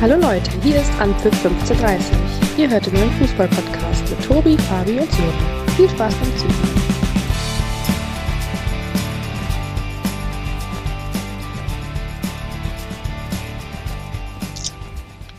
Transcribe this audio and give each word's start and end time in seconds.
Hallo 0.00 0.14
Leute, 0.14 0.48
hier 0.62 0.76
ist 0.76 0.92
Anpfiff 1.00 1.44
1530. 1.44 2.16
Ihr 2.56 2.70
hört 2.70 2.86
den 2.86 2.94
neuen 2.94 3.10
Fußball-Podcast 3.10 4.08
mit 4.08 4.24
Tobi, 4.24 4.56
Fabi 4.56 4.92
und 5.00 5.10
Sören. 5.10 5.34
Viel 5.76 5.88
Spaß 5.88 6.14
beim 6.14 6.36
Zuhören. 6.36 6.78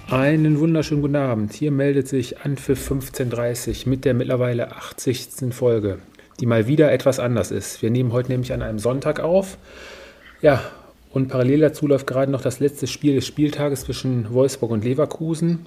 Einen 0.09 0.59
wunderschönen 0.59 1.03
guten 1.03 1.16
Abend. 1.16 1.53
Hier 1.53 1.71
meldet 1.71 2.09
sich 2.09 2.41
Anpfiff 2.41 2.81
1530 2.81 3.85
mit 3.85 4.03
der 4.03 4.13
mittlerweile 4.13 4.76
80. 4.76 5.53
Folge, 5.53 5.99
die 6.41 6.45
mal 6.45 6.67
wieder 6.67 6.91
etwas 6.91 7.21
anders 7.21 7.52
ist. 7.52 7.81
Wir 7.81 7.91
nehmen 7.91 8.12
heute 8.12 8.30
nämlich 8.30 8.52
an 8.52 8.62
einem 8.62 8.80
Sonntag 8.80 9.21
auf. 9.21 9.57
Ja, 10.41 10.62
und 11.12 11.27
parallel 11.27 11.62
dazu 11.62 11.88
läuft 11.88 12.08
gerade 12.08 12.31
noch 12.31 12.41
das 12.41 12.59
letzte 12.59 12.88
Spiel 12.88 13.16
des 13.16 13.26
Spieltages 13.26 13.81
zwischen 13.81 14.31
Wolfsburg 14.31 14.72
und 14.72 14.84
Leverkusen. 14.84 15.66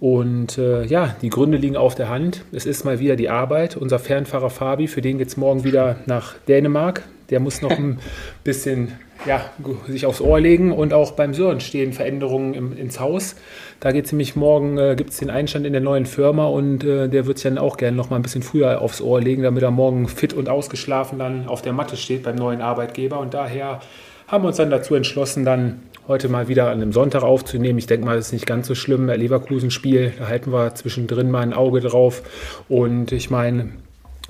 Und 0.00 0.58
äh, 0.58 0.84
ja, 0.84 1.16
die 1.22 1.28
Gründe 1.28 1.58
liegen 1.58 1.76
auf 1.76 1.94
der 1.94 2.08
Hand. 2.08 2.44
Es 2.52 2.66
ist 2.66 2.84
mal 2.84 3.00
wieder 3.00 3.16
die 3.16 3.28
Arbeit. 3.28 3.76
Unser 3.76 3.98
Fernfahrer 3.98 4.50
Fabi, 4.50 4.86
für 4.86 5.02
den 5.02 5.18
geht 5.18 5.28
es 5.28 5.36
morgen 5.36 5.64
wieder 5.64 5.96
nach 6.06 6.34
Dänemark. 6.46 7.02
Der 7.30 7.40
muss 7.40 7.62
noch 7.62 7.72
ein 7.72 7.98
bisschen 8.44 8.92
ja, 9.26 9.44
sich 9.88 10.06
aufs 10.06 10.20
Ohr 10.20 10.40
legen. 10.40 10.72
Und 10.72 10.94
auch 10.94 11.12
beim 11.12 11.34
Sören 11.34 11.60
stehen 11.60 11.92
Veränderungen 11.92 12.54
im, 12.54 12.76
ins 12.76 13.00
Haus. 13.00 13.34
Da 13.80 13.90
geht 13.90 14.06
es 14.06 14.12
nämlich 14.12 14.36
morgen, 14.36 14.78
äh, 14.78 14.94
gibt 14.96 15.10
es 15.10 15.18
den 15.18 15.30
Einstand 15.30 15.66
in 15.66 15.72
der 15.72 15.82
neuen 15.82 16.06
Firma 16.06 16.46
und 16.46 16.84
äh, 16.84 17.08
der 17.08 17.26
wird 17.26 17.38
sich 17.38 17.50
dann 17.50 17.58
auch 17.58 17.76
gerne 17.76 17.96
noch 17.96 18.08
mal 18.08 18.16
ein 18.16 18.22
bisschen 18.22 18.42
früher 18.42 18.80
aufs 18.80 19.00
Ohr 19.00 19.20
legen, 19.20 19.42
damit 19.42 19.64
er 19.64 19.72
morgen 19.72 20.08
fit 20.08 20.32
und 20.32 20.48
ausgeschlafen 20.48 21.18
dann 21.18 21.48
auf 21.48 21.60
der 21.60 21.72
Matte 21.72 21.96
steht 21.96 22.22
beim 22.22 22.36
neuen 22.36 22.60
Arbeitgeber. 22.60 23.18
Und 23.18 23.34
daher 23.34 23.80
haben 24.28 24.44
wir 24.44 24.48
uns 24.48 24.58
dann 24.58 24.70
dazu 24.70 24.94
entschlossen, 24.94 25.44
dann 25.44 25.80
heute 26.06 26.28
mal 26.28 26.48
wieder 26.48 26.66
an 26.66 26.80
einem 26.80 26.92
Sonntag 26.92 27.22
aufzunehmen. 27.22 27.78
Ich 27.78 27.86
denke 27.86 28.06
mal, 28.06 28.16
das 28.16 28.26
ist 28.26 28.32
nicht 28.32 28.46
ganz 28.46 28.66
so 28.66 28.74
schlimm. 28.74 29.08
Leverkusen-Spiel, 29.08 30.12
da 30.18 30.28
halten 30.28 30.52
wir 30.52 30.74
zwischendrin 30.74 31.30
mal 31.30 31.40
ein 31.40 31.54
Auge 31.54 31.80
drauf. 31.80 32.22
Und 32.68 33.10
ich 33.12 33.30
meine, 33.30 33.70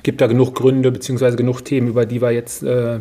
gibt 0.03 0.21
da 0.21 0.29
genug 0.29 0.55
Gründe 0.55 0.93
bzw. 0.93 1.37
genug 1.37 1.65
Themen, 1.65 1.89
über 1.89 2.07
die 2.07 2.23
wir 2.23 2.31
jetzt 2.31 2.63
äh, 2.63 3.01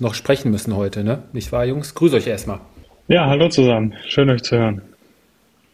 noch 0.00 0.14
sprechen 0.14 0.50
müssen 0.50 0.76
heute, 0.76 1.04
ne? 1.04 1.22
Nicht 1.32 1.52
wahr, 1.52 1.64
Jungs? 1.64 1.94
Grüß 1.94 2.14
euch 2.14 2.26
erstmal. 2.26 2.60
Ja, 3.06 3.26
hallo 3.26 3.48
zusammen. 3.48 3.94
Schön 4.06 4.28
euch 4.30 4.42
zu 4.42 4.56
hören. 4.56 4.82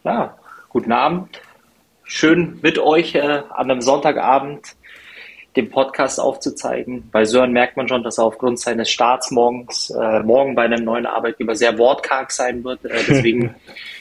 Ja, 0.05 0.37
guten 0.69 0.93
Abend. 0.93 1.41
Schön 2.05 2.59
mit 2.61 2.79
euch 2.79 3.15
äh, 3.15 3.21
an 3.21 3.71
einem 3.71 3.81
Sonntagabend 3.81 4.75
den 5.57 5.71
Podcast 5.71 6.21
aufzuzeigen. 6.21 7.09
Bei 7.11 7.25
Sören 7.25 7.53
merkt 7.53 7.77
man 7.77 7.89
schon, 7.89 8.03
dass 8.03 8.19
er 8.19 8.25
aufgrund 8.25 8.61
seines 8.61 8.91
Starts 8.91 9.31
morgens, 9.31 9.91
äh, 9.91 10.21
morgen 10.21 10.55
bei 10.55 10.65
einem 10.65 10.85
neuen 10.85 11.07
Arbeitgeber 11.07 11.57
sehr 11.57 11.77
wortkarg 11.77 12.31
sein 12.31 12.63
wird. 12.63 12.85
Äh, 12.85 13.03
deswegen 13.09 13.55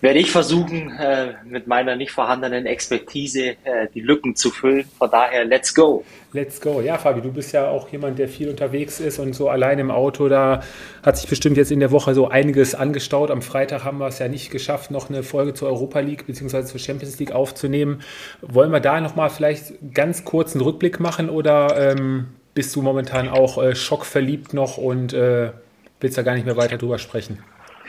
werde 0.00 0.18
ich 0.18 0.30
versuchen, 0.30 0.90
äh, 0.90 1.34
mit 1.44 1.66
meiner 1.66 1.96
nicht 1.96 2.12
vorhandenen 2.12 2.66
Expertise 2.66 3.56
äh, 3.64 3.88
die 3.94 4.00
Lücken 4.00 4.36
zu 4.36 4.50
füllen. 4.50 4.86
Von 4.98 5.10
daher, 5.10 5.44
let's 5.44 5.74
go. 5.74 6.04
Let's 6.32 6.60
go. 6.60 6.80
Ja, 6.80 6.98
Fabi, 6.98 7.22
du 7.22 7.32
bist 7.32 7.52
ja 7.52 7.68
auch 7.68 7.88
jemand, 7.88 8.18
der 8.18 8.28
viel 8.28 8.48
unterwegs 8.48 9.00
ist 9.00 9.18
und 9.18 9.34
so 9.34 9.48
allein 9.48 9.78
im 9.78 9.90
Auto, 9.90 10.28
da 10.28 10.62
hat 11.02 11.16
sich 11.16 11.28
bestimmt 11.28 11.56
jetzt 11.56 11.70
in 11.70 11.80
der 11.80 11.90
Woche 11.90 12.14
so 12.14 12.28
einiges 12.28 12.74
angestaut. 12.74 13.30
Am 13.30 13.42
Freitag 13.42 13.84
haben 13.84 13.98
wir 13.98 14.08
es 14.08 14.18
ja 14.18 14.28
nicht 14.28 14.50
geschafft, 14.50 14.90
noch 14.90 15.08
eine 15.08 15.22
Folge 15.22 15.54
zur 15.54 15.68
Europa 15.68 16.00
League 16.00 16.26
bzw. 16.26 16.64
zur 16.64 16.80
Champions 16.80 17.18
League 17.18 17.32
aufzunehmen. 17.32 18.02
Wollen 18.42 18.70
wir 18.70 18.80
da 18.80 19.00
nochmal 19.00 19.30
vielleicht 19.30 19.74
ganz 19.94 20.24
kurz 20.24 20.54
einen 20.54 20.62
Rückblick 20.62 21.00
machen 21.00 21.30
oder 21.30 21.92
ähm, 21.92 22.26
bist 22.54 22.74
du 22.76 22.82
momentan 22.82 23.28
auch 23.28 23.62
äh, 23.62 23.74
schockverliebt 23.74 24.52
noch 24.52 24.78
und 24.78 25.12
äh, 25.12 25.52
willst 26.00 26.18
da 26.18 26.22
gar 26.22 26.34
nicht 26.34 26.46
mehr 26.46 26.56
weiter 26.56 26.76
drüber 26.76 26.98
sprechen? 26.98 27.38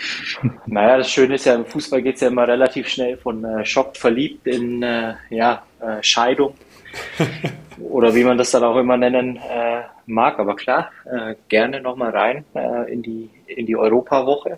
Naja, 0.66 0.98
das 0.98 1.10
Schöne 1.10 1.36
ist 1.36 1.45
ja, 1.45 1.55
im 1.55 1.66
Fußball 1.66 2.02
geht 2.02 2.16
es 2.16 2.22
ja 2.22 2.27
immer 2.27 2.48
relativ 2.48 2.88
schnell 2.88 3.17
von 3.17 3.44
äh, 3.44 3.66
Schock 3.66 3.98
verliebt 3.98 4.48
in 4.48 4.83
äh, 4.83 5.16
ja, 5.30 5.64
äh, 5.80 6.02
Scheidung. 6.02 6.55
Oder 7.80 8.16
wie 8.16 8.23
man 8.23 8.38
das 8.38 8.52
dann 8.52 8.64
auch 8.64 8.77
immer 8.77 8.98
nennen 8.98 9.38
äh, 9.38 9.83
mag. 10.05 10.39
Aber 10.39 10.55
klar, 10.55 10.92
äh, 11.05 11.36
gerne 11.48 11.82
nochmal 11.82 12.11
rein 12.11 12.45
äh, 12.55 12.92
in 12.92 13.02
die, 13.02 13.30
in 13.48 13.66
die 13.66 13.76
Europawoche. 13.76 14.58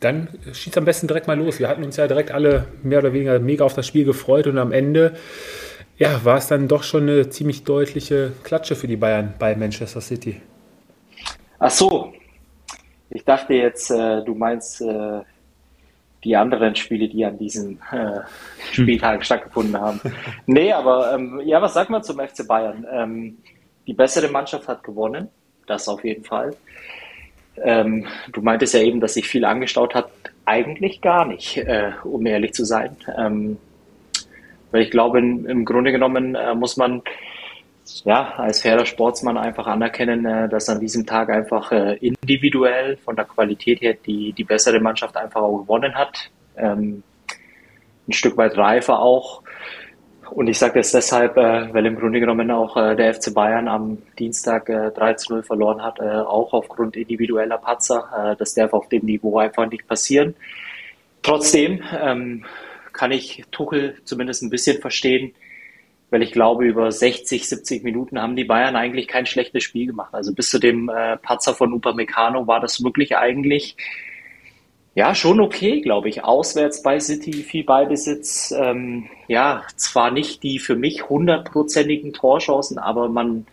Dann 0.00 0.28
schießt 0.52 0.76
am 0.78 0.84
besten 0.84 1.06
direkt 1.06 1.26
mal 1.26 1.38
los. 1.38 1.58
Wir 1.58 1.68
hatten 1.68 1.84
uns 1.84 1.96
ja 1.96 2.06
direkt 2.06 2.30
alle 2.30 2.66
mehr 2.82 2.98
oder 2.98 3.12
weniger 3.12 3.38
mega 3.38 3.64
auf 3.64 3.74
das 3.74 3.86
Spiel 3.86 4.04
gefreut 4.04 4.46
und 4.46 4.58
am 4.58 4.72
Ende 4.72 5.14
ja, 5.96 6.24
war 6.24 6.38
es 6.38 6.48
dann 6.48 6.68
doch 6.68 6.82
schon 6.82 7.04
eine 7.04 7.30
ziemlich 7.30 7.64
deutliche 7.64 8.32
Klatsche 8.42 8.74
für 8.74 8.88
die 8.88 8.96
Bayern 8.96 9.34
bei 9.38 9.54
Manchester 9.54 10.00
City. 10.00 10.40
Ach 11.58 11.70
so, 11.70 12.12
ich 13.14 13.24
dachte 13.24 13.54
jetzt, 13.54 13.90
äh, 13.90 14.22
du 14.24 14.34
meinst 14.34 14.82
äh, 14.82 15.20
die 16.24 16.36
anderen 16.36 16.74
Spiele, 16.74 17.08
die 17.08 17.24
an 17.24 17.38
diesem 17.38 17.78
äh, 17.92 18.20
Spieltag 18.72 19.18
hm. 19.18 19.22
stattgefunden 19.22 19.80
haben. 19.80 20.00
Nee, 20.46 20.72
aber 20.72 21.14
ähm, 21.14 21.40
ja, 21.44 21.62
was 21.62 21.74
sagt 21.74 21.90
man 21.90 22.02
zum 22.02 22.18
FC 22.18 22.46
Bayern? 22.46 22.86
Ähm, 22.90 23.38
die 23.86 23.94
bessere 23.94 24.28
Mannschaft 24.28 24.66
hat 24.66 24.82
gewonnen, 24.82 25.28
das 25.66 25.88
auf 25.88 26.04
jeden 26.04 26.24
Fall. 26.24 26.56
Ähm, 27.62 28.06
du 28.32 28.42
meintest 28.42 28.74
ja 28.74 28.80
eben, 28.80 29.00
dass 29.00 29.14
sich 29.14 29.28
viel 29.28 29.44
angestaut 29.44 29.94
hat. 29.94 30.10
Eigentlich 30.44 31.00
gar 31.00 31.24
nicht, 31.24 31.56
äh, 31.58 31.92
um 32.02 32.26
ehrlich 32.26 32.52
zu 32.52 32.64
sein. 32.64 32.96
Ähm, 33.16 33.58
weil 34.72 34.82
ich 34.82 34.90
glaube, 34.90 35.20
in, 35.20 35.46
im 35.46 35.64
Grunde 35.64 35.92
genommen 35.92 36.34
äh, 36.34 36.54
muss 36.54 36.76
man 36.76 37.02
ja, 38.04 38.34
als 38.36 38.62
fairer 38.62 38.86
Sportsmann 38.86 39.36
einfach 39.36 39.66
anerkennen, 39.66 40.24
äh, 40.24 40.48
dass 40.48 40.68
an 40.68 40.80
diesem 40.80 41.06
Tag 41.06 41.30
einfach 41.30 41.70
äh, 41.72 41.96
individuell 41.96 42.96
von 42.96 43.16
der 43.16 43.26
Qualität 43.26 43.80
her 43.80 43.94
die, 43.94 44.32
die 44.32 44.44
bessere 44.44 44.80
Mannschaft 44.80 45.16
einfach 45.16 45.42
auch 45.42 45.58
gewonnen 45.58 45.94
hat. 45.94 46.30
Ähm, 46.56 47.02
ein 48.08 48.12
Stück 48.12 48.36
weit 48.36 48.56
reifer 48.56 49.00
auch. 49.00 49.42
Und 50.30 50.48
ich 50.48 50.58
sage 50.58 50.80
das 50.80 50.92
deshalb, 50.92 51.36
äh, 51.36 51.72
weil 51.72 51.84
im 51.84 51.96
Grunde 51.96 52.20
genommen 52.20 52.50
auch 52.50 52.74
der 52.74 53.14
FC 53.14 53.34
Bayern 53.34 53.68
am 53.68 53.98
Dienstag 54.18 54.66
3 54.66 55.14
zu 55.14 55.34
0 55.34 55.42
verloren 55.42 55.82
hat, 55.82 56.00
auch 56.00 56.52
aufgrund 56.54 56.96
individueller 56.96 57.58
Patzer. 57.58 58.36
das 58.38 58.54
darf 58.54 58.72
auf 58.72 58.88
dem 58.88 59.04
Niveau 59.04 59.38
einfach 59.38 59.68
nicht 59.68 59.86
passieren. 59.86 60.34
Trotzdem 61.22 61.82
ähm, 62.02 62.44
kann 62.92 63.12
ich 63.12 63.44
Tuchel 63.50 63.96
zumindest 64.04 64.42
ein 64.42 64.50
bisschen 64.50 64.80
verstehen, 64.80 65.34
weil 66.14 66.22
ich 66.22 66.30
glaube, 66.30 66.64
über 66.64 66.92
60, 66.92 67.48
70 67.48 67.82
Minuten 67.82 68.22
haben 68.22 68.36
die 68.36 68.44
Bayern 68.44 68.76
eigentlich 68.76 69.08
kein 69.08 69.26
schlechtes 69.26 69.64
Spiel 69.64 69.88
gemacht. 69.88 70.14
Also 70.14 70.32
bis 70.32 70.48
zu 70.48 70.60
dem 70.60 70.88
äh, 70.88 71.16
Patzer 71.16 71.54
von 71.54 71.72
Upamecano 71.72 72.46
war 72.46 72.60
das 72.60 72.84
wirklich 72.84 73.16
eigentlich 73.16 73.76
ja 74.94 75.12
schon 75.16 75.40
okay, 75.40 75.80
glaube 75.80 76.08
ich. 76.08 76.22
Auswärts 76.22 76.84
bei 76.84 77.00
City 77.00 77.32
viel 77.32 77.64
Ballbesitz. 77.64 78.54
Ähm, 78.56 79.08
ja, 79.26 79.64
zwar 79.74 80.12
nicht 80.12 80.44
die 80.44 80.60
für 80.60 80.76
mich 80.76 81.08
hundertprozentigen 81.08 82.12
Torchancen, 82.12 82.78
aber 82.78 83.08
man 83.08 83.48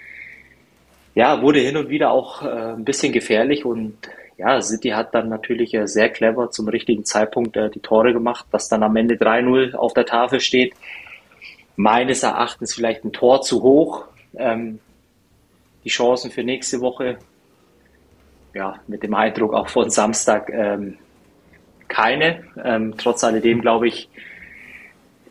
ja 1.15 1.41
wurde 1.41 1.61
hin 1.61 1.77
und 1.77 1.89
wieder 1.89 2.11
auch 2.11 2.43
äh, 2.43 2.73
ein 2.73 2.85
bisschen 2.85 3.11
gefährlich 3.11 3.65
und 3.65 3.97
ja, 4.37 4.61
City 4.61 4.89
hat 4.89 5.15
dann 5.15 5.29
natürlich 5.29 5.73
äh, 5.73 5.87
sehr 5.87 6.09
clever 6.09 6.51
zum 6.51 6.67
richtigen 6.67 7.05
Zeitpunkt 7.05 7.57
äh, 7.57 7.71
die 7.71 7.79
Tore 7.79 8.13
gemacht, 8.13 8.45
dass 8.51 8.69
dann 8.69 8.83
am 8.83 8.95
Ende 8.95 9.15
3-0 9.15 9.73
auf 9.73 9.95
der 9.95 10.05
Tafel 10.05 10.39
steht 10.39 10.73
meines 11.75 12.23
Erachtens 12.23 12.73
vielleicht 12.73 13.03
ein 13.03 13.13
Tor 13.13 13.41
zu 13.41 13.61
hoch. 13.61 14.05
Ähm, 14.35 14.79
die 15.83 15.89
Chancen 15.89 16.31
für 16.31 16.43
nächste 16.43 16.79
Woche, 16.81 17.17
ja, 18.53 18.79
mit 18.87 19.03
dem 19.03 19.13
Eindruck 19.13 19.53
auch 19.53 19.69
von 19.69 19.89
Samstag 19.89 20.49
ähm, 20.49 20.97
keine. 21.87 22.43
Ähm, 22.63 22.95
trotz 22.97 23.23
alledem 23.23 23.61
glaube 23.61 23.87
ich, 23.87 24.09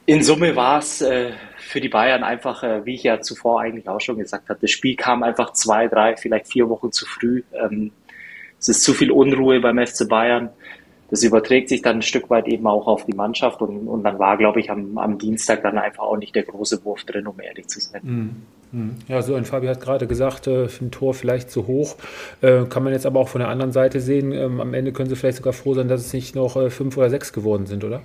in 0.06 0.22
Summe 0.22 0.56
war 0.56 0.78
es 0.78 1.02
äh, 1.02 1.32
für 1.58 1.80
die 1.80 1.88
Bayern 1.88 2.24
einfach, 2.24 2.62
äh, 2.62 2.84
wie 2.84 2.94
ich 2.94 3.04
ja 3.04 3.20
zuvor 3.20 3.60
eigentlich 3.60 3.88
auch 3.88 4.00
schon 4.00 4.18
gesagt 4.18 4.48
habe, 4.48 4.58
das 4.60 4.70
Spiel 4.70 4.96
kam 4.96 5.22
einfach 5.22 5.52
zwei, 5.52 5.86
drei, 5.86 6.16
vielleicht 6.16 6.48
vier 6.48 6.68
Wochen 6.68 6.90
zu 6.90 7.06
früh. 7.06 7.42
Ähm, 7.52 7.92
es 8.58 8.68
ist 8.68 8.82
zu 8.82 8.92
viel 8.92 9.10
Unruhe 9.10 9.60
beim 9.60 9.78
FC 9.78 10.08
Bayern 10.08 10.50
das 11.10 11.22
überträgt 11.22 11.68
sich 11.68 11.82
dann 11.82 11.96
ein 11.96 12.02
Stück 12.02 12.30
weit 12.30 12.46
eben 12.48 12.66
auch 12.66 12.86
auf 12.86 13.04
die 13.04 13.14
Mannschaft 13.14 13.60
und, 13.62 13.88
und 13.88 14.04
dann 14.04 14.18
war, 14.18 14.36
glaube 14.36 14.60
ich, 14.60 14.70
am, 14.70 14.96
am 14.98 15.18
Dienstag 15.18 15.62
dann 15.62 15.78
einfach 15.78 16.04
auch 16.04 16.16
nicht 16.16 16.34
der 16.34 16.44
große 16.44 16.84
Wurf 16.84 17.04
drin, 17.04 17.26
um 17.26 17.40
ehrlich 17.40 17.68
zu 17.68 17.80
sein. 17.80 18.00
Mhm. 18.02 18.36
mhm. 18.72 18.94
Ja, 19.08 19.22
so 19.22 19.34
ein 19.34 19.44
Fabi 19.44 19.66
hat 19.66 19.80
gerade 19.80 20.06
gesagt, 20.06 20.46
äh, 20.46 20.68
ein 20.80 20.90
Tor 20.90 21.14
vielleicht 21.14 21.50
zu 21.50 21.66
hoch. 21.66 21.96
Äh, 22.40 22.64
kann 22.64 22.84
man 22.84 22.92
jetzt 22.92 23.06
aber 23.06 23.20
auch 23.20 23.28
von 23.28 23.40
der 23.40 23.48
anderen 23.48 23.72
Seite 23.72 24.00
sehen. 24.00 24.32
Ähm, 24.32 24.60
am 24.60 24.72
Ende 24.74 24.92
können 24.92 25.08
sie 25.08 25.16
vielleicht 25.16 25.38
sogar 25.38 25.52
froh 25.52 25.74
sein, 25.74 25.88
dass 25.88 26.00
es 26.00 26.12
nicht 26.12 26.34
noch 26.34 26.56
äh, 26.56 26.70
fünf 26.70 26.96
oder 26.96 27.10
sechs 27.10 27.32
geworden 27.32 27.66
sind, 27.66 27.84
oder? 27.84 28.02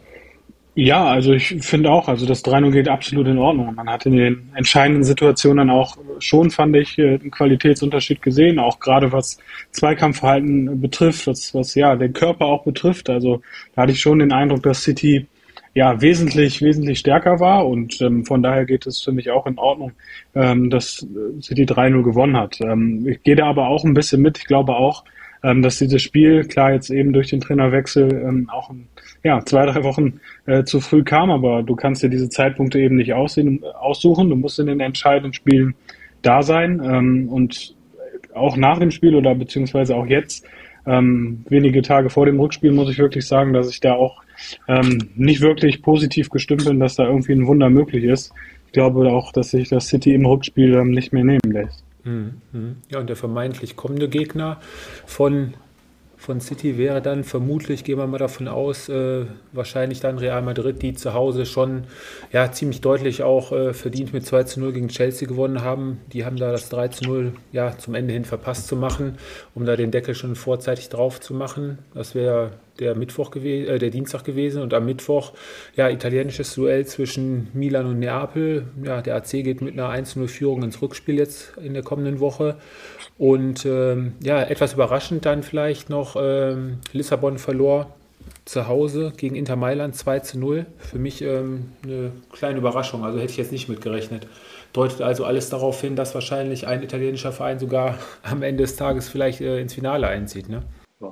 Ja, 0.77 1.06
also 1.06 1.31
ich 1.31 1.56
finde 1.62 1.89
auch, 1.89 2.10
also 2.10 2.25
das 2.25 2.44
3-0 2.44 2.72
geht 2.72 2.89
absolut 2.89 3.27
in 3.27 3.38
Ordnung. 3.38 3.74
Man 3.75 3.89
hat 3.89 4.06
in 4.06 4.18
den 4.18 4.50
entscheidenden 4.56 5.06
Situationen 5.06 5.69
auch 5.69 5.98
schon, 6.19 6.51
fand 6.51 6.75
ich, 6.75 7.00
äh, 7.00 7.16
einen 7.16 7.31
Qualitätsunterschied 7.31 8.22
gesehen, 8.22 8.60
auch 8.60 8.81
gerade 8.81 9.13
was 9.13 9.38
Zweikampfverhalten 9.72 10.81
betrifft, 10.81 11.27
was, 11.27 11.54
was 11.56 11.75
ja 11.75 11.95
den 11.95 12.12
Körper 12.12 12.48
auch 12.48 12.66
betrifft. 12.66 13.10
Also 13.10 13.42
da 13.74 13.83
hatte 13.83 13.94
ich 13.94 14.01
schon 14.01 14.19
den 14.19 14.33
Eindruck, 14.33 14.63
dass 14.63 14.83
City 14.83 15.27
ja 15.74 16.01
wesentlich, 16.01 16.62
wesentlich 16.62 17.00
stärker 17.00 17.39
war 17.39 17.66
und 17.68 18.01
ähm, 18.01 18.25
von 18.25 18.44
daher 18.44 18.66
geht 18.66 18.86
es 18.86 19.01
für 19.01 19.13
mich 19.13 19.31
auch 19.31 19.45
in 19.45 19.57
Ordnung, 19.57 19.94
ähm, 20.36 20.69
dass 20.69 21.07
City 21.42 21.63
3-0 21.63 22.04
gewonnen 22.04 22.36
hat. 22.36 22.60
Ähm, 22.60 23.07
ich 23.07 23.24
gehe 23.24 23.38
da 23.38 23.45
aber 23.48 23.69
auch 23.69 23.86
ein 23.86 23.94
bisschen 23.94 24.22
mit. 24.22 24.39
Ich 24.39 24.45
glaube 24.45 24.75
auch, 24.75 25.06
ähm, 25.42 25.62
dass 25.62 25.77
dieses 25.77 26.01
Spiel, 26.01 26.45
klar 26.45 26.74
jetzt 26.74 26.89
eben 26.89 27.13
durch 27.13 27.30
den 27.30 27.39
Trainerwechsel 27.39 28.12
ähm, 28.12 28.50
auch 28.50 28.72
ja, 29.25 29.44
zwei, 29.44 29.66
drei 29.66 29.83
Wochen 29.83 30.19
äh, 30.45 30.66
zu 30.66 30.80
früh 30.80 31.04
kam, 31.04 31.31
aber 31.31 31.63
du 31.63 31.75
kannst 31.75 32.04
dir 32.04 32.10
diese 32.10 32.30
Zeitpunkte 32.30 32.80
eben 32.80 32.95
nicht 32.95 33.12
aussehen, 33.13 33.63
aussuchen. 33.63 34.30
Du 34.30 34.36
musst 34.36 34.60
in 34.60 34.68
den 34.68 34.80
entscheidenden 34.80 35.33
Spielen 35.33 35.74
da 36.22 36.44
sein 36.44 36.80
ähm, 36.86 37.27
und 37.30 37.74
auch 38.36 38.56
nach 38.56 38.77
dem 38.77 38.92
Spiel 38.92 39.16
oder 39.16 39.33
beziehungsweise 39.33 39.95
auch 39.95 40.06
jetzt, 40.06 40.45
ähm, 40.86 41.44
wenige 41.50 41.81
Tage 41.81 42.12
vor 42.12 42.27
dem 42.27 42.39
Rückspiel, 42.39 42.72
muss 42.72 42.92
ich 42.92 43.00
wirklich 43.00 43.25
sagen, 43.25 43.54
dass 43.54 43.68
ich 43.68 43.80
da 43.80 43.94
auch 43.94 44.22
ähm, 44.68 45.10
nicht 45.16 45.42
wirklich 45.42 45.81
positiv 45.81 46.30
gestimmt 46.30 46.66
bin, 46.66 46.80
dass 46.80 46.95
da 46.95 47.06
irgendwie 47.07 47.33
ein 47.33 47.48
Wunder 47.48 47.72
möglich 47.72 48.04
ist. 48.04 48.31
Ich 48.68 48.74
glaube 48.74 49.12
auch, 49.12 49.31
dass 49.31 49.50
sich 49.50 49.69
das 49.69 49.88
City 49.88 50.13
im 50.13 50.27
Rückspiel 50.27 50.75
ähm, 50.75 50.92
nicht 50.92 51.13
mehr 51.13 51.24
nehmen 51.24 51.51
lässt. 51.51 51.83
Mhm. 52.04 52.75
Ja, 52.92 53.00
und 53.00 53.10
der 53.10 53.16
vermeintlich 53.16 53.75
kommende 53.75 54.07
Gegner 54.07 54.60
von 55.07 55.56
von 56.25 56.42
City 56.42 56.80
wäre 56.80 57.04
dann 57.04 57.24
vermutlich, 57.24 57.83
gehen 57.83 58.00
wir 58.00 58.07
mal 58.07 58.18
davon 58.18 58.48
aus, 58.48 58.89
äh, 58.89 59.25
wahrscheinlich 59.51 60.00
dann 60.00 60.18
Real 60.18 60.42
Madrid, 60.42 60.81
die 60.81 60.95
zu 60.95 61.13
Hause 61.13 61.45
schon 61.45 61.83
ja, 62.31 62.51
ziemlich 62.51 62.81
deutlich 62.81 63.22
auch 63.22 63.51
äh, 63.51 63.74
verdient 63.75 64.12
mit 64.12 64.25
2 64.25 64.44
zu 64.44 64.60
0 64.60 64.74
gegen 64.74 64.88
Chelsea 64.88 65.27
gewonnen 65.27 65.62
haben. 65.62 66.01
Die 66.13 66.25
haben 66.25 66.38
da 66.38 66.51
das 66.51 66.69
3 66.69 66.88
zu 66.88 67.04
0 67.04 67.33
ja, 67.51 67.77
zum 67.77 67.94
Ende 67.94 68.13
hin 68.13 68.25
verpasst 68.25 68.68
zu 68.68 68.75
machen, 68.75 69.19
um 69.54 69.66
da 69.66 69.75
den 69.75 69.92
Deckel 69.92 70.16
schon 70.16 70.36
vorzeitig 70.36 70.89
drauf 70.89 71.22
zu 71.22 71.36
machen. 71.36 71.77
Das 71.94 72.16
wäre 72.16 72.54
der 72.80 72.95
Mittwoch 72.95 73.31
gewesen, 73.31 73.69
äh, 73.69 73.80
der 73.80 73.92
Dienstag 73.92 74.24
gewesen 74.24 74.62
und 74.62 74.74
am 74.74 74.86
Mittwoch 74.86 75.33
ja 75.75 75.89
italienisches 75.89 76.56
Duell 76.56 76.86
zwischen 76.88 77.50
Milan 77.54 77.86
und 77.86 78.00
Neapel. 78.00 78.66
Ja, 78.83 79.01
der 79.01 79.16
AC 79.16 79.44
geht 79.44 79.62
mit 79.62 79.74
einer 79.74 79.89
1-0-Führung 79.89 80.63
ins 80.63 80.81
Rückspiel 80.81 81.18
jetzt 81.19 81.54
in 81.57 81.74
der 81.74 81.83
kommenden 81.83 82.19
Woche. 82.19 82.56
Und 83.17 83.65
ähm, 83.65 84.13
ja, 84.21 84.41
etwas 84.44 84.73
überraschend 84.73 85.25
dann 85.25 85.44
vielleicht 85.44 85.89
noch, 85.89 86.17
ähm, 86.19 86.79
Lissabon 86.91 87.38
verlor 87.38 87.95
zu 88.44 88.67
Hause 88.67 89.13
gegen 89.15 89.35
Inter 89.35 89.56
Mailand 89.56 89.95
2 89.95 90.19
zu 90.19 90.39
0. 90.39 90.65
Für 90.77 91.00
mich 91.00 91.21
ähm, 91.21 91.71
eine 91.83 92.12
kleine 92.31 92.57
Überraschung, 92.57 93.03
also 93.06 93.19
hätte 93.19 93.31
ich 93.31 93.38
jetzt 93.38 93.51
nicht 93.51 93.69
mitgerechnet. 93.69 94.27
Deutet 94.73 95.01
also 95.01 95.23
alles 95.23 95.50
darauf 95.50 95.79
hin, 95.79 95.95
dass 95.95 96.13
wahrscheinlich 96.13 96.67
ein 96.67 96.83
italienischer 96.83 97.31
Verein 97.31 97.59
sogar 97.59 97.97
am 98.23 98.44
Ende 98.44 98.63
des 98.63 98.75
Tages 98.75 99.07
vielleicht 99.07 99.41
äh, 99.41 99.59
ins 99.59 99.73
Finale 99.73 100.07
einzieht. 100.07 100.50
Ne? 100.50 100.63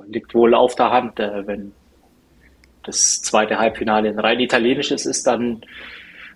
liegt 0.08 0.34
wohl 0.34 0.54
auf 0.54 0.74
der 0.74 0.90
Hand, 0.90 1.20
äh, 1.20 1.46
wenn 1.46 1.72
das 2.82 3.22
zweite 3.22 3.58
Halbfinale 3.58 4.08
ein 4.08 4.18
rein 4.18 4.40
italienisches 4.40 5.06
ist, 5.06 5.26
dann 5.26 5.62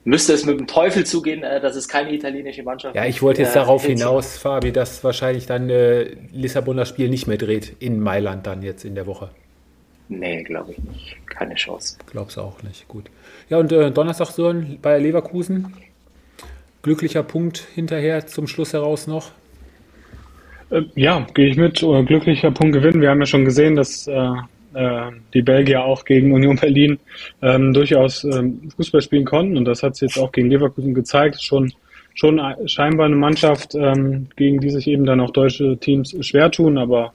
müsste 0.08 0.32
es 0.32 0.46
mit 0.46 0.58
dem 0.58 0.66
Teufel 0.66 1.04
zugehen, 1.04 1.42
äh, 1.42 1.60
dass 1.60 1.76
es 1.76 1.86
keine 1.86 2.12
italienische 2.12 2.62
Mannschaft 2.62 2.96
Ja, 2.96 3.04
ich 3.04 3.20
wollte 3.22 3.42
jetzt 3.42 3.52
äh, 3.52 3.60
darauf 3.60 3.84
hinaus, 3.84 4.38
Fabi, 4.38 4.72
dass 4.72 5.04
wahrscheinlich 5.04 5.46
dann 5.46 5.68
äh, 5.68 6.16
Lissabon 6.32 6.76
das 6.78 6.88
Spiel 6.88 7.08
nicht 7.10 7.26
mehr 7.26 7.36
dreht 7.36 7.76
in 7.78 8.00
Mailand 8.00 8.46
dann 8.46 8.62
jetzt 8.62 8.84
in 8.84 8.94
der 8.94 9.06
Woche. 9.06 9.30
Nee, 10.08 10.42
glaube 10.42 10.72
ich 10.72 10.78
nicht. 10.78 11.16
Keine 11.26 11.54
Chance. 11.54 11.98
Glaubst 12.10 12.38
du 12.38 12.40
auch 12.40 12.62
nicht. 12.62 12.88
Gut. 12.88 13.10
Ja, 13.50 13.58
und 13.58 13.70
äh, 13.70 13.90
Donnerstag 13.90 14.28
so 14.28 14.54
bei 14.80 14.98
Leverkusen. 14.98 15.74
Glücklicher 16.80 17.22
Punkt 17.22 17.58
hinterher 17.74 18.26
zum 18.26 18.46
Schluss 18.46 18.72
heraus 18.72 19.06
noch. 19.06 19.32
Äh, 20.70 20.84
ja, 20.94 21.26
gehe 21.34 21.48
ich 21.48 21.58
mit. 21.58 21.80
Glücklicher 21.80 22.50
Punkt 22.50 22.72
gewinnen. 22.74 23.02
Wir 23.02 23.10
haben 23.10 23.20
ja 23.20 23.26
schon 23.26 23.44
gesehen, 23.44 23.76
dass 23.76 24.08
äh, 24.78 25.10
die 25.34 25.42
Belgier 25.42 25.82
auch 25.82 26.04
gegen 26.04 26.32
Union 26.32 26.56
Berlin 26.56 26.98
ähm, 27.42 27.72
durchaus 27.72 28.24
ähm, 28.24 28.70
Fußball 28.76 29.02
spielen 29.02 29.24
konnten. 29.24 29.56
Und 29.56 29.64
das 29.64 29.82
hat 29.82 29.94
es 29.94 30.00
jetzt 30.00 30.18
auch 30.18 30.30
gegen 30.30 30.50
Leverkusen 30.50 30.94
gezeigt. 30.94 31.42
Schon, 31.42 31.72
schon 32.14 32.40
scheinbar 32.66 33.06
eine 33.06 33.16
Mannschaft, 33.16 33.74
ähm, 33.74 34.28
gegen 34.36 34.60
die 34.60 34.70
sich 34.70 34.86
eben 34.86 35.04
dann 35.04 35.20
auch 35.20 35.30
deutsche 35.30 35.76
Teams 35.78 36.14
schwer 36.24 36.50
tun. 36.50 36.78
Aber 36.78 37.12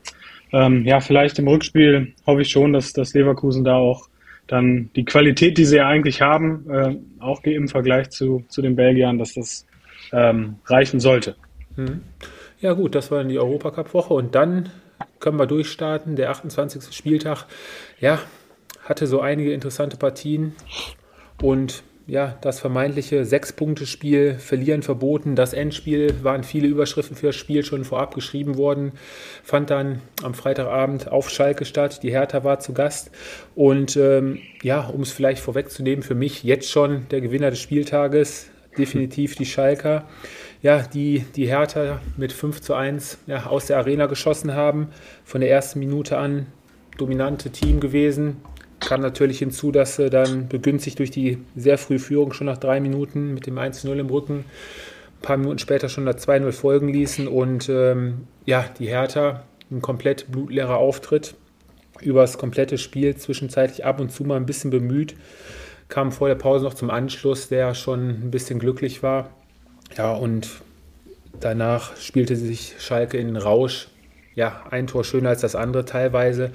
ähm, 0.52 0.84
ja, 0.84 1.00
vielleicht 1.00 1.38
im 1.38 1.48
Rückspiel 1.48 2.12
hoffe 2.26 2.42
ich 2.42 2.50
schon, 2.50 2.74
dass, 2.74 2.92
dass 2.92 3.14
Leverkusen 3.14 3.64
da 3.64 3.76
auch 3.76 4.08
dann 4.46 4.90
die 4.94 5.06
Qualität, 5.06 5.56
die 5.56 5.64
sie 5.64 5.76
ja 5.76 5.88
eigentlich 5.88 6.20
haben, 6.20 6.70
äh, 6.70 6.96
auch 7.18 7.42
im 7.44 7.68
Vergleich 7.68 8.10
zu, 8.10 8.44
zu 8.48 8.60
den 8.60 8.76
Belgiern, 8.76 9.18
dass 9.18 9.32
das 9.32 9.66
ähm, 10.12 10.56
reichen 10.66 11.00
sollte. 11.00 11.34
Mhm. 11.76 12.02
Ja 12.60 12.74
gut, 12.74 12.94
das 12.94 13.10
war 13.10 13.18
dann 13.18 13.28
die 13.28 13.38
Europacup-Woche 13.38 14.14
und 14.14 14.34
dann 14.34 14.68
können 15.20 15.38
wir 15.38 15.46
durchstarten. 15.46 16.16
Der 16.16 16.30
28. 16.30 16.94
Spieltag, 16.94 17.46
ja, 18.00 18.20
hatte 18.82 19.06
so 19.06 19.20
einige 19.20 19.52
interessante 19.52 19.96
Partien 19.96 20.54
und 21.40 21.82
ja, 22.06 22.36
das 22.42 22.60
vermeintliche 22.60 23.24
Sechs-Punkte-Spiel, 23.24 24.34
Verlieren 24.34 24.82
verboten. 24.82 25.36
Das 25.36 25.54
Endspiel 25.54 26.22
waren 26.22 26.44
viele 26.44 26.68
Überschriften 26.68 27.16
für 27.16 27.28
das 27.28 27.36
Spiel 27.36 27.64
schon 27.64 27.84
vorab 27.84 28.14
geschrieben 28.14 28.58
worden. 28.58 28.92
Fand 29.42 29.70
dann 29.70 30.02
am 30.22 30.34
Freitagabend 30.34 31.10
auf 31.10 31.30
Schalke 31.30 31.64
statt. 31.64 32.02
Die 32.02 32.10
Hertha 32.10 32.44
war 32.44 32.60
zu 32.60 32.74
Gast. 32.74 33.10
Und 33.54 33.96
ähm, 33.96 34.40
ja, 34.62 34.82
um 34.82 35.00
es 35.00 35.12
vielleicht 35.12 35.40
vorwegzunehmen, 35.40 36.02
für 36.02 36.14
mich 36.14 36.44
jetzt 36.44 36.70
schon 36.70 37.08
der 37.10 37.22
Gewinner 37.22 37.48
des 37.48 37.60
Spieltages, 37.60 38.50
definitiv 38.78 39.36
die 39.36 39.46
Schalker 39.46 40.06
ja, 40.64 40.80
die 40.80 41.26
die 41.36 41.46
Hertha 41.46 42.00
mit 42.16 42.32
5 42.32 42.62
zu 42.62 42.72
1 42.72 43.18
ja, 43.26 43.44
aus 43.44 43.66
der 43.66 43.76
Arena 43.76 44.06
geschossen 44.06 44.54
haben. 44.54 44.88
Von 45.22 45.42
der 45.42 45.50
ersten 45.50 45.78
Minute 45.78 46.16
an 46.16 46.46
dominante 46.96 47.50
Team 47.50 47.80
gewesen. 47.80 48.38
Kam 48.80 49.02
natürlich 49.02 49.40
hinzu, 49.40 49.72
dass 49.72 49.96
sie 49.96 50.08
dann 50.08 50.48
begünstigt 50.48 50.98
durch 50.98 51.10
die 51.10 51.36
sehr 51.54 51.76
frühe 51.76 51.98
Führung 51.98 52.32
schon 52.32 52.46
nach 52.46 52.56
drei 52.56 52.80
Minuten 52.80 53.34
mit 53.34 53.46
dem 53.46 53.58
1-0 53.58 53.92
im 53.94 54.06
Rücken 54.08 54.46
ein 55.18 55.22
paar 55.22 55.36
Minuten 55.36 55.58
später 55.58 55.90
schon 55.90 56.06
das 56.06 56.26
2-0 56.26 56.52
folgen 56.52 56.88
ließen 56.88 57.28
und 57.28 57.68
ähm, 57.68 58.26
ja, 58.46 58.64
die 58.78 58.86
Hertha 58.86 59.44
ein 59.70 59.82
komplett 59.82 60.32
blutleerer 60.32 60.78
Auftritt 60.78 61.34
über 62.00 62.22
das 62.22 62.38
komplette 62.38 62.78
Spiel 62.78 63.16
zwischenzeitlich 63.16 63.84
ab 63.84 64.00
und 64.00 64.12
zu 64.12 64.24
mal 64.24 64.36
ein 64.36 64.46
bisschen 64.46 64.70
bemüht, 64.70 65.14
kam 65.88 66.12
vor 66.12 66.28
der 66.28 66.34
Pause 66.34 66.64
noch 66.64 66.74
zum 66.74 66.90
Anschluss, 66.90 67.48
der 67.48 67.74
schon 67.74 68.08
ein 68.08 68.30
bisschen 68.30 68.58
glücklich 68.58 69.02
war. 69.02 69.30
Ja, 69.96 70.12
und 70.12 70.48
danach 71.40 71.96
spielte 71.96 72.36
sich 72.36 72.74
Schalke 72.78 73.18
in 73.18 73.28
den 73.28 73.36
Rausch. 73.36 73.88
Ja, 74.34 74.62
ein 74.70 74.86
Tor 74.86 75.04
schöner 75.04 75.30
als 75.30 75.42
das 75.42 75.54
andere 75.54 75.84
teilweise. 75.84 76.50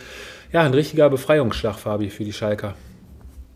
Ja, 0.52 0.64
ein 0.64 0.74
richtiger 0.74 1.10
Befreiungsschlag, 1.10 1.76
Fabi, 1.76 2.10
für 2.10 2.24
die 2.24 2.34
Schalker. 2.34 2.76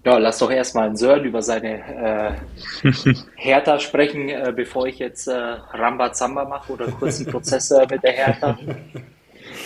Ja, 0.06 0.18
lass 0.18 0.40
doch 0.40 0.52
erstmal 0.52 0.88
einen 0.88 0.98
Sören 0.98 1.24
über 1.24 1.42
seine 1.42 2.38
äh, 2.84 2.92
Hertha 3.36 3.80
sprechen, 3.80 4.28
äh, 4.28 4.52
bevor 4.54 4.86
ich 4.86 5.00
jetzt 5.00 5.28
äh, 5.28 5.34
Rambazamba 5.34 6.46
mache 6.46 6.74
oder 6.74 6.88
kurzen 6.88 7.26
Prozesse 7.26 7.86
mit 7.90 8.04
der 8.04 8.12
Hertha. 8.12 8.58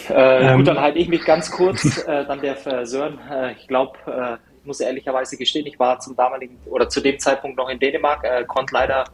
Äh, 0.10 0.48
ähm. 0.48 0.58
Gut, 0.58 0.68
dann 0.68 0.80
halte 0.80 1.00
ich 1.00 1.08
mich 1.10 1.26
ganz 1.26 1.52
kurz. 1.52 1.98
Äh, 2.08 2.26
dann 2.26 2.40
der 2.42 2.66
äh, 2.66 2.86
Sören. 2.86 3.20
Äh, 3.30 3.54
ich 3.54 3.68
glaube, 3.68 3.98
äh, 4.06 4.38
muss 4.68 4.80
ehrlicherweise 4.80 5.38
gestehen, 5.38 5.66
ich 5.66 5.80
war 5.80 6.00
zum 6.00 6.16
damaligen 6.16 6.58
oder 6.66 6.90
zu 6.90 7.02
dem 7.02 7.18
Zeitpunkt 7.20 7.58
noch 7.58 7.70
in 7.70 7.80
Dänemark, 7.80 8.24
äh, 8.24 8.44
konnte 8.46 8.74
leider 8.74 9.06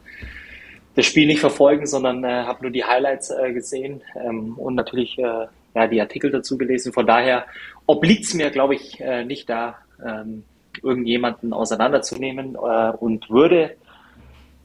das 0.95 1.05
Spiel 1.05 1.27
nicht 1.27 1.39
verfolgen, 1.39 1.87
sondern 1.87 2.23
äh, 2.23 2.27
habe 2.27 2.63
nur 2.63 2.71
die 2.71 2.83
Highlights 2.83 3.31
äh, 3.31 3.53
gesehen 3.53 4.01
ähm, 4.15 4.55
und 4.57 4.75
natürlich 4.75 5.17
äh, 5.17 5.47
ja, 5.75 5.87
die 5.87 6.01
Artikel 6.01 6.31
dazu 6.31 6.57
gelesen. 6.57 6.93
Von 6.93 7.07
daher 7.07 7.45
obliegt 7.87 8.25
es 8.25 8.33
mir, 8.33 8.51
glaube 8.51 8.75
ich, 8.75 8.99
äh, 8.99 9.23
nicht 9.23 9.49
da, 9.49 9.77
ähm, 10.03 10.43
irgendjemanden 10.81 11.53
auseinanderzunehmen 11.53 12.55
äh, 12.55 12.91
und 12.97 13.29
würde 13.29 13.75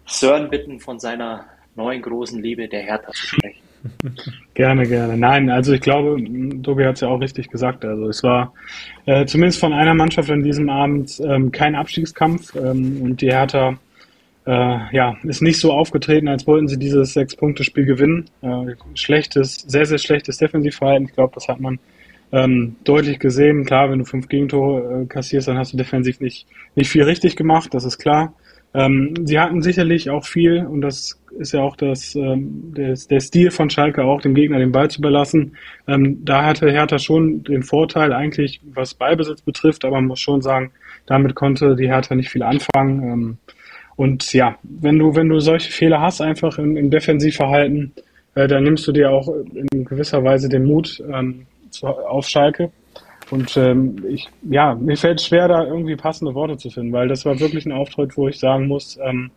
Sören 0.07 0.49
bitten, 0.49 0.80
von 0.80 0.99
seiner 0.99 1.47
neuen 1.75 2.00
großen 2.00 2.42
Liebe 2.42 2.66
der 2.68 2.83
Hertha 2.83 3.12
zu 3.12 3.26
sprechen. 3.26 3.68
Gerne, 4.54 4.87
gerne. 4.87 5.16
Nein, 5.16 5.50
also 5.50 5.73
ich 5.73 5.80
glaube, 5.80 6.16
Tobi 6.62 6.85
hat 6.85 6.97
es 6.97 7.00
ja 7.02 7.08
auch 7.08 7.20
richtig 7.20 7.49
gesagt. 7.49 7.85
Also 7.85 8.08
es 8.08 8.23
war 8.23 8.52
äh, 9.06 9.25
zumindest 9.26 9.61
von 9.61 9.73
einer 9.73 9.94
Mannschaft 9.94 10.30
an 10.30 10.42
diesem 10.42 10.68
Abend 10.68 11.20
ähm, 11.25 11.52
kein 11.52 11.75
Abstiegskampf 11.75 12.54
ähm, 12.56 13.02
und 13.02 13.20
die 13.20 13.30
Hertha 13.30 13.78
äh, 14.47 14.97
ja, 14.97 15.16
ist 15.25 15.42
nicht 15.42 15.61
so 15.61 15.73
aufgetreten, 15.73 16.26
als 16.26 16.47
wollten 16.47 16.68
sie 16.68 16.78
dieses 16.78 17.12
Sechs-Punkte-Spiel 17.12 17.85
gewinnen. 17.85 18.30
Äh, 18.40 18.75
schlechtes, 18.94 19.56
sehr, 19.56 19.85
sehr 19.85 19.99
schlechtes 19.99 20.38
Defensivverhalten. 20.38 21.06
Ich 21.06 21.14
glaube, 21.14 21.35
das 21.35 21.49
hat 21.49 21.61
man 21.61 21.78
ähm, 22.32 22.76
deutlich 22.85 23.18
gesehen. 23.18 23.64
Klar, 23.64 23.90
wenn 23.90 23.99
du 23.99 24.04
fünf 24.04 24.28
Gegentore 24.28 25.02
äh, 25.02 25.06
kassierst, 25.06 25.49
dann 25.49 25.58
hast 25.58 25.73
du 25.73 25.76
defensiv 25.76 26.20
nicht, 26.20 26.47
nicht 26.75 26.90
viel 26.90 27.02
richtig 27.02 27.37
gemacht, 27.37 27.75
das 27.75 27.85
ist 27.85 27.99
klar. 27.99 28.35
Ähm, 28.75 29.14
sie 29.25 29.38
hatten 29.38 29.62
sicherlich 29.62 30.11
auch 30.11 30.25
viel, 30.25 30.66
und 30.66 30.80
das 30.82 31.18
ist 31.38 31.52
ja 31.52 31.62
auch 31.62 31.76
das, 31.76 32.14
ähm, 32.14 32.73
der, 32.76 32.94
der 32.94 33.20
Stil 33.20 33.50
von 33.50 33.70
Schalke 33.70 34.04
auch, 34.04 34.20
dem 34.20 34.35
Gegner 34.35 34.58
den 34.58 34.73
Ball 34.73 34.90
zu 34.90 35.00
überlassen. 35.00 35.56
Ähm, 35.87 36.25
da 36.25 36.44
hatte 36.44 36.70
Hertha 36.70 36.99
schon 36.99 37.42
den 37.44 37.62
Vorteil 37.62 38.12
eigentlich, 38.12 38.61
was 38.73 38.94
Ballbesitz 38.94 39.42
betrifft, 39.42 39.85
aber 39.85 39.97
man 39.97 40.06
muss 40.06 40.20
schon 40.20 40.42
sagen, 40.42 40.70
damit 41.06 41.35
konnte 41.35 41.76
die 41.76 41.88
Hertha 41.88 42.14
nicht 42.14 42.30
viel 42.30 42.42
anfangen. 42.42 43.02
Ähm, 43.02 43.38
und 43.97 44.32
ja, 44.32 44.56
wenn 44.62 44.99
du, 44.99 45.14
wenn 45.16 45.28
du 45.28 45.40
solche 45.40 45.73
Fehler 45.73 46.00
hast, 46.00 46.20
einfach 46.20 46.58
im, 46.58 46.76
im 46.76 46.90
Defensivverhalten, 46.90 47.92
äh, 48.35 48.47
dann 48.47 48.62
nimmst 48.62 48.87
du 48.87 48.92
dir 48.92 49.11
auch 49.11 49.28
in 49.73 49.85
gewisser 49.85 50.23
Weise 50.23 50.49
den 50.49 50.64
Mut 50.64 51.02
ähm, 51.12 51.47
zu, 51.70 51.87
auf 51.87 52.28
Schalke. 52.28 52.70
Und 53.30 53.56
ähm, 53.56 54.04
ich, 54.08 54.28
ja, 54.49 54.75
mir 54.75 54.97
fällt 54.97 55.20
schwer, 55.20 55.49
da 55.49 55.64
irgendwie 55.64 55.97
passende 55.97 56.35
Worte 56.35 56.56
zu 56.56 56.70
finden, 56.70 56.92
weil 56.92 57.08
das 57.08 57.25
war 57.26 57.40
wirklich 57.40 57.66
ein 57.66 57.73
Auftritt, 57.73 58.16
wo 58.16 58.28
ich 58.28 58.38
sagen 58.38 58.68
muss, 58.68 58.99
ähm, 59.02 59.30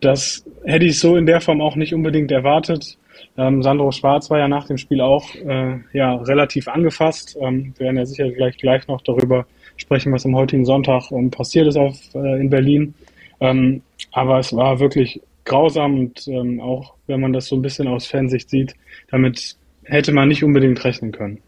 das 0.00 0.44
hätte 0.64 0.84
ich 0.84 0.98
so 0.98 1.16
in 1.16 1.26
der 1.26 1.40
Form 1.40 1.60
auch 1.60 1.76
nicht 1.76 1.94
unbedingt 1.94 2.30
erwartet. 2.30 2.98
Ähm, 3.36 3.62
Sandro 3.62 3.92
Schwarz 3.92 4.30
war 4.30 4.38
ja 4.38 4.48
nach 4.48 4.66
dem 4.66 4.78
Spiel 4.78 5.00
auch 5.00 5.34
äh, 5.34 5.78
ja, 5.92 6.14
relativ 6.16 6.68
angefasst. 6.68 7.36
Ähm, 7.40 7.74
wir 7.76 7.86
werden 7.86 7.98
ja 7.98 8.06
sicher 8.06 8.30
gleich, 8.30 8.56
gleich 8.56 8.86
noch 8.88 9.00
darüber 9.02 9.46
sprechen, 9.76 10.12
was 10.12 10.24
am 10.24 10.36
heutigen 10.36 10.64
Sonntag 10.64 11.10
ähm, 11.12 11.30
passiert 11.30 11.66
ist 11.66 11.76
auf, 11.76 11.96
äh, 12.14 12.40
in 12.40 12.50
Berlin. 12.50 12.94
Ähm, 13.40 13.82
aber 14.12 14.38
es 14.38 14.54
war 14.54 14.80
wirklich 14.80 15.20
grausam 15.44 15.98
und 15.98 16.28
ähm, 16.28 16.60
auch 16.60 16.94
wenn 17.06 17.20
man 17.20 17.32
das 17.32 17.46
so 17.46 17.56
ein 17.56 17.62
bisschen 17.62 17.86
aus 17.86 18.06
Fansicht 18.06 18.50
sieht, 18.50 18.74
damit 19.10 19.56
hätte 19.84 20.12
man 20.12 20.28
nicht 20.28 20.42
unbedingt 20.42 20.82
rechnen 20.84 21.12
können. 21.12 21.38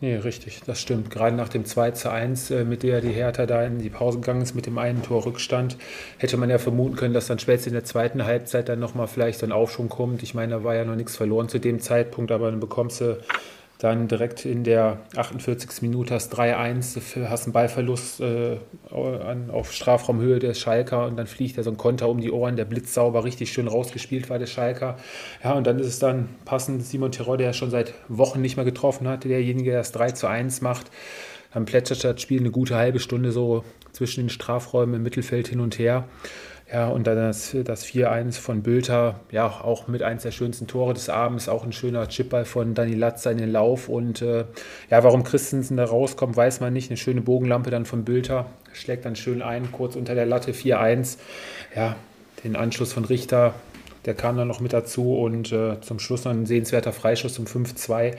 Nee, 0.00 0.16
richtig, 0.16 0.60
das 0.66 0.78
stimmt. 0.78 1.10
Gerade 1.10 1.34
nach 1.34 1.48
dem 1.48 1.64
2 1.64 1.92
zu 1.92 2.10
1, 2.10 2.50
äh, 2.50 2.64
mit 2.64 2.82
der 2.82 3.00
die 3.00 3.12
Hertha 3.12 3.46
da 3.46 3.64
in 3.64 3.78
die 3.78 3.88
Pause 3.88 4.20
gegangen 4.20 4.42
ist, 4.42 4.54
mit 4.54 4.66
dem 4.66 4.76
einen 4.76 5.02
Tor 5.02 5.24
Rückstand, 5.24 5.78
hätte 6.18 6.36
man 6.36 6.50
ja 6.50 6.58
vermuten 6.58 6.96
können, 6.96 7.14
dass 7.14 7.28
dann 7.28 7.38
spätestens 7.38 7.68
in 7.68 7.72
der 7.72 7.84
zweiten 7.84 8.24
Halbzeit 8.26 8.68
dann 8.68 8.78
nochmal 8.78 9.06
vielleicht 9.06 9.42
ein 9.42 9.52
Aufschwung 9.52 9.88
kommt. 9.88 10.22
Ich 10.22 10.34
meine, 10.34 10.56
da 10.56 10.64
war 10.64 10.74
ja 10.74 10.84
noch 10.84 10.96
nichts 10.96 11.16
verloren 11.16 11.48
zu 11.48 11.58
dem 11.58 11.80
Zeitpunkt, 11.80 12.30
aber 12.30 12.50
dann 12.50 12.60
bekommst 12.60 13.00
du 13.00 13.18
dann 13.78 14.08
direkt 14.08 14.46
in 14.46 14.64
der 14.64 15.00
48. 15.16 15.82
Minute 15.82 16.14
hast 16.14 16.34
3-1, 16.34 17.28
hast 17.28 17.44
einen 17.44 17.52
Ballverlust 17.52 18.20
äh, 18.20 18.56
auf 18.90 19.72
Strafraumhöhe 19.72 20.38
des 20.38 20.58
Schalker 20.58 21.06
und 21.06 21.16
dann 21.16 21.26
fliegt 21.26 21.58
da 21.58 21.62
so 21.62 21.70
ein 21.70 21.76
Konter 21.76 22.08
um 22.08 22.20
die 22.20 22.30
Ohren, 22.30 22.56
der 22.56 22.64
blitzsauber 22.64 23.24
richtig 23.24 23.52
schön 23.52 23.68
rausgespielt 23.68 24.30
war, 24.30 24.38
der 24.38 24.46
Schalker. 24.46 24.96
Ja, 25.44 25.52
und 25.52 25.66
dann 25.66 25.78
ist 25.78 25.88
es 25.88 25.98
dann 25.98 26.30
passend 26.46 26.84
Simon 26.84 27.12
Terror, 27.12 27.36
der 27.36 27.52
schon 27.52 27.70
seit 27.70 27.92
Wochen 28.08 28.40
nicht 28.40 28.56
mehr 28.56 28.64
getroffen 28.64 29.08
hatte, 29.08 29.28
derjenige, 29.28 29.70
der 29.70 29.80
das 29.80 29.92
3 29.92 30.26
1 30.26 30.62
macht. 30.62 30.90
Dann 31.52 31.66
plätschert 31.66 32.04
das 32.04 32.20
Spiel 32.20 32.40
eine 32.40 32.50
gute 32.50 32.76
halbe 32.76 32.98
Stunde 32.98 33.32
so 33.32 33.64
zwischen 33.92 34.20
den 34.20 34.28
Strafräumen 34.30 34.94
im 34.96 35.02
Mittelfeld 35.02 35.48
hin 35.48 35.60
und 35.60 35.78
her. 35.78 36.04
Ja, 36.72 36.88
und 36.88 37.06
dann 37.06 37.16
das, 37.16 37.56
das 37.64 37.86
4-1 37.86 38.40
von 38.40 38.62
Bülter, 38.62 39.20
ja, 39.30 39.46
auch 39.46 39.86
mit 39.86 40.02
eins 40.02 40.24
der 40.24 40.32
schönsten 40.32 40.66
Tore 40.66 40.94
des 40.94 41.08
Abends, 41.08 41.48
auch 41.48 41.62
ein 41.62 41.72
schöner 41.72 42.08
Chipball 42.08 42.44
von 42.44 42.74
Dani 42.74 42.94
Latza 42.94 43.30
in 43.30 43.38
den 43.38 43.52
Lauf. 43.52 43.88
Und 43.88 44.20
äh, 44.20 44.46
ja, 44.90 45.04
warum 45.04 45.22
Christensen 45.22 45.76
da 45.76 45.84
rauskommt, 45.84 46.36
weiß 46.36 46.58
man 46.60 46.72
nicht. 46.72 46.90
Eine 46.90 46.96
schöne 46.96 47.20
Bogenlampe 47.20 47.70
dann 47.70 47.86
von 47.86 48.04
Bülter, 48.04 48.46
schlägt 48.72 49.04
dann 49.04 49.14
schön 49.14 49.42
ein, 49.42 49.70
kurz 49.70 49.94
unter 49.94 50.16
der 50.16 50.26
Latte 50.26 50.50
4-1. 50.50 51.18
Ja, 51.76 51.94
den 52.42 52.56
Anschluss 52.56 52.92
von 52.92 53.04
Richter, 53.04 53.54
der 54.04 54.14
kam 54.14 54.36
dann 54.36 54.48
noch 54.48 54.60
mit 54.60 54.72
dazu 54.72 55.16
und 55.18 55.52
äh, 55.52 55.80
zum 55.82 56.00
Schluss 56.00 56.24
noch 56.24 56.32
ein 56.32 56.46
sehenswerter 56.46 56.92
Freischuss 56.92 57.34
zum 57.34 57.44
5-2. 57.44 58.14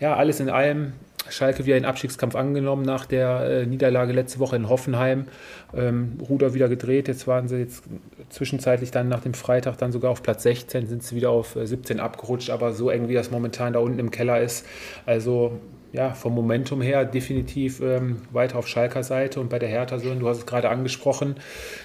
Ja, 0.00 0.16
alles 0.16 0.40
in 0.40 0.48
allem 0.48 0.94
Schalke 1.28 1.66
wieder 1.66 1.76
den 1.76 1.84
Abstiegskampf 1.84 2.34
angenommen 2.34 2.84
nach 2.84 3.06
der 3.06 3.40
äh, 3.40 3.66
Niederlage 3.66 4.12
letzte 4.12 4.38
Woche 4.38 4.56
in 4.56 4.68
Hoffenheim. 4.68 5.26
Ähm, 5.74 6.18
Ruder 6.28 6.54
wieder 6.54 6.68
gedreht. 6.68 7.08
Jetzt 7.08 7.26
waren 7.26 7.48
sie 7.48 7.58
jetzt 7.58 7.84
zwischenzeitlich 8.30 8.90
dann 8.90 9.08
nach 9.08 9.20
dem 9.20 9.34
Freitag 9.34 9.76
dann 9.78 9.92
sogar 9.92 10.10
auf 10.10 10.22
Platz 10.22 10.42
16, 10.42 10.86
sind 10.86 11.02
sie 11.02 11.16
wieder 11.16 11.30
auf 11.30 11.56
17 11.62 11.98
äh, 11.98 12.00
abgerutscht, 12.00 12.50
aber 12.50 12.72
so 12.72 12.90
eng 12.90 13.08
wie 13.08 13.14
das 13.14 13.30
momentan 13.30 13.72
da 13.72 13.80
unten 13.80 13.98
im 13.98 14.10
Keller 14.10 14.40
ist. 14.40 14.66
Also 15.06 15.60
ja, 15.92 16.10
vom 16.10 16.34
Momentum 16.34 16.82
her 16.82 17.04
definitiv 17.04 17.80
ähm, 17.80 18.22
weiter 18.30 18.58
auf 18.58 18.68
Schalker 18.68 19.02
Seite 19.02 19.40
und 19.40 19.48
bei 19.48 19.58
der 19.58 19.68
Hertha, 19.68 19.98
so, 19.98 20.14
du 20.14 20.28
hast 20.28 20.38
es 20.38 20.46
gerade 20.46 20.68
angesprochen, 20.68 21.36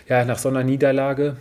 ja, 0.07 0.25
nach 0.25 0.37
so 0.37 0.49
einer 0.49 0.63
Niederlage 0.63 1.37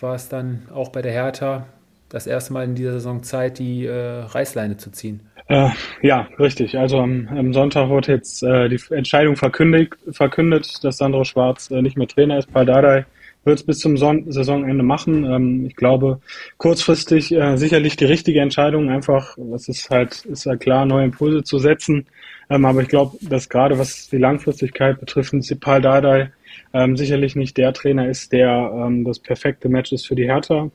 war 0.00 0.14
es 0.14 0.28
dann 0.28 0.62
auch 0.74 0.90
bei 0.90 1.02
der 1.02 1.12
Hertha 1.12 1.66
das 2.08 2.26
erste 2.26 2.52
Mal 2.52 2.64
in 2.64 2.74
dieser 2.74 2.92
Saison 2.92 3.22
Zeit, 3.22 3.58
die 3.58 3.86
äh, 3.86 4.20
Reißleine 4.20 4.76
zu 4.76 4.90
ziehen. 4.90 5.25
Äh, 5.48 5.70
ja, 6.02 6.28
richtig. 6.38 6.76
Also 6.76 6.98
am, 6.98 7.28
am 7.28 7.52
Sonntag 7.52 7.88
wurde 7.88 8.12
jetzt 8.12 8.42
äh, 8.42 8.68
die 8.68 8.80
Entscheidung 8.90 9.36
verkündigt, 9.36 9.96
verkündet, 10.10 10.82
dass 10.82 10.98
Sandro 10.98 11.24
Schwarz 11.24 11.70
äh, 11.70 11.82
nicht 11.82 11.96
mehr 11.96 12.08
Trainer 12.08 12.38
ist. 12.38 12.52
Paul 12.52 12.66
Dardai 12.66 13.06
wird 13.44 13.60
es 13.60 13.64
bis 13.64 13.78
zum 13.78 13.96
Son 13.96 14.30
Saisonende 14.30 14.82
machen. 14.82 15.24
Ähm, 15.24 15.66
ich 15.66 15.76
glaube, 15.76 16.20
kurzfristig 16.58 17.32
äh, 17.32 17.56
sicherlich 17.56 17.96
die 17.96 18.06
richtige 18.06 18.40
Entscheidung, 18.40 18.90
einfach, 18.90 19.36
das 19.38 19.68
ist 19.68 19.88
halt, 19.88 20.24
ist 20.24 20.46
ja 20.46 20.56
klar, 20.56 20.84
neue 20.84 21.04
Impulse 21.04 21.44
zu 21.44 21.58
setzen. 21.58 22.06
Ähm, 22.50 22.64
aber 22.64 22.82
ich 22.82 22.88
glaube, 22.88 23.16
dass 23.22 23.48
gerade 23.48 23.78
was 23.78 24.08
die 24.08 24.18
Langfristigkeit 24.18 24.98
betrifft, 24.98 25.32
Paul 25.60 25.80
Dardai 25.80 26.32
ähm, 26.74 26.96
sicherlich 26.96 27.36
nicht 27.36 27.56
der 27.56 27.72
Trainer 27.72 28.08
ist, 28.08 28.32
der 28.32 28.72
ähm, 28.74 29.04
das 29.04 29.20
perfekte 29.20 29.68
Match 29.68 29.92
ist 29.92 30.08
für 30.08 30.16
die 30.16 30.26
Hertha. 30.26 30.70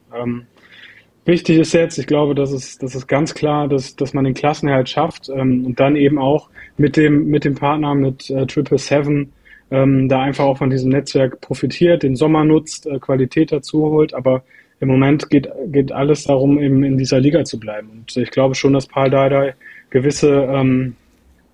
Wichtig 1.25 1.59
ist 1.59 1.73
jetzt, 1.73 1.99
ich 1.99 2.07
glaube, 2.07 2.33
das 2.33 2.51
ist, 2.51 2.81
das 2.81 2.95
ist 2.95 3.07
ganz 3.07 3.35
klar, 3.35 3.67
dass, 3.67 3.95
dass 3.95 4.13
man 4.13 4.23
den 4.23 4.33
Klassenerhalt 4.33 4.89
schafft 4.89 5.29
ähm, 5.29 5.65
und 5.65 5.79
dann 5.79 5.95
eben 5.95 6.17
auch 6.17 6.49
mit 6.77 6.97
dem, 6.97 7.27
mit 7.27 7.45
dem 7.45 7.55
Partner, 7.55 7.93
mit 7.93 8.29
äh, 8.31 8.47
Triple 8.47 8.79
Seven, 8.79 9.31
ähm, 9.69 10.09
da 10.09 10.21
einfach 10.21 10.45
auch 10.45 10.57
von 10.57 10.71
diesem 10.71 10.89
Netzwerk 10.89 11.39
profitiert, 11.39 12.03
den 12.03 12.15
Sommer 12.15 12.43
nutzt, 12.43 12.87
äh, 12.87 12.97
Qualität 12.99 13.51
dazu 13.51 13.83
holt, 13.83 14.13
aber 14.13 14.43
im 14.79 14.87
Moment 14.87 15.29
geht, 15.29 15.47
geht 15.67 15.91
alles 15.91 16.23
darum, 16.23 16.59
eben 16.59 16.83
in 16.83 16.97
dieser 16.97 17.19
Liga 17.19 17.45
zu 17.45 17.59
bleiben. 17.59 17.89
Und 17.91 18.17
ich 18.17 18.31
glaube 18.31 18.55
schon, 18.55 18.73
dass 18.73 18.87
Paul 18.87 19.11
Dardai 19.11 19.53
gewisse 19.91 20.49
ähm, 20.51 20.95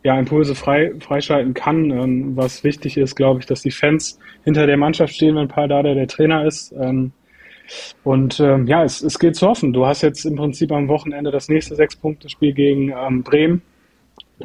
ja, 0.03 0.17
Impulse 0.17 0.55
frei, 0.55 0.93
freischalten 0.99 1.53
kann. 1.53 1.91
Ähm, 1.91 2.37
was 2.37 2.63
wichtig 2.63 2.97
ist, 2.97 3.15
glaube 3.15 3.41
ich, 3.41 3.45
dass 3.45 3.63
die 3.63 3.71
Fans 3.71 4.17
hinter 4.45 4.65
der 4.65 4.77
Mannschaft 4.77 5.13
stehen, 5.13 5.35
wenn 5.35 5.49
Paul 5.49 5.67
Dardai 5.67 5.93
der 5.93 6.07
Trainer 6.07 6.45
ist. 6.45 6.73
Ähm, 6.79 7.11
und 8.03 8.39
ähm, 8.39 8.67
ja, 8.67 8.83
es, 8.83 9.01
es 9.01 9.19
geht 9.19 9.35
zu 9.35 9.47
hoffen. 9.47 9.73
Du 9.73 9.85
hast 9.85 10.01
jetzt 10.01 10.25
im 10.25 10.35
Prinzip 10.35 10.71
am 10.71 10.87
Wochenende 10.87 11.31
das 11.31 11.49
nächste 11.49 11.75
Sechs-Punkte-Spiel 11.75 12.53
gegen 12.53 12.91
ähm, 12.91 13.23
Bremen. 13.23 13.61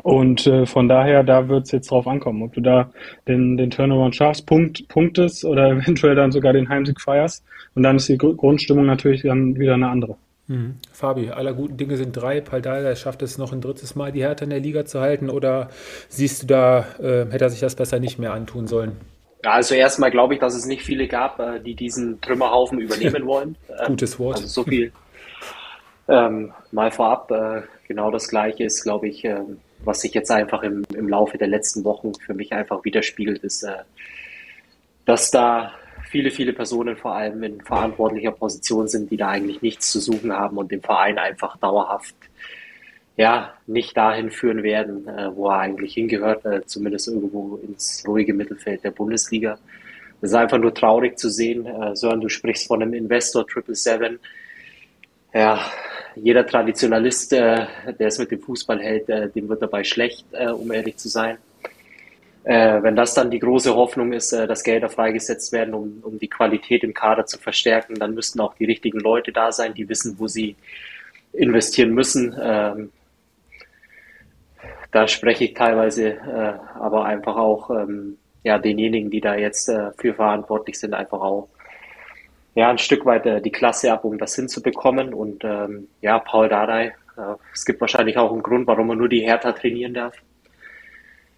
Und 0.03 0.47
äh, 0.47 0.65
von 0.65 0.89
daher, 0.89 1.23
da 1.23 1.49
wird 1.49 1.67
es 1.67 1.73
jetzt 1.73 1.91
drauf 1.91 2.07
ankommen, 2.07 2.43
ob 2.43 2.55
du 2.55 2.63
da 2.63 2.91
den, 3.29 3.59
den 3.59 3.71
Turnaround 3.71 4.17
schaffst, 4.17 4.47
Punkt, 4.47 4.89
punktest 4.89 5.45
oder 5.45 5.71
eventuell 5.73 6.15
dann 6.15 6.33
sogar 6.33 6.53
den 6.53 6.69
Heimsieg 6.69 7.01
feierst. 7.01 7.45
Und 7.75 7.83
dann 7.83 7.97
ist 7.97 8.09
die 8.09 8.19
Grundstimmung 8.19 8.87
natürlich 8.87 9.23
dann 9.23 9.59
wieder 9.59 9.75
eine 9.75 9.89
andere. 9.89 10.17
Mhm. 10.49 10.77
Fabi, 10.93 11.31
aller 11.31 11.53
guten 11.53 11.77
Dinge 11.77 11.97
sind 11.97 12.13
drei. 12.13 12.41
Paldada 12.41 12.95
schafft 12.97 13.23
es 13.23 13.39
noch 13.39 13.53
ein 13.53 13.61
drittes 13.61 13.95
Mal, 13.95 14.13
die 14.13 14.23
Härte 14.23 14.45
in 14.45 14.51
der 14.51 14.61
Liga 14.61 14.85
zu 14.85 15.01
halten. 15.01 15.31
Oder 15.31 15.69
siehst 16.09 16.43
du 16.43 16.47
da, 16.47 16.87
äh, 16.99 17.27
hätte 17.31 17.45
er 17.45 17.51
sich 17.51 17.61
das 17.61 17.75
besser 17.75 18.01
nicht 18.01 18.19
mehr 18.19 18.33
antun 18.33 18.67
sollen? 18.67 18.93
Ja, 19.45 19.53
also 19.53 19.75
erstmal 19.75 20.11
glaube 20.11 20.35
ich, 20.35 20.41
dass 20.41 20.55
es 20.55 20.67
nicht 20.67 20.83
viele 20.83 21.09
gab, 21.09 21.41
äh, 21.41 21.61
die 21.61 21.75
diesen 21.75 22.21
Trümmerhaufen 22.21 22.79
übernehmen 22.81 23.27
wollen. 23.27 23.57
Ähm, 23.69 23.89
Gutes 23.89 24.19
Wort. 24.19 24.37
Also 24.37 24.47
so 24.49 24.65
viel. 24.65 24.93
Ähm, 26.09 26.53
mal 26.71 26.91
vorab, 26.91 27.31
äh, 27.31 27.63
genau 27.89 28.11
das 28.11 28.29
Gleiche 28.29 28.65
ist, 28.65 28.83
glaube 28.83 29.09
ich, 29.09 29.25
äh, 29.25 29.41
was 29.85 30.01
sich 30.01 30.15
jetzt 30.15 30.31
einfach 30.31 30.63
im, 30.63 30.85
im 30.95 31.09
Laufe 31.09 31.39
der 31.39 31.49
letzten 31.49 31.85
Wochen 31.85 32.13
für 32.15 32.35
mich 32.35 32.53
einfach 32.53 32.85
widerspiegelt, 32.85 33.43
ist, 33.43 33.63
äh, 33.63 33.79
dass 35.05 35.31
da 35.31 35.73
viele, 36.09 36.31
viele 36.31 36.53
Personen 36.53 36.97
vor 36.97 37.15
allem 37.15 37.43
in 37.43 37.61
verantwortlicher 37.61 38.33
Position 38.33 38.87
sind, 38.87 39.11
die 39.11 39.17
da 39.17 39.29
eigentlich 39.29 39.63
nichts 39.63 39.91
zu 39.91 39.99
suchen 39.99 40.33
haben 40.33 40.59
und 40.59 40.71
den 40.71 40.83
Verein 40.83 41.19
einfach 41.19 41.57
dauerhaft 41.57 42.15
ja, 43.17 43.55
nicht 43.67 43.97
dahin 43.97 44.31
führen 44.31 44.63
werden, 44.63 45.07
äh, 45.07 45.35
wo 45.35 45.49
er 45.49 45.59
eigentlich 45.59 45.95
hingehört, 45.95 46.45
äh, 46.45 46.65
zumindest 46.65 47.09
irgendwo 47.09 47.57
ins 47.57 48.05
ruhige 48.07 48.33
Mittelfeld 48.33 48.85
der 48.85 48.91
Bundesliga. 48.91 49.59
Es 50.23 50.31
ist 50.31 50.37
einfach 50.37 50.59
nur 50.59 50.73
traurig 50.73 51.19
zu 51.19 51.29
sehen. 51.29 51.67
Äh, 51.67 51.95
Sören, 51.95 52.21
du 52.21 52.29
sprichst 52.29 52.69
von 52.69 52.81
einem 52.81 52.95
Investor 52.95 53.47
Triple 53.47 53.75
Seven. 53.75 54.19
Ja, 55.35 55.61
jeder 56.15 56.47
Traditionalist, 56.47 57.33
äh, 57.33 57.67
der 57.99 58.07
es 58.07 58.19
mit 58.19 58.31
dem 58.31 58.41
Fußball 58.41 58.81
hält, 58.81 59.09
äh, 59.09 59.29
dem 59.31 59.49
wird 59.49 59.63
dabei 59.63 59.83
schlecht, 59.85 60.27
äh, 60.33 60.49
um 60.49 60.71
ehrlich 60.73 60.97
zu 60.97 61.09
sein. 61.09 61.39
Wenn 62.45 62.97
das 62.97 63.15
dann 63.15 63.31
die 63.31 63.39
große 63.39 63.73
Hoffnung 63.73 64.13
ist, 64.13 64.33
dass 64.33 64.65
Gelder 64.65 64.89
freigesetzt 64.89 65.53
werden, 65.53 65.75
um, 65.75 66.01
um 66.03 66.19
die 66.19 66.27
Qualität 66.27 66.83
im 66.83 66.93
Kader 66.93 67.25
zu 67.25 67.39
verstärken, 67.39 67.95
dann 67.95 68.15
müssten 68.15 68.41
auch 68.41 68.55
die 68.55 68.65
richtigen 68.65 68.99
Leute 68.99 69.31
da 69.31 69.53
sein, 69.53 69.75
die 69.75 69.89
wissen, 69.89 70.17
wo 70.19 70.27
sie 70.27 70.57
investieren 71.33 71.95
müssen. 71.95 72.35
Ähm, 72.43 72.91
da 74.93 75.09
spreche 75.09 75.45
ich 75.45 75.55
teilweise 75.55 76.11
äh, 76.11 76.53
aber 76.79 77.07
einfach 77.07 77.37
auch 77.37 77.71
ähm, 77.71 78.19
ja, 78.45 78.59
denjenigen, 78.59 79.11
die 79.11 79.21
da 79.21 79.35
jetzt 79.35 79.69
äh, 79.69 79.91
für 79.97 80.15
verantwortlich 80.15 80.79
sind, 80.79 80.95
einfach 80.95 81.21
auch 81.21 81.49
ja, 82.55 82.69
ein 82.69 82.79
Stück 82.79 83.07
weit 83.07 83.25
äh, 83.27 83.41
die 83.41 83.51
Klasse 83.51 83.93
ab, 83.93 84.05
um 84.05 84.19
das 84.19 84.37
hinzubekommen. 84.37 85.15
Und 85.15 85.45
ähm, 85.45 85.89
ja, 86.03 86.19
Paul 86.19 86.49
Dardai, 86.49 86.95
äh, 87.17 87.35
es 87.53 87.65
gibt 87.65 87.81
wahrscheinlich 87.81 88.19
auch 88.19 88.33
einen 88.33 88.43
Grund, 88.43 88.67
warum 88.67 88.91
er 88.91 88.97
nur 88.97 89.09
die 89.09 89.21
Hertha 89.21 89.53
trainieren 89.53 89.95
darf. 89.95 90.15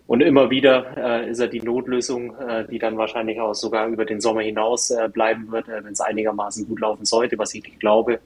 Und 0.06 0.20
immer 0.20 0.50
wieder 0.50 0.96
äh, 0.96 1.30
ist 1.30 1.38
er 1.38 1.49
die 1.49 1.62
Notlösung, 1.62 2.37
äh, 2.37 2.66
die 2.66 2.78
dann 2.78 2.99
wahrscheinlich 2.99 3.40
auch 3.40 3.54
sogar 3.54 3.87
über 3.87 4.04
den 4.04 4.20
Sommer 4.20 4.42
hinaus 4.42 4.92
bleiben 5.12 5.50
wird, 5.50 5.68
wenn 5.68 5.87
es 5.87 6.00
einigermaßen 6.00 6.66
gut 6.66 6.80
laufen 6.80 7.04
sollte, 7.04 7.38
was 7.38 7.54
ich 7.54 7.62
nicht 7.62 7.80
glaube. 7.80 8.18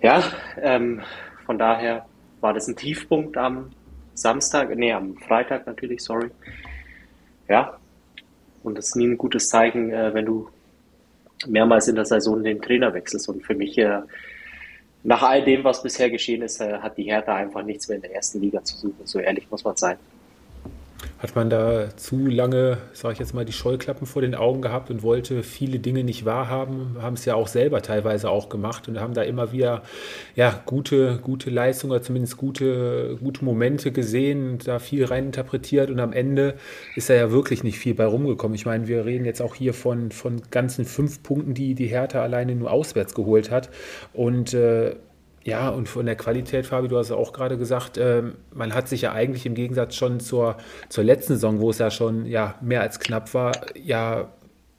Ja, 0.00 0.22
ähm, 0.60 1.02
von 1.44 1.58
daher 1.58 2.06
war 2.40 2.54
das 2.54 2.68
ein 2.68 2.76
Tiefpunkt 2.76 3.36
am 3.36 3.70
Samstag, 4.14 4.74
nee, 4.76 4.92
am 4.92 5.16
Freitag 5.16 5.66
natürlich, 5.66 6.02
sorry. 6.02 6.30
Ja, 7.48 7.78
und 8.62 8.78
das 8.78 8.88
ist 8.88 8.96
nie 8.96 9.06
ein 9.06 9.18
gutes 9.18 9.48
Zeichen, 9.48 9.90
äh, 9.90 10.14
wenn 10.14 10.26
du 10.26 10.48
mehrmals 11.46 11.88
in 11.88 11.96
der 11.96 12.04
Saison 12.04 12.42
den 12.42 12.60
Trainer 12.60 12.94
wechselst. 12.94 13.28
Und 13.28 13.44
für 13.44 13.54
mich, 13.54 13.76
äh, 13.78 14.00
nach 15.02 15.22
all 15.22 15.44
dem, 15.44 15.64
was 15.64 15.82
bisher 15.82 16.10
geschehen 16.10 16.42
ist, 16.42 16.60
äh, 16.60 16.78
hat 16.78 16.96
die 16.96 17.04
Hertha 17.04 17.34
einfach 17.34 17.62
nichts 17.64 17.88
mehr 17.88 17.96
in 17.96 18.02
der 18.02 18.14
ersten 18.14 18.40
Liga 18.40 18.62
zu 18.62 18.76
suchen. 18.76 19.04
So 19.04 19.18
ehrlich 19.18 19.50
muss 19.50 19.64
man 19.64 19.76
sein. 19.76 19.96
Hat 21.22 21.36
man 21.36 21.48
da 21.48 21.96
zu 21.96 22.26
lange, 22.26 22.78
sage 22.92 23.12
ich 23.12 23.18
jetzt 23.20 23.32
mal, 23.32 23.44
die 23.44 23.52
Scheuklappen 23.52 24.08
vor 24.08 24.22
den 24.22 24.34
Augen 24.34 24.60
gehabt 24.60 24.90
und 24.90 25.04
wollte 25.04 25.44
viele 25.44 25.78
Dinge 25.78 26.02
nicht 26.02 26.24
wahrhaben, 26.24 26.96
haben 27.00 27.14
es 27.14 27.24
ja 27.24 27.36
auch 27.36 27.46
selber 27.46 27.80
teilweise 27.80 28.28
auch 28.28 28.48
gemacht 28.48 28.88
und 28.88 28.98
haben 28.98 29.14
da 29.14 29.22
immer 29.22 29.52
wieder 29.52 29.82
ja, 30.34 30.60
gute, 30.66 31.20
gute 31.22 31.48
Leistungen 31.48 31.92
oder 31.92 32.02
zumindest 32.02 32.38
gute, 32.38 33.18
gute 33.22 33.44
Momente 33.44 33.92
gesehen, 33.92 34.58
da 34.64 34.80
viel 34.80 35.04
reininterpretiert 35.04 35.90
und 35.90 36.00
am 36.00 36.12
Ende 36.12 36.56
ist 36.96 37.08
da 37.08 37.14
ja 37.14 37.30
wirklich 37.30 37.62
nicht 37.62 37.78
viel 37.78 37.94
bei 37.94 38.04
rumgekommen. 38.04 38.56
Ich 38.56 38.66
meine, 38.66 38.88
wir 38.88 39.04
reden 39.04 39.24
jetzt 39.24 39.40
auch 39.40 39.54
hier 39.54 39.74
von, 39.74 40.10
von 40.10 40.42
ganzen 40.50 40.84
fünf 40.84 41.22
Punkten, 41.22 41.54
die 41.54 41.76
die 41.76 41.86
Hertha 41.86 42.20
alleine 42.20 42.56
nur 42.56 42.72
auswärts 42.72 43.14
geholt 43.14 43.52
hat 43.52 43.70
und 44.12 44.54
äh, 44.54 44.96
ja, 45.44 45.70
und 45.70 45.88
von 45.88 46.06
der 46.06 46.16
Qualität, 46.16 46.66
Fabi, 46.66 46.88
du 46.88 46.98
hast 46.98 47.10
ja 47.10 47.16
auch 47.16 47.32
gerade 47.32 47.58
gesagt, 47.58 47.98
äh, 47.98 48.22
man 48.54 48.74
hat 48.74 48.88
sich 48.88 49.02
ja 49.02 49.12
eigentlich 49.12 49.44
im 49.44 49.54
Gegensatz 49.54 49.96
schon 49.96 50.20
zur, 50.20 50.56
zur 50.88 51.04
letzten 51.04 51.34
Saison, 51.34 51.60
wo 51.60 51.70
es 51.70 51.78
ja 51.78 51.90
schon 51.90 52.26
ja, 52.26 52.54
mehr 52.60 52.80
als 52.80 53.00
knapp 53.00 53.34
war, 53.34 53.52
ja 53.74 54.28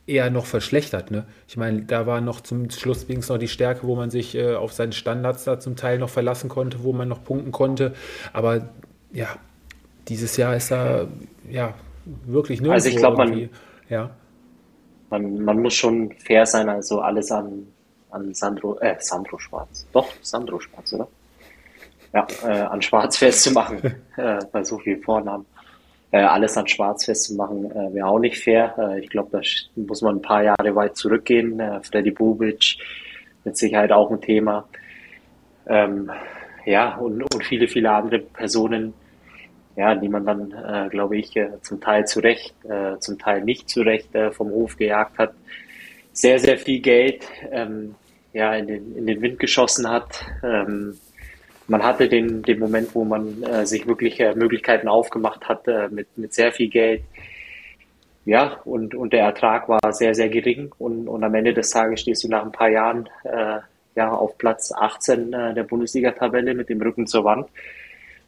eher 0.08 0.30
noch 0.30 0.46
verschlechtert. 0.46 1.12
Ne? 1.12 1.26
Ich 1.48 1.58
meine, 1.58 1.84
da 1.84 2.06
war 2.06 2.22
noch 2.22 2.42
zum 2.42 2.70
Schluss 2.70 3.08
wenigstens 3.08 3.30
noch 3.30 3.38
die 3.38 3.48
Stärke, 3.48 3.88
wo 3.88 3.96
man 3.96 4.10
sich 4.10 4.36
äh, 4.36 4.56
auf 4.56 4.74
seine 4.74 4.94
Standards 4.94 5.44
da 5.44 5.60
zum 5.60 5.76
Teil 5.76 5.98
noch 5.98 6.10
verlassen 6.10 6.50
konnte, 6.50 6.84
wo 6.84 6.94
man 6.94 7.08
noch 7.08 7.24
punkten 7.24 7.52
konnte. 7.52 7.94
Aber 8.32 8.70
ja, 9.12 9.28
dieses 10.08 10.36
Jahr 10.38 10.56
ist 10.56 10.72
da 10.72 11.08
ja 11.50 11.74
wirklich 12.26 12.62
nur. 12.62 12.74
Also 12.74 12.90
ich 12.90 12.98
glaube, 12.98 13.18
man, 13.18 13.50
ja. 13.90 14.10
man, 15.10 15.44
man 15.44 15.62
muss 15.62 15.74
schon 15.74 16.12
fair 16.14 16.46
sein, 16.46 16.68
also 16.68 17.00
alles 17.00 17.32
an 17.32 17.68
an 18.14 18.34
Sandro, 18.34 18.78
äh, 18.80 18.96
Sandro 19.00 19.38
Schwarz. 19.38 19.86
Doch, 19.92 20.08
Sandro 20.22 20.60
Schwarz, 20.60 20.94
oder? 20.94 21.08
Ja, 22.14 22.28
äh, 22.44 22.62
an 22.62 22.82
Schwarz 22.82 23.18
festzumachen, 23.18 23.84
äh, 24.18 24.40
bei 24.52 24.64
so 24.64 24.78
vielen 24.80 25.02
Vornamen. 25.02 25.46
Äh, 26.12 26.22
alles 26.22 26.56
an 26.58 26.68
Schwarz 26.68 27.06
festzumachen, 27.06 27.72
äh, 27.72 27.94
wäre 27.96 28.08
auch 28.08 28.20
nicht 28.20 28.38
fair. 28.38 28.76
Äh, 28.78 29.00
ich 29.00 29.10
glaube, 29.10 29.30
da 29.32 29.42
muss 29.76 30.04
man 30.04 30.18
ein 30.18 30.22
paar 30.22 30.44
Jahre 30.44 30.76
weit 30.76 30.96
zurückgehen. 30.96 31.60
Äh, 31.60 31.82
Freddy 31.82 32.12
Bubic 32.12 32.78
mit 33.44 33.58
Sicherheit 33.58 33.92
auch 33.92 34.12
ein 34.12 34.22
Thema. 34.22 34.68
Ähm, 35.68 36.12
ja, 36.66 36.96
und, 36.98 37.24
und 37.34 37.44
viele, 37.44 37.68
viele 37.68 37.92
andere 37.92 38.20
Personen, 38.20 38.94
ja, 39.76 39.96
die 39.96 40.08
man 40.08 40.26
dann, 40.26 40.52
äh, 40.52 40.90
glaube 40.90 41.18
ich, 41.18 41.36
äh, 41.36 41.50
zum 41.62 41.82
Teil 41.82 42.06
zu 42.06 42.20
Recht, 42.20 42.54
äh, 42.66 43.00
zum 43.00 43.18
Teil 43.18 43.44
nicht 43.44 43.70
zu 43.70 43.82
Recht 43.82 44.14
äh, 44.14 44.32
vom 44.32 44.52
Hof 44.52 44.78
gejagt 44.78 45.18
hat. 45.18 45.34
Sehr, 46.12 46.38
sehr 46.38 46.60
viel 46.60 46.80
Geld, 46.80 47.26
ähm, 47.52 47.96
ja, 48.34 48.54
in, 48.56 48.68
den, 48.68 48.96
in 48.98 49.08
den 49.08 49.22
Wind 49.22 49.40
geschossen 49.40 49.90
hat. 49.90 50.26
Ähm, 50.44 51.00
man 51.68 51.84
hatte 51.84 52.10
den, 52.10 52.42
den 52.42 52.60
Moment, 52.60 52.94
wo 52.94 53.06
man 53.06 53.42
äh, 53.44 53.66
sich 53.66 53.88
wirklich 53.88 54.20
äh, 54.20 54.36
Möglichkeiten 54.36 54.88
aufgemacht 54.88 55.48
hat 55.48 55.68
äh, 55.68 55.88
mit, 55.90 56.18
mit 56.18 56.34
sehr 56.34 56.52
viel 56.52 56.70
Geld. 56.70 57.04
Ja, 58.26 58.60
und, 58.66 58.96
und 58.96 59.14
der 59.14 59.24
Ertrag 59.24 59.70
war 59.70 59.94
sehr, 59.94 60.16
sehr 60.16 60.30
gering. 60.30 60.72
Und, 60.78 61.08
und 61.08 61.24
am 61.24 61.36
Ende 61.36 61.54
des 61.54 61.70
Tages 61.70 62.02
stehst 62.02 62.24
du 62.24 62.28
nach 62.28 62.44
ein 62.44 62.52
paar 62.52 62.70
Jahren 62.70 63.10
äh, 63.24 63.60
ja, 63.96 64.12
auf 64.12 64.38
Platz 64.38 64.72
18 64.72 65.34
äh, 65.34 65.54
der 65.54 65.64
Bundesliga-Tabelle 65.64 66.54
mit 66.54 66.70
dem 66.70 66.82
Rücken 66.82 67.06
zur 67.06 67.24
Wand. 67.24 67.48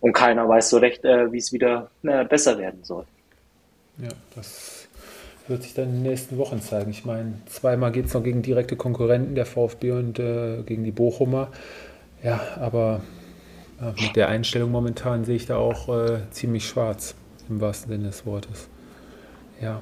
Und 0.01 0.13
keiner 0.13 0.47
weiß 0.47 0.69
so 0.69 0.77
recht, 0.77 1.03
äh, 1.05 1.31
wie 1.31 1.37
es 1.37 1.51
wieder 1.51 1.89
besser 2.01 2.57
werden 2.59 2.83
soll. 2.83 3.05
Ja, 3.97 4.09
das 4.35 4.84
wird 5.47 5.63
sich 5.63 5.73
dann 5.73 5.85
in 5.85 5.93
den 5.95 6.03
nächsten 6.03 6.37
Wochen 6.37 6.61
zeigen. 6.61 6.91
Ich 6.91 7.05
meine, 7.05 7.33
zweimal 7.45 7.91
geht 7.91 8.05
es 8.05 8.13
noch 8.13 8.23
gegen 8.23 8.41
direkte 8.41 8.75
Konkurrenten, 8.75 9.35
der 9.35 9.45
VfB 9.45 9.91
und 9.91 10.19
äh, 10.19 10.63
gegen 10.63 10.83
die 10.83 10.91
Bochumer. 10.91 11.49
Ja, 12.23 12.41
aber 12.59 13.01
ja, 13.79 13.93
mit 13.99 14.15
der 14.15 14.29
Einstellung 14.29 14.71
momentan 14.71 15.25
sehe 15.25 15.35
ich 15.35 15.45
da 15.45 15.57
auch 15.57 15.89
äh, 15.89 16.19
ziemlich 16.31 16.67
schwarz, 16.67 17.15
im 17.49 17.61
wahrsten 17.61 17.91
Sinne 17.91 18.07
des 18.07 18.25
Wortes. 18.25 18.69
Ja, 19.61 19.81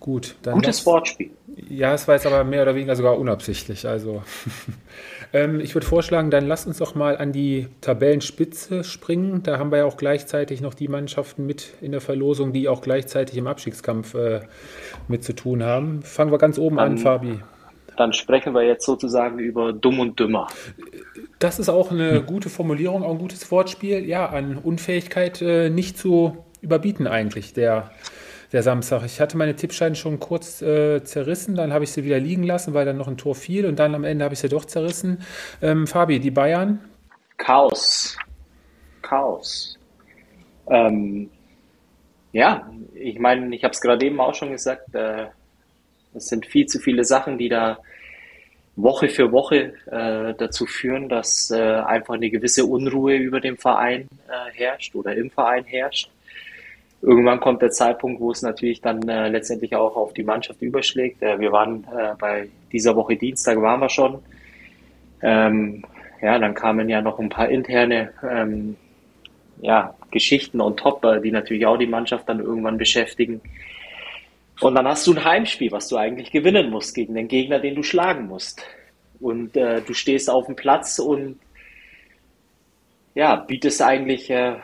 gut. 0.00 0.36
Gutes 0.42 0.84
Wortspiel. 0.84 1.30
Ja, 1.68 1.94
es 1.94 2.06
war 2.06 2.14
jetzt 2.14 2.26
aber 2.26 2.44
mehr 2.44 2.62
oder 2.62 2.74
weniger 2.74 2.94
sogar 2.94 3.18
unabsichtlich. 3.18 3.86
Also 3.86 4.22
ähm, 5.32 5.60
ich 5.60 5.74
würde 5.74 5.86
vorschlagen, 5.86 6.30
dann 6.30 6.46
lasst 6.46 6.66
uns 6.66 6.78
doch 6.78 6.94
mal 6.94 7.16
an 7.16 7.32
die 7.32 7.68
Tabellenspitze 7.80 8.84
springen. 8.84 9.42
Da 9.42 9.58
haben 9.58 9.70
wir 9.70 9.78
ja 9.78 9.84
auch 9.84 9.96
gleichzeitig 9.96 10.60
noch 10.60 10.74
die 10.74 10.88
Mannschaften 10.88 11.46
mit 11.46 11.74
in 11.80 11.92
der 11.92 12.00
Verlosung, 12.00 12.52
die 12.52 12.68
auch 12.68 12.80
gleichzeitig 12.80 13.36
im 13.36 13.46
Abstiegskampf 13.46 14.14
äh, 14.14 14.40
mit 15.08 15.24
zu 15.24 15.34
tun 15.34 15.62
haben. 15.62 16.02
Fangen 16.02 16.30
wir 16.30 16.38
ganz 16.38 16.58
oben 16.58 16.76
dann, 16.76 16.92
an, 16.92 16.98
Fabi. 16.98 17.40
Dann 17.96 18.12
sprechen 18.12 18.54
wir 18.54 18.62
jetzt 18.62 18.86
sozusagen 18.86 19.38
über 19.40 19.72
Dumm 19.72 19.98
und 19.98 20.20
Dümmer. 20.20 20.46
Das 21.40 21.58
ist 21.58 21.68
auch 21.68 21.90
eine 21.90 22.18
hm. 22.18 22.26
gute 22.26 22.48
Formulierung, 22.48 23.02
auch 23.02 23.12
ein 23.12 23.18
gutes 23.18 23.50
Wortspiel. 23.50 24.04
Ja, 24.06 24.26
an 24.26 24.56
Unfähigkeit 24.56 25.42
äh, 25.42 25.70
nicht 25.70 25.98
zu 25.98 26.44
überbieten 26.60 27.06
eigentlich, 27.06 27.52
der 27.52 27.90
der 28.52 28.62
Samstag. 28.62 29.04
Ich 29.04 29.20
hatte 29.20 29.36
meine 29.36 29.56
Tippscheine 29.56 29.94
schon 29.94 30.20
kurz 30.20 30.62
äh, 30.62 31.02
zerrissen, 31.04 31.54
dann 31.54 31.72
habe 31.72 31.84
ich 31.84 31.92
sie 31.92 32.04
wieder 32.04 32.18
liegen 32.18 32.44
lassen, 32.44 32.74
weil 32.74 32.86
dann 32.86 32.96
noch 32.96 33.08
ein 33.08 33.18
Tor 33.18 33.34
fiel 33.34 33.66
und 33.66 33.78
dann 33.78 33.94
am 33.94 34.04
Ende 34.04 34.24
habe 34.24 34.34
ich 34.34 34.40
sie 34.40 34.48
doch 34.48 34.64
zerrissen. 34.64 35.22
Ähm, 35.60 35.86
Fabi, 35.86 36.18
die 36.18 36.30
Bayern? 36.30 36.80
Chaos. 37.36 38.16
Chaos. 39.02 39.78
Ähm, 40.70 41.30
ja, 42.32 42.70
ich 42.94 43.18
meine, 43.18 43.54
ich 43.54 43.64
habe 43.64 43.72
es 43.72 43.80
gerade 43.80 44.06
eben 44.06 44.20
auch 44.20 44.34
schon 44.34 44.52
gesagt, 44.52 44.94
äh, 44.94 45.26
es 46.14 46.26
sind 46.26 46.46
viel 46.46 46.66
zu 46.66 46.78
viele 46.78 47.04
Sachen, 47.04 47.38
die 47.38 47.48
da 47.48 47.78
Woche 48.76 49.08
für 49.08 49.32
Woche 49.32 49.74
äh, 49.86 50.34
dazu 50.38 50.64
führen, 50.64 51.08
dass 51.08 51.50
äh, 51.50 51.60
einfach 51.60 52.14
eine 52.14 52.30
gewisse 52.30 52.64
Unruhe 52.64 53.16
über 53.16 53.40
dem 53.40 53.58
Verein 53.58 54.08
äh, 54.28 54.52
herrscht 54.52 54.94
oder 54.94 55.16
im 55.16 55.30
Verein 55.30 55.64
herrscht 55.64 56.10
irgendwann 57.02 57.40
kommt 57.40 57.62
der 57.62 57.70
Zeitpunkt, 57.70 58.20
wo 58.20 58.30
es 58.30 58.42
natürlich 58.42 58.80
dann 58.80 59.08
äh, 59.08 59.28
letztendlich 59.28 59.74
auch 59.76 59.96
auf 59.96 60.12
die 60.12 60.24
Mannschaft 60.24 60.60
überschlägt. 60.62 61.22
Äh, 61.22 61.38
wir 61.38 61.52
waren 61.52 61.84
äh, 61.84 62.14
bei 62.18 62.48
dieser 62.72 62.96
Woche 62.96 63.16
Dienstag 63.16 63.60
waren 63.60 63.80
wir 63.80 63.88
schon. 63.88 64.18
Ähm, 65.22 65.84
ja, 66.20 66.38
dann 66.38 66.54
kamen 66.54 66.88
ja 66.88 67.00
noch 67.00 67.18
ein 67.18 67.28
paar 67.28 67.48
interne 67.48 68.12
ähm, 68.28 68.76
ja, 69.60 69.94
Geschichten 70.10 70.60
und 70.60 70.78
top, 70.78 71.04
äh, 71.04 71.20
die 71.20 71.30
natürlich 71.30 71.66
auch 71.66 71.76
die 71.76 71.86
Mannschaft 71.86 72.28
dann 72.28 72.40
irgendwann 72.40 72.78
beschäftigen. 72.78 73.40
Und 74.60 74.74
dann 74.74 74.88
hast 74.88 75.06
du 75.06 75.12
ein 75.12 75.24
Heimspiel, 75.24 75.70
was 75.70 75.88
du 75.88 75.96
eigentlich 75.96 76.32
gewinnen 76.32 76.70
musst 76.70 76.94
gegen 76.94 77.14
den 77.14 77.28
Gegner, 77.28 77.60
den 77.60 77.76
du 77.76 77.82
schlagen 77.82 78.26
musst. 78.26 78.62
Und 79.20 79.56
äh, 79.56 79.80
du 79.82 79.94
stehst 79.94 80.28
auf 80.28 80.46
dem 80.46 80.56
Platz 80.56 80.98
und 80.98 81.38
ja, 83.14 83.36
bietest 83.36 83.82
eigentlich 83.82 84.30
äh, 84.30 84.56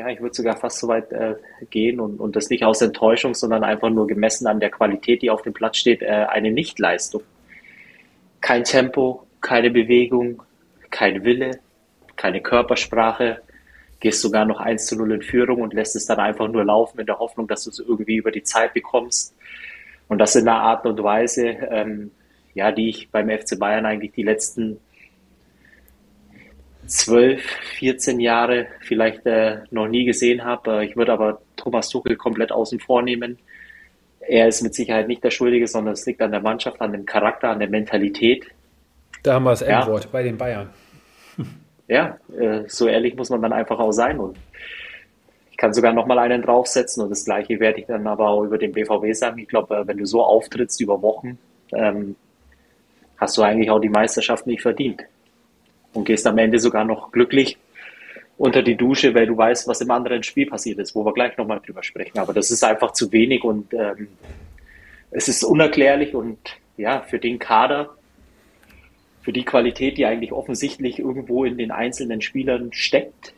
ja, 0.00 0.08
ich 0.08 0.20
würde 0.22 0.34
sogar 0.34 0.56
fast 0.56 0.78
so 0.78 0.88
weit 0.88 1.12
äh, 1.12 1.34
gehen 1.68 2.00
und, 2.00 2.20
und 2.20 2.34
das 2.34 2.48
nicht 2.48 2.64
aus 2.64 2.80
Enttäuschung, 2.80 3.34
sondern 3.34 3.64
einfach 3.64 3.90
nur 3.90 4.06
gemessen 4.06 4.46
an 4.46 4.58
der 4.58 4.70
Qualität, 4.70 5.20
die 5.20 5.28
auf 5.28 5.42
dem 5.42 5.52
Platz 5.52 5.76
steht, 5.76 6.00
äh, 6.00 6.06
eine 6.06 6.50
Nichtleistung. 6.50 7.22
Kein 8.40 8.64
Tempo, 8.64 9.26
keine 9.42 9.68
Bewegung, 9.70 10.42
kein 10.88 11.22
Wille, 11.22 11.60
keine 12.16 12.40
Körpersprache, 12.40 13.42
gehst 14.00 14.22
sogar 14.22 14.46
noch 14.46 14.58
1 14.58 14.86
zu 14.86 14.96
0 14.96 15.12
in 15.12 15.22
Führung 15.22 15.60
und 15.60 15.74
lässt 15.74 15.94
es 15.96 16.06
dann 16.06 16.18
einfach 16.18 16.48
nur 16.48 16.64
laufen 16.64 17.00
in 17.00 17.06
der 17.06 17.18
Hoffnung, 17.18 17.46
dass 17.46 17.64
du 17.64 17.70
es 17.70 17.78
irgendwie 17.78 18.16
über 18.16 18.30
die 18.30 18.42
Zeit 18.42 18.72
bekommst. 18.72 19.36
Und 20.08 20.16
das 20.16 20.34
in 20.34 20.48
einer 20.48 20.62
Art 20.62 20.86
und 20.86 21.02
Weise, 21.02 21.46
ähm, 21.46 22.10
ja, 22.54 22.72
die 22.72 22.88
ich 22.88 23.10
beim 23.10 23.28
FC 23.28 23.58
Bayern 23.58 23.84
eigentlich 23.84 24.12
die 24.12 24.22
letzten 24.22 24.80
12, 26.90 27.40
14 27.78 28.18
Jahre 28.18 28.66
vielleicht 28.80 29.24
äh, 29.24 29.58
noch 29.70 29.86
nie 29.86 30.04
gesehen 30.04 30.44
habe. 30.44 30.80
Äh, 30.80 30.86
ich 30.86 30.96
würde 30.96 31.12
aber 31.12 31.40
Thomas 31.56 31.88
Tuchel 31.88 32.16
komplett 32.16 32.50
außen 32.50 32.80
vor 32.80 33.02
nehmen. 33.02 33.38
Er 34.20 34.48
ist 34.48 34.60
mit 34.62 34.74
Sicherheit 34.74 35.06
nicht 35.06 35.22
der 35.22 35.30
Schuldige, 35.30 35.68
sondern 35.68 35.94
es 35.94 36.04
liegt 36.04 36.20
an 36.20 36.32
der 36.32 36.40
Mannschaft, 36.40 36.80
an 36.80 36.92
dem 36.92 37.06
Charakter, 37.06 37.50
an 37.50 37.60
der 37.60 37.70
Mentalität. 37.70 38.46
Da 39.22 39.34
haben 39.34 39.44
wir 39.44 39.50
das 39.50 39.62
Endwort 39.62 40.04
ja. 40.04 40.10
bei 40.12 40.22
den 40.22 40.36
Bayern. 40.36 40.70
Ja, 41.88 42.18
äh, 42.38 42.68
so 42.68 42.86
ehrlich 42.86 43.16
muss 43.16 43.30
man 43.30 43.42
dann 43.42 43.52
einfach 43.52 43.80
auch 43.80 43.90
sein. 43.90 44.20
Und 44.20 44.38
ich 45.50 45.56
kann 45.56 45.74
sogar 45.74 45.92
noch 45.92 46.06
mal 46.06 46.20
einen 46.20 46.40
draufsetzen 46.40 47.02
und 47.02 47.10
das 47.10 47.24
Gleiche 47.24 47.58
werde 47.58 47.80
ich 47.80 47.86
dann 47.86 48.06
aber 48.06 48.28
auch 48.28 48.44
über 48.44 48.58
den 48.58 48.70
BVB 48.70 49.12
sagen. 49.12 49.40
Ich 49.40 49.48
glaube, 49.48 49.76
äh, 49.76 49.88
wenn 49.88 49.96
du 49.96 50.06
so 50.06 50.22
auftrittst 50.22 50.80
über 50.80 51.02
Wochen, 51.02 51.36
ähm, 51.72 52.14
hast 53.16 53.36
du 53.36 53.42
eigentlich 53.42 53.72
auch 53.72 53.80
die 53.80 53.88
Meisterschaft 53.88 54.46
nicht 54.46 54.62
verdient 54.62 55.04
und 55.92 56.04
gehst 56.04 56.26
am 56.26 56.38
Ende 56.38 56.58
sogar 56.58 56.84
noch 56.84 57.12
glücklich 57.12 57.58
unter 58.36 58.62
die 58.62 58.76
Dusche, 58.76 59.14
weil 59.14 59.26
du 59.26 59.36
weißt, 59.36 59.68
was 59.68 59.80
im 59.82 59.90
anderen 59.90 60.22
Spiel 60.22 60.46
passiert 60.46 60.78
ist, 60.78 60.94
wo 60.94 61.04
wir 61.04 61.12
gleich 61.12 61.36
nochmal 61.36 61.60
drüber 61.64 61.82
sprechen. 61.82 62.18
Aber 62.18 62.32
das 62.32 62.50
ist 62.50 62.64
einfach 62.64 62.92
zu 62.92 63.12
wenig 63.12 63.44
und 63.44 63.74
ähm, 63.74 64.08
es 65.10 65.28
ist 65.28 65.44
unerklärlich 65.44 66.14
und 66.14 66.38
ja, 66.76 67.02
für 67.02 67.18
den 67.18 67.38
Kader, 67.38 67.90
für 69.20 69.32
die 69.32 69.44
Qualität, 69.44 69.98
die 69.98 70.06
eigentlich 70.06 70.32
offensichtlich 70.32 70.98
irgendwo 70.98 71.44
in 71.44 71.58
den 71.58 71.70
einzelnen 71.70 72.22
Spielern 72.22 72.72
steckt, 72.72 73.34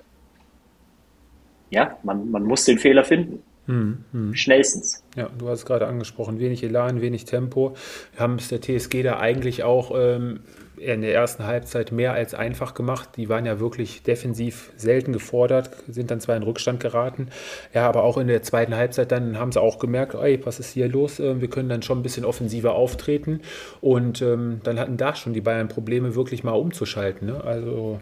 ja, 1.70 1.98
man, 2.02 2.30
man 2.30 2.44
muss 2.44 2.64
den 2.64 2.78
Fehler 2.78 3.02
finden. 3.02 3.42
Mhm. 3.66 4.04
Mhm. 4.12 4.34
Schnellstens. 4.34 5.02
Ja, 5.16 5.30
du 5.36 5.48
hast 5.48 5.60
es 5.60 5.66
gerade 5.66 5.86
angesprochen, 5.86 6.38
wenig 6.38 6.62
Elan, 6.62 7.00
wenig 7.00 7.24
Tempo. 7.24 7.74
Wir 8.12 8.20
haben 8.20 8.36
es 8.36 8.48
der 8.48 8.60
TSG 8.60 9.02
da 9.02 9.18
eigentlich 9.18 9.62
auch 9.62 9.92
ähm, 9.96 10.40
in 10.82 11.02
der 11.02 11.14
ersten 11.14 11.46
Halbzeit 11.46 11.92
mehr 11.92 12.12
als 12.12 12.34
einfach 12.34 12.74
gemacht. 12.74 13.10
Die 13.16 13.28
waren 13.28 13.46
ja 13.46 13.60
wirklich 13.60 14.02
defensiv 14.02 14.72
selten 14.76 15.12
gefordert, 15.12 15.70
sind 15.88 16.10
dann 16.10 16.20
zwar 16.20 16.36
in 16.36 16.42
Rückstand 16.42 16.80
geraten. 16.80 17.28
Ja, 17.72 17.88
aber 17.88 18.02
auch 18.02 18.18
in 18.18 18.26
der 18.26 18.42
zweiten 18.42 18.74
Halbzeit 18.74 19.12
dann 19.12 19.38
haben 19.38 19.52
sie 19.52 19.60
auch 19.60 19.78
gemerkt, 19.78 20.14
ey, 20.14 20.44
was 20.44 20.58
ist 20.58 20.72
hier 20.72 20.88
los? 20.88 21.20
Ähm, 21.20 21.40
wir 21.40 21.48
können 21.48 21.68
dann 21.68 21.82
schon 21.82 22.00
ein 22.00 22.02
bisschen 22.02 22.24
offensiver 22.24 22.74
auftreten. 22.74 23.42
Und 23.80 24.22
ähm, 24.22 24.60
dann 24.64 24.78
hatten 24.78 24.96
da 24.96 25.14
schon 25.14 25.32
die 25.32 25.40
Bayern 25.40 25.68
Probleme, 25.68 26.14
wirklich 26.14 26.42
mal 26.44 26.52
umzuschalten. 26.52 27.28
Ne? 27.28 27.42
Also, 27.44 28.00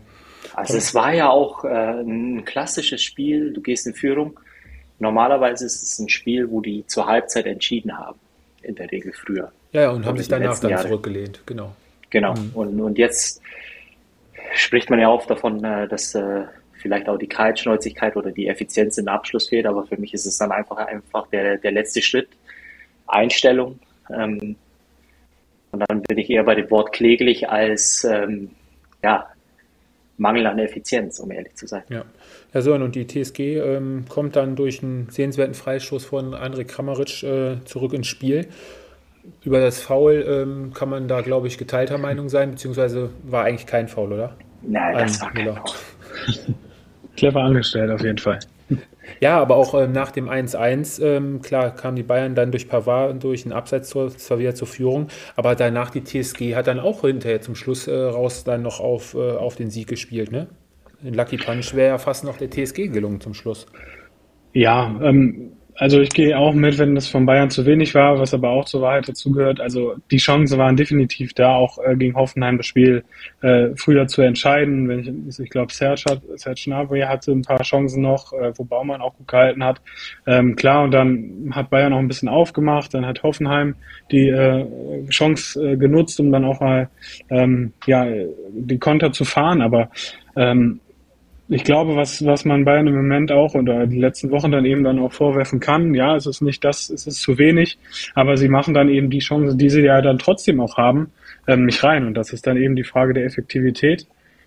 also 0.54 0.76
es 0.76 0.94
war 0.94 1.12
ja 1.12 1.28
auch 1.28 1.64
äh, 1.64 1.68
ein 1.68 2.44
klassisches 2.44 3.02
Spiel. 3.02 3.52
Du 3.52 3.60
gehst 3.60 3.86
in 3.86 3.94
Führung. 3.94 4.40
Normalerweise 4.98 5.66
ist 5.66 5.82
es 5.82 5.98
ein 5.98 6.08
Spiel, 6.08 6.50
wo 6.50 6.60
die 6.60 6.86
zur 6.86 7.06
Halbzeit 7.06 7.46
entschieden 7.46 7.98
haben. 7.98 8.18
In 8.62 8.74
der 8.74 8.90
Regel 8.90 9.12
früher. 9.12 9.52
Ja, 9.72 9.82
ja 9.82 9.90
und 9.90 10.04
haben 10.04 10.18
sich 10.18 10.28
danach 10.28 10.58
dann 10.58 10.70
Jahre. 10.70 10.86
zurückgelehnt, 10.86 11.42
genau. 11.46 11.74
Genau. 12.10 12.34
Mhm. 12.34 12.50
Und, 12.54 12.80
und 12.80 12.98
jetzt 12.98 13.40
spricht 14.54 14.90
man 14.90 14.98
ja 14.98 15.10
oft 15.10 15.30
davon, 15.30 15.62
äh, 15.64 15.88
dass 15.88 16.14
äh, 16.14 16.44
vielleicht 16.74 17.08
auch 17.08 17.18
die 17.18 17.28
Kaltschnäuzigkeit 17.28 18.16
oder 18.16 18.32
die 18.32 18.48
Effizienz 18.48 18.98
im 18.98 19.08
Abschluss 19.08 19.48
fehlt, 19.48 19.66
aber 19.66 19.86
für 19.86 19.96
mich 19.96 20.14
ist 20.14 20.26
es 20.26 20.38
dann 20.38 20.50
einfach 20.50 20.76
einfach 20.76 21.28
der, 21.28 21.58
der 21.58 21.72
letzte 21.72 22.02
Schritt. 22.02 22.28
Einstellung. 23.10 23.78
Ähm, 24.08 24.56
und 25.72 25.84
dann 25.88 26.02
bin 26.02 26.18
ich 26.18 26.30
eher 26.30 26.44
bei 26.44 26.54
dem 26.54 26.70
Wort 26.70 26.92
kläglich 26.92 27.48
als 27.48 28.04
ähm, 28.04 28.50
ja, 29.02 29.28
Mangel 30.16 30.46
an 30.46 30.58
Effizienz, 30.58 31.20
um 31.20 31.30
ehrlich 31.30 31.54
zu 31.54 31.66
sein. 31.66 31.82
Ja, 31.88 32.04
ja 32.52 32.60
so, 32.60 32.74
und 32.74 32.94
die 32.94 33.06
TSG 33.06 33.58
ähm, 33.58 34.04
kommt 34.08 34.36
dann 34.36 34.56
durch 34.56 34.82
einen 34.82 35.08
sehenswerten 35.10 35.54
Freistoß 35.54 36.04
von 36.04 36.34
André 36.34 36.64
Kramaric 36.64 37.22
äh, 37.22 37.64
zurück 37.64 37.92
ins 37.92 38.08
Spiel 38.08 38.48
über 39.42 39.60
das 39.60 39.80
Foul 39.80 40.24
ähm, 40.26 40.72
kann 40.74 40.88
man 40.88 41.08
da, 41.08 41.20
glaube 41.20 41.46
ich, 41.46 41.58
geteilter 41.58 41.98
Meinung 41.98 42.28
sein, 42.28 42.52
beziehungsweise 42.52 43.10
war 43.24 43.44
eigentlich 43.44 43.66
kein 43.66 43.88
Foul, 43.88 44.12
oder? 44.12 44.36
Nein, 44.62 44.98
das 44.98 45.20
war 45.20 45.32
kein 45.32 45.54
Foul. 45.54 45.64
Clever 47.16 47.40
angestellt, 47.42 47.90
auf 47.90 48.02
jeden 48.02 48.18
Fall. 48.18 48.38
Ja, 49.18 49.40
aber 49.40 49.56
auch 49.56 49.74
ähm, 49.74 49.90
nach 49.90 50.12
dem 50.12 50.28
1-1, 50.28 51.02
ähm, 51.02 51.42
klar, 51.42 51.74
kamen 51.74 51.96
die 51.96 52.04
Bayern 52.04 52.36
dann 52.36 52.52
durch 52.52 52.68
Pavard 52.68 53.22
durch 53.22 53.44
ein 53.44 53.52
Abseitstor 53.52 54.10
zwar 54.10 54.38
wieder 54.38 54.54
zur 54.54 54.68
Führung, 54.68 55.08
aber 55.34 55.56
danach 55.56 55.90
die 55.90 56.04
TSG 56.04 56.54
hat 56.54 56.68
dann 56.68 56.78
auch 56.78 57.00
hinterher 57.00 57.40
zum 57.40 57.56
Schluss 57.56 57.88
äh, 57.88 57.92
raus 57.92 58.44
dann 58.44 58.62
noch 58.62 58.78
auf, 58.78 59.14
äh, 59.14 59.32
auf 59.32 59.56
den 59.56 59.68
Sieg 59.68 59.88
gespielt, 59.88 60.30
ne? 60.30 60.46
In 61.02 61.14
Lucky 61.14 61.38
Punch 61.38 61.74
wäre 61.74 61.88
ja 61.88 61.98
fast 61.98 62.24
noch 62.24 62.36
der 62.36 62.50
TSG 62.50 62.88
gelungen 62.88 63.20
zum 63.20 63.34
Schluss. 63.34 63.66
Ja, 64.52 64.94
ähm, 65.02 65.52
also 65.80 65.98
ich 66.02 66.10
gehe 66.10 66.38
auch 66.38 66.52
mit, 66.52 66.78
wenn 66.78 66.94
das 66.94 67.08
von 67.08 67.24
Bayern 67.24 67.48
zu 67.48 67.64
wenig 67.64 67.94
war, 67.94 68.18
was 68.18 68.34
aber 68.34 68.50
auch 68.50 68.66
zur 68.66 68.82
Wahrheit 68.82 69.08
dazugehört. 69.08 69.60
Also 69.60 69.94
die 70.10 70.18
Chancen 70.18 70.58
waren 70.58 70.76
definitiv 70.76 71.32
da, 71.32 71.54
auch 71.54 71.78
äh, 71.78 71.96
gegen 71.96 72.16
Hoffenheim 72.16 72.58
das 72.58 72.66
Spiel 72.66 73.02
äh, 73.40 73.68
früher 73.76 74.06
zu 74.06 74.20
entscheiden. 74.20 74.90
Wenn 74.90 75.26
ich, 75.26 75.40
ich 75.40 75.48
glaube, 75.48 75.72
Serge, 75.72 76.02
hat, 76.10 76.20
Serge 76.34 76.60
Gnabry 76.66 77.00
hatte 77.00 77.32
ein 77.32 77.40
paar 77.40 77.62
Chancen 77.62 78.02
noch, 78.02 78.34
äh, 78.34 78.52
wo 78.58 78.64
Baumann 78.64 79.00
auch 79.00 79.16
gut 79.16 79.28
gehalten 79.28 79.64
hat. 79.64 79.80
Ähm, 80.26 80.54
klar, 80.54 80.84
und 80.84 80.90
dann 80.90 81.50
hat 81.52 81.70
Bayern 81.70 81.92
noch 81.92 81.98
ein 81.98 82.08
bisschen 82.08 82.28
aufgemacht. 82.28 82.92
Dann 82.92 83.06
hat 83.06 83.22
Hoffenheim 83.22 83.74
die 84.10 84.28
äh, 84.28 84.66
Chance 85.08 85.66
äh, 85.66 85.76
genutzt, 85.78 86.20
um 86.20 86.30
dann 86.30 86.44
auch 86.44 86.60
mal 86.60 86.90
ähm, 87.30 87.72
ja 87.86 88.06
die 88.52 88.78
Konter 88.78 89.12
zu 89.12 89.24
fahren. 89.24 89.62
Aber 89.62 89.88
ähm, 90.36 90.80
ich 91.50 91.64
glaube, 91.64 91.96
was, 91.96 92.24
was 92.24 92.44
man 92.44 92.64
Bayern 92.64 92.86
im 92.86 92.94
Moment 92.94 93.32
auch 93.32 93.54
oder 93.56 93.86
die 93.86 93.98
letzten 93.98 94.30
Wochen 94.30 94.52
dann 94.52 94.64
eben 94.64 94.84
dann 94.84 95.00
auch 95.00 95.12
vorwerfen 95.12 95.58
kann, 95.58 95.94
ja, 95.94 96.14
es 96.14 96.26
ist 96.26 96.42
nicht 96.42 96.64
das, 96.64 96.88
es 96.90 97.08
ist 97.08 97.20
zu 97.20 97.38
wenig, 97.38 97.76
aber 98.14 98.36
sie 98.36 98.48
machen 98.48 98.72
dann 98.72 98.88
eben 98.88 99.10
die 99.10 99.18
Chancen, 99.18 99.58
die 99.58 99.68
sie 99.68 99.82
ja 99.82 100.00
dann 100.00 100.18
trotzdem 100.18 100.60
auch 100.60 100.76
haben, 100.76 101.10
ähm, 101.48 101.66
nicht 101.66 101.82
rein. 101.82 102.06
Und 102.06 102.14
das 102.14 102.32
ist 102.32 102.46
dann 102.46 102.56
eben 102.56 102.76
die 102.76 102.84
Frage 102.84 103.14
der 103.14 103.24
Effektivität. 103.24 104.06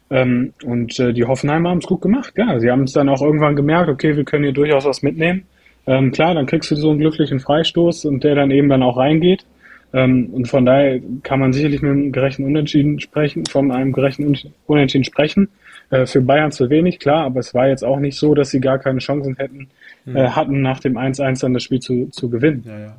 Ähm, 0.10 0.54
und 0.64 0.98
äh, 0.98 1.12
die 1.12 1.26
Hoffenheimer 1.26 1.72
haben 1.72 1.80
es 1.80 1.88
gut 1.88 2.02
gemacht, 2.02 2.34
ja. 2.38 2.58
Sie 2.60 2.72
haben 2.72 2.84
es 2.84 2.94
dann 2.94 3.10
auch 3.10 3.22
irgendwann 3.22 3.58
gemerkt, 3.58 3.90
okay, 3.90 4.16
wir 4.16 4.24
können 4.24 4.46
hier 4.46 4.54
durchaus 4.54 4.86
was 4.86 5.02
mitnehmen. 5.02 5.44
Ähm, 5.86 6.12
klar, 6.12 6.34
dann 6.34 6.46
kriegst 6.46 6.72
du 6.72 6.76
so 6.76 6.90
einen 6.90 7.00
glücklichen 7.00 7.42
Freistoß 7.42 8.06
und 8.06 8.24
der 8.24 8.36
dann 8.36 8.50
eben 8.52 8.70
dann 8.70 8.82
auch 8.82 8.96
reingeht. 8.96 9.46
Ähm, 9.94 10.30
und 10.32 10.48
von 10.48 10.66
daher 10.66 11.02
kann 11.24 11.40
man 11.40 11.52
sicherlich 11.52 11.82
mit 11.82 11.92
einem 11.92 12.12
gerechten 12.14 12.46
Unentschieden 12.46 13.02
sprechen, 13.02 13.46
von 13.46 13.72
einem 13.72 13.92
gerechten 13.92 14.34
Unentschieden 14.68 15.04
sprechen. 15.04 15.50
Äh, 15.90 16.06
für 16.06 16.22
Bayern 16.22 16.52
zu 16.52 16.70
wenig, 16.70 17.00
klar, 17.00 17.26
aber 17.26 17.40
es 17.40 17.54
war 17.54 17.68
jetzt 17.68 17.84
auch 17.84 18.00
nicht 18.00 18.18
so, 18.18 18.34
dass 18.34 18.50
sie 18.50 18.60
gar 18.60 18.80
keine 18.80 19.00
Chancen 19.00 19.36
hätten, 19.36 19.70
mhm. 20.06 20.16
äh, 20.16 20.30
hatten, 20.30 20.62
nach 20.62 20.80
dem 20.80 20.98
1-1 20.98 21.42
dann 21.42 21.54
das 21.54 21.64
Spiel 21.64 21.80
zu, 21.80 22.08
zu 22.12 22.30
gewinnen. 22.30 22.64
Ja, 22.66 22.80
ja. 22.80 22.96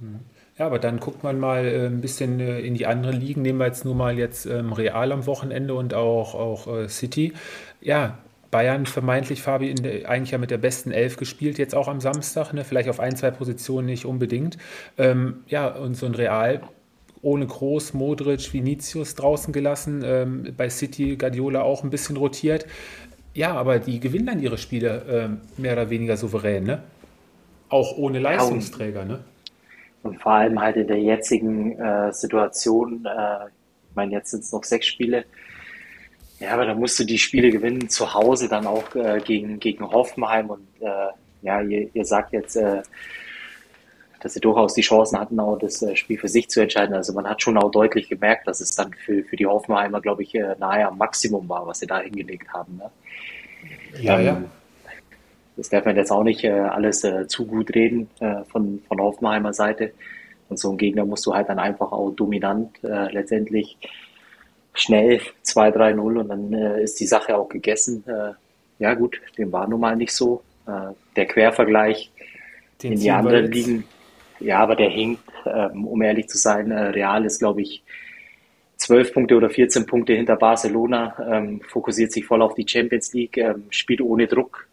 Mhm. 0.00 0.20
Ja, 0.58 0.66
aber 0.66 0.80
dann 0.80 0.98
guckt 0.98 1.22
man 1.22 1.38
mal 1.38 1.64
äh, 1.64 1.86
ein 1.86 2.00
bisschen 2.00 2.40
äh, 2.40 2.58
in 2.60 2.74
die 2.74 2.86
anderen 2.86 3.20
Ligen. 3.20 3.42
Nehmen 3.42 3.60
wir 3.60 3.66
jetzt 3.66 3.84
nur 3.84 3.94
mal 3.94 4.18
jetzt 4.18 4.44
ähm, 4.44 4.72
Real 4.72 5.12
am 5.12 5.26
Wochenende 5.26 5.74
und 5.74 5.94
auch, 5.94 6.34
auch 6.34 6.66
äh, 6.66 6.88
City. 6.88 7.32
Ja, 7.80 8.18
Bayern 8.50 8.86
vermeintlich, 8.86 9.42
Fabi, 9.42 9.74
der, 9.74 10.08
eigentlich 10.08 10.32
ja 10.32 10.38
mit 10.38 10.50
der 10.50 10.58
besten 10.58 10.90
Elf 10.90 11.16
gespielt, 11.16 11.58
jetzt 11.58 11.74
auch 11.74 11.86
am 11.86 12.00
Samstag, 12.00 12.52
ne? 12.54 12.64
vielleicht 12.64 12.88
auf 12.88 12.98
ein, 12.98 13.14
zwei 13.14 13.30
Positionen 13.30 13.86
nicht 13.86 14.04
unbedingt. 14.04 14.58
Ähm, 14.96 15.44
ja, 15.46 15.68
und 15.68 15.94
so 15.94 16.06
ein 16.06 16.14
Real 16.14 16.60
ohne 17.22 17.46
Groß, 17.46 17.94
Modric, 17.94 18.52
Vinicius 18.52 19.14
draußen 19.14 19.52
gelassen, 19.52 20.02
ähm, 20.04 20.54
bei 20.56 20.68
City 20.70 21.16
Guardiola 21.16 21.62
auch 21.62 21.84
ein 21.84 21.90
bisschen 21.90 22.16
rotiert. 22.16 22.66
Ja, 23.34 23.54
aber 23.54 23.78
die 23.78 24.00
gewinnen 24.00 24.26
dann 24.26 24.40
ihre 24.40 24.58
Spiele 24.58 25.04
ähm, 25.08 25.40
mehr 25.56 25.74
oder 25.74 25.90
weniger 25.90 26.16
souverän, 26.16 26.64
ne? 26.64 26.82
Auch 27.68 27.96
ohne 27.96 28.18
Leistungsträger, 28.18 29.04
ne? 29.04 29.20
Und 30.02 30.20
vor 30.20 30.32
allem 30.32 30.60
halt 30.60 30.76
in 30.76 30.86
der 30.86 31.00
jetzigen 31.00 31.78
äh, 31.78 32.12
Situation, 32.12 33.04
äh, 33.04 33.46
ich 33.90 33.96
meine, 33.96 34.12
jetzt 34.12 34.30
sind 34.30 34.44
es 34.44 34.52
noch 34.52 34.64
sechs 34.64 34.86
Spiele. 34.86 35.24
Ja, 36.40 36.54
aber 36.54 36.66
da 36.66 36.74
musst 36.74 36.98
du 36.98 37.04
die 37.04 37.18
Spiele 37.18 37.50
gewinnen, 37.50 37.88
zu 37.88 38.14
Hause 38.14 38.48
dann 38.48 38.66
auch 38.66 38.94
äh, 38.94 39.20
gegen, 39.24 39.58
gegen 39.58 39.84
Hoffenheim 39.90 40.50
und 40.50 40.66
äh, 40.80 41.08
ja, 41.42 41.60
ihr, 41.60 41.88
ihr 41.92 42.04
sagt 42.04 42.32
jetzt, 42.32 42.56
äh, 42.56 42.82
dass 44.20 44.34
sie 44.34 44.40
durchaus 44.40 44.74
die 44.74 44.82
Chancen 44.82 45.18
hatten, 45.18 45.38
auch 45.38 45.56
das 45.56 45.82
äh, 45.82 45.94
Spiel 45.94 46.18
für 46.18 46.28
sich 46.28 46.48
zu 46.48 46.60
entscheiden. 46.60 46.94
Also 46.94 47.12
man 47.12 47.28
hat 47.28 47.42
schon 47.42 47.56
auch 47.56 47.70
deutlich 47.70 48.08
gemerkt, 48.08 48.48
dass 48.48 48.60
es 48.60 48.74
dann 48.74 48.92
für, 48.92 49.22
für 49.24 49.36
die 49.36 49.46
Hoffenheimer, 49.46 50.00
glaube 50.00 50.22
ich, 50.22 50.34
äh, 50.34 50.56
nahe 50.58 50.86
am 50.86 50.98
Maximum 50.98 51.48
war, 51.48 51.66
was 51.66 51.80
sie 51.80 51.86
da 51.86 52.00
hingelegt 52.00 52.52
haben. 52.52 52.78
Ne? 52.78 52.90
Ja, 54.00 54.18
ähm, 54.18 54.26
ja. 54.26 54.42
Das 55.56 55.68
darf 55.68 55.84
man 55.84 55.96
jetzt 55.96 56.12
auch 56.12 56.22
nicht 56.22 56.44
äh, 56.44 56.50
alles 56.50 57.02
äh, 57.04 57.26
zu 57.26 57.46
gut 57.46 57.74
reden 57.74 58.08
äh, 58.20 58.44
von, 58.44 58.80
von 58.86 59.00
Hoffenheimer 59.00 59.52
Seite. 59.52 59.92
Und 60.48 60.58
so 60.58 60.68
einen 60.68 60.78
Gegner 60.78 61.04
musst 61.04 61.26
du 61.26 61.34
halt 61.34 61.48
dann 61.48 61.58
einfach 61.58 61.92
auch 61.92 62.10
dominant 62.10 62.78
letztendlich 62.80 63.76
schnell 64.72 65.20
2-3-0 65.44 65.98
und 65.98 66.28
dann 66.28 66.52
ist 66.54 66.98
die 67.00 67.06
Sache 67.06 67.36
auch 67.36 67.50
gegessen. 67.50 68.02
Ja 68.78 68.94
gut, 68.94 69.20
dem 69.36 69.52
war 69.52 69.68
nun 69.68 69.80
mal 69.80 69.94
nicht 69.94 70.14
so. 70.14 70.42
Der 71.16 71.26
Quervergleich 71.26 72.10
Den 72.82 72.92
in 72.92 73.00
die 73.00 73.10
anderen 73.10 73.52
Ligen 73.52 73.84
ja, 74.40 74.58
aber 74.58 74.76
der 74.76 74.90
hinkt, 74.90 75.22
ähm, 75.46 75.86
um 75.86 76.02
ehrlich 76.02 76.28
zu 76.28 76.38
sein. 76.38 76.70
Äh, 76.70 76.88
Real 76.88 77.24
ist, 77.24 77.38
glaube 77.38 77.62
ich, 77.62 77.82
12 78.76 79.12
Punkte 79.12 79.36
oder 79.36 79.50
14 79.50 79.86
Punkte 79.86 80.14
hinter 80.14 80.36
Barcelona, 80.36 81.16
ähm, 81.30 81.60
fokussiert 81.60 82.12
sich 82.12 82.24
voll 82.24 82.42
auf 82.42 82.54
die 82.54 82.66
Champions 82.66 83.12
League, 83.12 83.36
ähm, 83.36 83.64
spielt 83.70 84.00
ohne 84.00 84.26
Druck. 84.26 84.68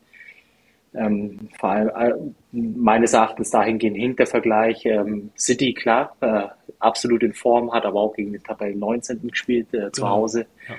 Ähm, 0.93 1.49
vor 1.59 1.69
allem 1.69 1.89
äh, 1.89 2.13
meines 2.51 3.13
Erachtens 3.13 3.49
dahingehend 3.49 3.97
hinkt 3.97 4.19
der 4.19 4.27
Vergleich. 4.27 4.85
Ähm, 4.85 5.31
City, 5.35 5.73
klar, 5.73 6.15
äh, 6.21 6.47
absolut 6.79 7.23
in 7.23 7.33
Form, 7.33 7.73
hat 7.73 7.85
aber 7.85 7.99
auch 7.99 8.13
gegen 8.13 8.31
den 8.31 8.43
Tabellen 8.43 8.79
19. 8.79 9.27
gespielt 9.27 9.73
äh, 9.73 9.91
zu 9.91 10.03
genau. 10.03 10.13
Hause. 10.13 10.45
Ja. 10.69 10.75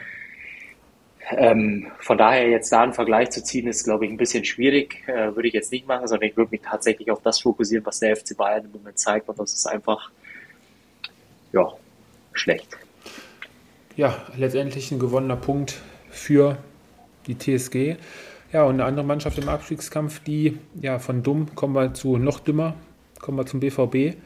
Ähm, 1.31 1.89
von 1.99 2.19
daher 2.19 2.49
jetzt 2.49 2.71
da 2.71 2.83
einen 2.83 2.93
Vergleich 2.93 3.31
zu 3.31 3.43
ziehen, 3.43 3.67
ist, 3.67 3.85
glaube 3.85 4.05
ich, 4.05 4.13
ein 4.13 4.17
bisschen 4.17 4.45
schwierig. 4.45 5.03
Äh, 5.09 5.35
würde 5.35 5.49
ich 5.49 5.55
jetzt 5.55 5.73
nicht 5.73 5.87
machen, 5.87 6.07
sondern 6.07 6.29
ich 6.29 6.37
würde 6.37 6.53
mich 6.53 6.61
tatsächlich 6.63 7.11
auf 7.11 7.21
das 7.23 7.41
fokussieren, 7.41 7.85
was 7.85 7.99
der 7.99 8.17
FC 8.17 8.37
Bayern 8.37 8.65
im 8.65 8.73
Moment 8.73 8.99
zeigt. 8.99 9.29
Und 9.29 9.39
das 9.39 9.53
ist 9.53 9.67
einfach, 9.67 10.11
ja, 11.53 11.73
schlecht. 12.33 12.77
Ja, 13.97 14.25
letztendlich 14.37 14.93
ein 14.93 14.99
gewonnener 14.99 15.37
Punkt 15.37 15.81
für 16.11 16.59
die 17.27 17.37
TSG. 17.37 17.97
Ja, 18.53 18.65
und 18.65 18.75
eine 18.75 18.85
andere 18.85 19.05
Mannschaft 19.05 19.39
im 19.39 19.49
Abstiegskampf, 19.49 20.21
die, 20.21 20.59
ja, 20.81 21.01
von 21.01 21.23
dumm 21.23 21.55
kommen 21.57 21.75
wir 21.75 21.95
zu 21.95 22.19
noch 22.19 22.39
dümmer, 22.39 22.75
kommen 23.21 23.39
wir 23.39 23.47
zum 23.47 23.59
BVB. 23.59 24.17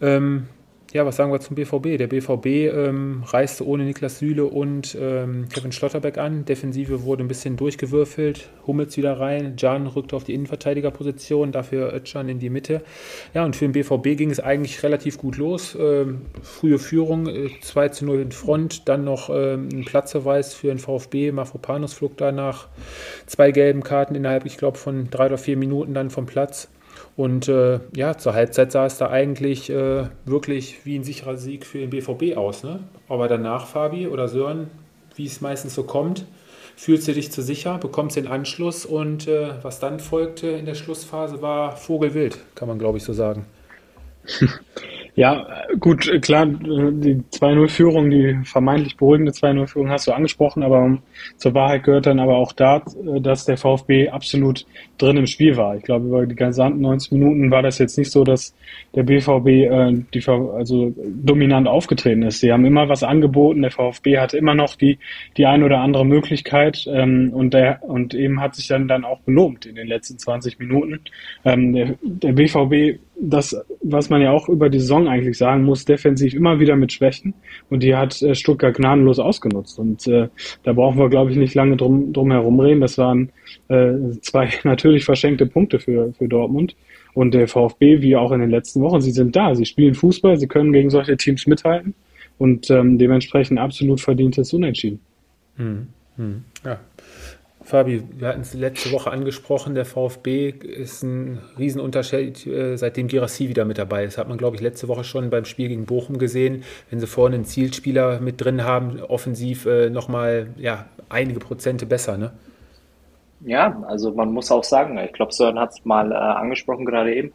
Ähm, 0.00 0.48
ja, 0.92 1.06
was 1.06 1.16
sagen 1.16 1.30
wir 1.30 1.38
zum 1.38 1.54
BVB? 1.54 1.98
Der 1.98 2.08
BVB 2.08 2.46
ähm, 2.46 3.22
reiste 3.24 3.64
ohne 3.64 3.84
Niklas 3.84 4.18
Süle 4.18 4.44
und 4.44 4.96
ähm, 5.00 5.48
Kevin 5.48 5.70
Schlotterbeck 5.70 6.18
an. 6.18 6.44
Defensive 6.44 7.04
wurde 7.04 7.22
ein 7.22 7.28
bisschen 7.28 7.56
durchgewürfelt. 7.56 8.48
Hummels 8.66 8.96
wieder 8.96 9.20
rein. 9.20 9.54
Jan 9.56 9.86
rückte 9.86 10.16
auf 10.16 10.24
die 10.24 10.34
Innenverteidigerposition, 10.34 11.52
dafür 11.52 11.92
Özcan 11.94 12.28
in 12.28 12.40
die 12.40 12.50
Mitte. 12.50 12.82
Ja, 13.34 13.44
und 13.44 13.54
für 13.54 13.68
den 13.68 13.72
BVB 13.72 14.18
ging 14.18 14.30
es 14.30 14.40
eigentlich 14.40 14.82
relativ 14.82 15.16
gut 15.16 15.36
los. 15.36 15.78
Ähm, 15.80 16.22
frühe 16.42 16.80
Führung, 16.80 17.28
äh, 17.28 17.50
2 17.60 17.88
zu 17.90 18.06
0 18.06 18.20
in 18.22 18.32
Front. 18.32 18.88
Dann 18.88 19.04
noch 19.04 19.30
ähm, 19.30 19.68
ein 19.72 19.84
Platzverweis 19.84 20.54
für 20.54 20.68
den 20.68 20.80
VfB. 20.80 21.30
Mafropanos 21.30 21.92
flog 21.92 22.16
danach 22.16 22.66
zwei 23.26 23.52
gelben 23.52 23.84
Karten 23.84 24.16
innerhalb, 24.16 24.44
ich 24.44 24.56
glaube, 24.56 24.76
von 24.76 25.08
drei 25.08 25.26
oder 25.26 25.38
vier 25.38 25.56
Minuten 25.56 25.94
dann 25.94 26.10
vom 26.10 26.26
Platz. 26.26 26.68
Und 27.16 27.48
äh, 27.48 27.80
ja, 27.94 28.16
zur 28.16 28.34
Halbzeit 28.34 28.72
sah 28.72 28.86
es 28.86 28.98
da 28.98 29.10
eigentlich 29.10 29.70
äh, 29.70 30.04
wirklich 30.24 30.84
wie 30.84 30.96
ein 30.96 31.04
sicherer 31.04 31.36
Sieg 31.36 31.66
für 31.66 31.78
den 31.78 31.90
BVB 31.90 32.36
aus. 32.36 32.62
Ne? 32.62 32.80
Aber 33.08 33.28
danach, 33.28 33.66
Fabi 33.66 34.06
oder 34.06 34.28
Sören, 34.28 34.70
wie 35.16 35.26
es 35.26 35.40
meistens 35.40 35.74
so 35.74 35.84
kommt, 35.84 36.24
fühlst 36.76 37.06
du 37.08 37.12
dich 37.12 37.30
zu 37.30 37.42
sicher, 37.42 37.78
bekommst 37.78 38.16
den 38.16 38.26
Anschluss 38.26 38.86
und 38.86 39.28
äh, 39.28 39.50
was 39.62 39.80
dann 39.80 40.00
folgte 40.00 40.48
in 40.48 40.64
der 40.64 40.74
Schlussphase 40.74 41.42
war 41.42 41.76
Vogelwild, 41.76 42.38
kann 42.54 42.68
man 42.68 42.78
glaube 42.78 42.98
ich 42.98 43.04
so 43.04 43.12
sagen. 43.12 43.44
Ja, 45.16 45.46
gut, 45.78 46.10
klar, 46.22 46.46
die 46.46 47.22
2-0-Führung, 47.32 48.10
die 48.10 48.38
vermeintlich 48.44 48.96
beruhigende 48.96 49.32
2-0-Führung 49.32 49.90
hast 49.90 50.06
du 50.06 50.12
angesprochen, 50.12 50.62
aber 50.62 50.98
zur 51.36 51.54
Wahrheit 51.54 51.84
gehört 51.84 52.06
dann 52.06 52.20
aber 52.20 52.36
auch 52.36 52.52
da, 52.52 52.82
dass 53.20 53.44
der 53.44 53.56
VfB 53.56 54.08
absolut 54.08 54.66
drin 54.98 55.16
im 55.16 55.26
Spiel 55.26 55.56
war. 55.56 55.76
Ich 55.76 55.82
glaube, 55.82 56.06
über 56.06 56.26
die 56.26 56.36
gesamten 56.36 56.80
90 56.82 57.12
Minuten 57.12 57.50
war 57.50 57.62
das 57.62 57.78
jetzt 57.78 57.98
nicht 57.98 58.10
so, 58.10 58.24
dass 58.24 58.54
der 58.94 59.02
BVB 59.02 59.46
äh, 59.46 60.04
die, 60.14 60.26
also 60.28 60.94
dominant 60.96 61.66
aufgetreten 61.66 62.22
ist. 62.22 62.40
Sie 62.40 62.52
haben 62.52 62.64
immer 62.64 62.88
was 62.88 63.02
angeboten, 63.02 63.62
der 63.62 63.70
VfB 63.70 64.18
hatte 64.18 64.38
immer 64.38 64.54
noch 64.54 64.76
die, 64.76 64.98
die 65.36 65.46
ein 65.46 65.62
oder 65.62 65.78
andere 65.78 66.06
Möglichkeit 66.06 66.86
ähm, 66.90 67.30
und, 67.32 67.54
der, 67.54 67.82
und 67.82 68.14
eben 68.14 68.40
hat 68.40 68.54
sich 68.54 68.68
dann, 68.68 68.88
dann 68.88 69.04
auch 69.04 69.20
belohnt 69.20 69.66
in 69.66 69.74
den 69.74 69.88
letzten 69.88 70.18
20 70.18 70.58
Minuten. 70.58 71.00
Ähm, 71.44 71.72
der, 71.72 71.94
der 72.02 72.32
BVB 72.32 73.00
das, 73.20 73.56
was 73.82 74.08
man 74.10 74.22
ja 74.22 74.30
auch 74.30 74.48
über 74.48 74.68
die 74.70 74.78
Saison 74.78 75.08
eigentlich 75.08 75.36
sagen 75.36 75.64
muss, 75.64 75.84
defensiv 75.84 76.34
immer 76.34 76.58
wieder 76.58 76.76
mit 76.76 76.92
Schwächen 76.92 77.34
und 77.68 77.82
die 77.82 77.94
hat 77.94 78.20
äh, 78.22 78.34
Stuttgart 78.34 78.74
gnadenlos 78.74 79.18
ausgenutzt. 79.18 79.78
Und 79.78 80.06
äh, 80.06 80.28
da 80.62 80.72
brauchen 80.72 80.98
wir, 80.98 81.08
glaube 81.08 81.30
ich, 81.30 81.36
nicht 81.36 81.54
lange 81.54 81.76
drum, 81.76 82.12
drum 82.12 82.30
herum 82.30 82.58
reden. 82.60 82.80
Das 82.80 82.98
waren 82.98 83.30
äh, 83.68 83.92
zwei 84.22 84.50
natürlich 84.64 85.04
verschenkte 85.04 85.46
Punkte 85.46 85.78
für, 85.78 86.12
für 86.14 86.28
Dortmund. 86.28 86.76
Und 87.12 87.34
der 87.34 87.48
VfB, 87.48 88.02
wie 88.02 88.16
auch 88.16 88.32
in 88.32 88.40
den 88.40 88.50
letzten 88.50 88.80
Wochen, 88.82 89.00
sie 89.00 89.10
sind 89.10 89.34
da, 89.34 89.54
sie 89.54 89.66
spielen 89.66 89.94
Fußball, 89.94 90.36
sie 90.36 90.46
können 90.46 90.72
gegen 90.72 90.90
solche 90.90 91.16
Teams 91.16 91.46
mithalten 91.46 91.94
und 92.38 92.70
ähm, 92.70 92.98
dementsprechend 92.98 93.58
absolut 93.58 94.00
verdientes 94.00 94.52
Unentschieden. 94.52 95.00
Hm, 95.56 95.88
hm, 96.16 96.44
ja, 96.64 96.78
Fabi, 97.62 98.02
wir 98.16 98.28
hatten 98.28 98.40
es 98.40 98.54
letzte 98.54 98.90
Woche 98.90 99.10
angesprochen, 99.10 99.74
der 99.74 99.84
VfB 99.84 100.48
ist 100.48 101.02
ein 101.02 101.40
Riesenunterschied, 101.58 102.46
äh, 102.46 102.76
seitdem 102.76 103.06
Girassi 103.06 103.48
wieder 103.48 103.66
mit 103.66 103.76
dabei 103.76 104.04
ist. 104.04 104.16
Hat 104.16 104.28
man, 104.28 104.38
glaube 104.38 104.56
ich, 104.56 104.62
letzte 104.62 104.88
Woche 104.88 105.04
schon 105.04 105.28
beim 105.28 105.44
Spiel 105.44 105.68
gegen 105.68 105.84
Bochum 105.84 106.18
gesehen. 106.18 106.64
Wenn 106.88 107.00
sie 107.00 107.06
vorne 107.06 107.34
einen 107.34 107.44
Zielspieler 107.44 108.20
mit 108.20 108.40
drin 108.42 108.64
haben, 108.64 109.00
offensiv 109.00 109.66
äh, 109.66 109.90
nochmal 109.90 110.48
ja, 110.56 110.86
einige 111.10 111.38
Prozente 111.38 111.84
besser, 111.84 112.16
ne? 112.16 112.32
Ja, 113.42 113.82
also 113.86 114.12
man 114.12 114.32
muss 114.32 114.50
auch 114.50 114.64
sagen, 114.64 114.98
ich 114.98 115.12
glaube, 115.12 115.32
Sören 115.32 115.58
hat 115.58 115.70
es 115.70 115.84
mal 115.84 116.12
äh, 116.12 116.14
angesprochen 116.14 116.84
gerade 116.84 117.14
eben, 117.14 117.32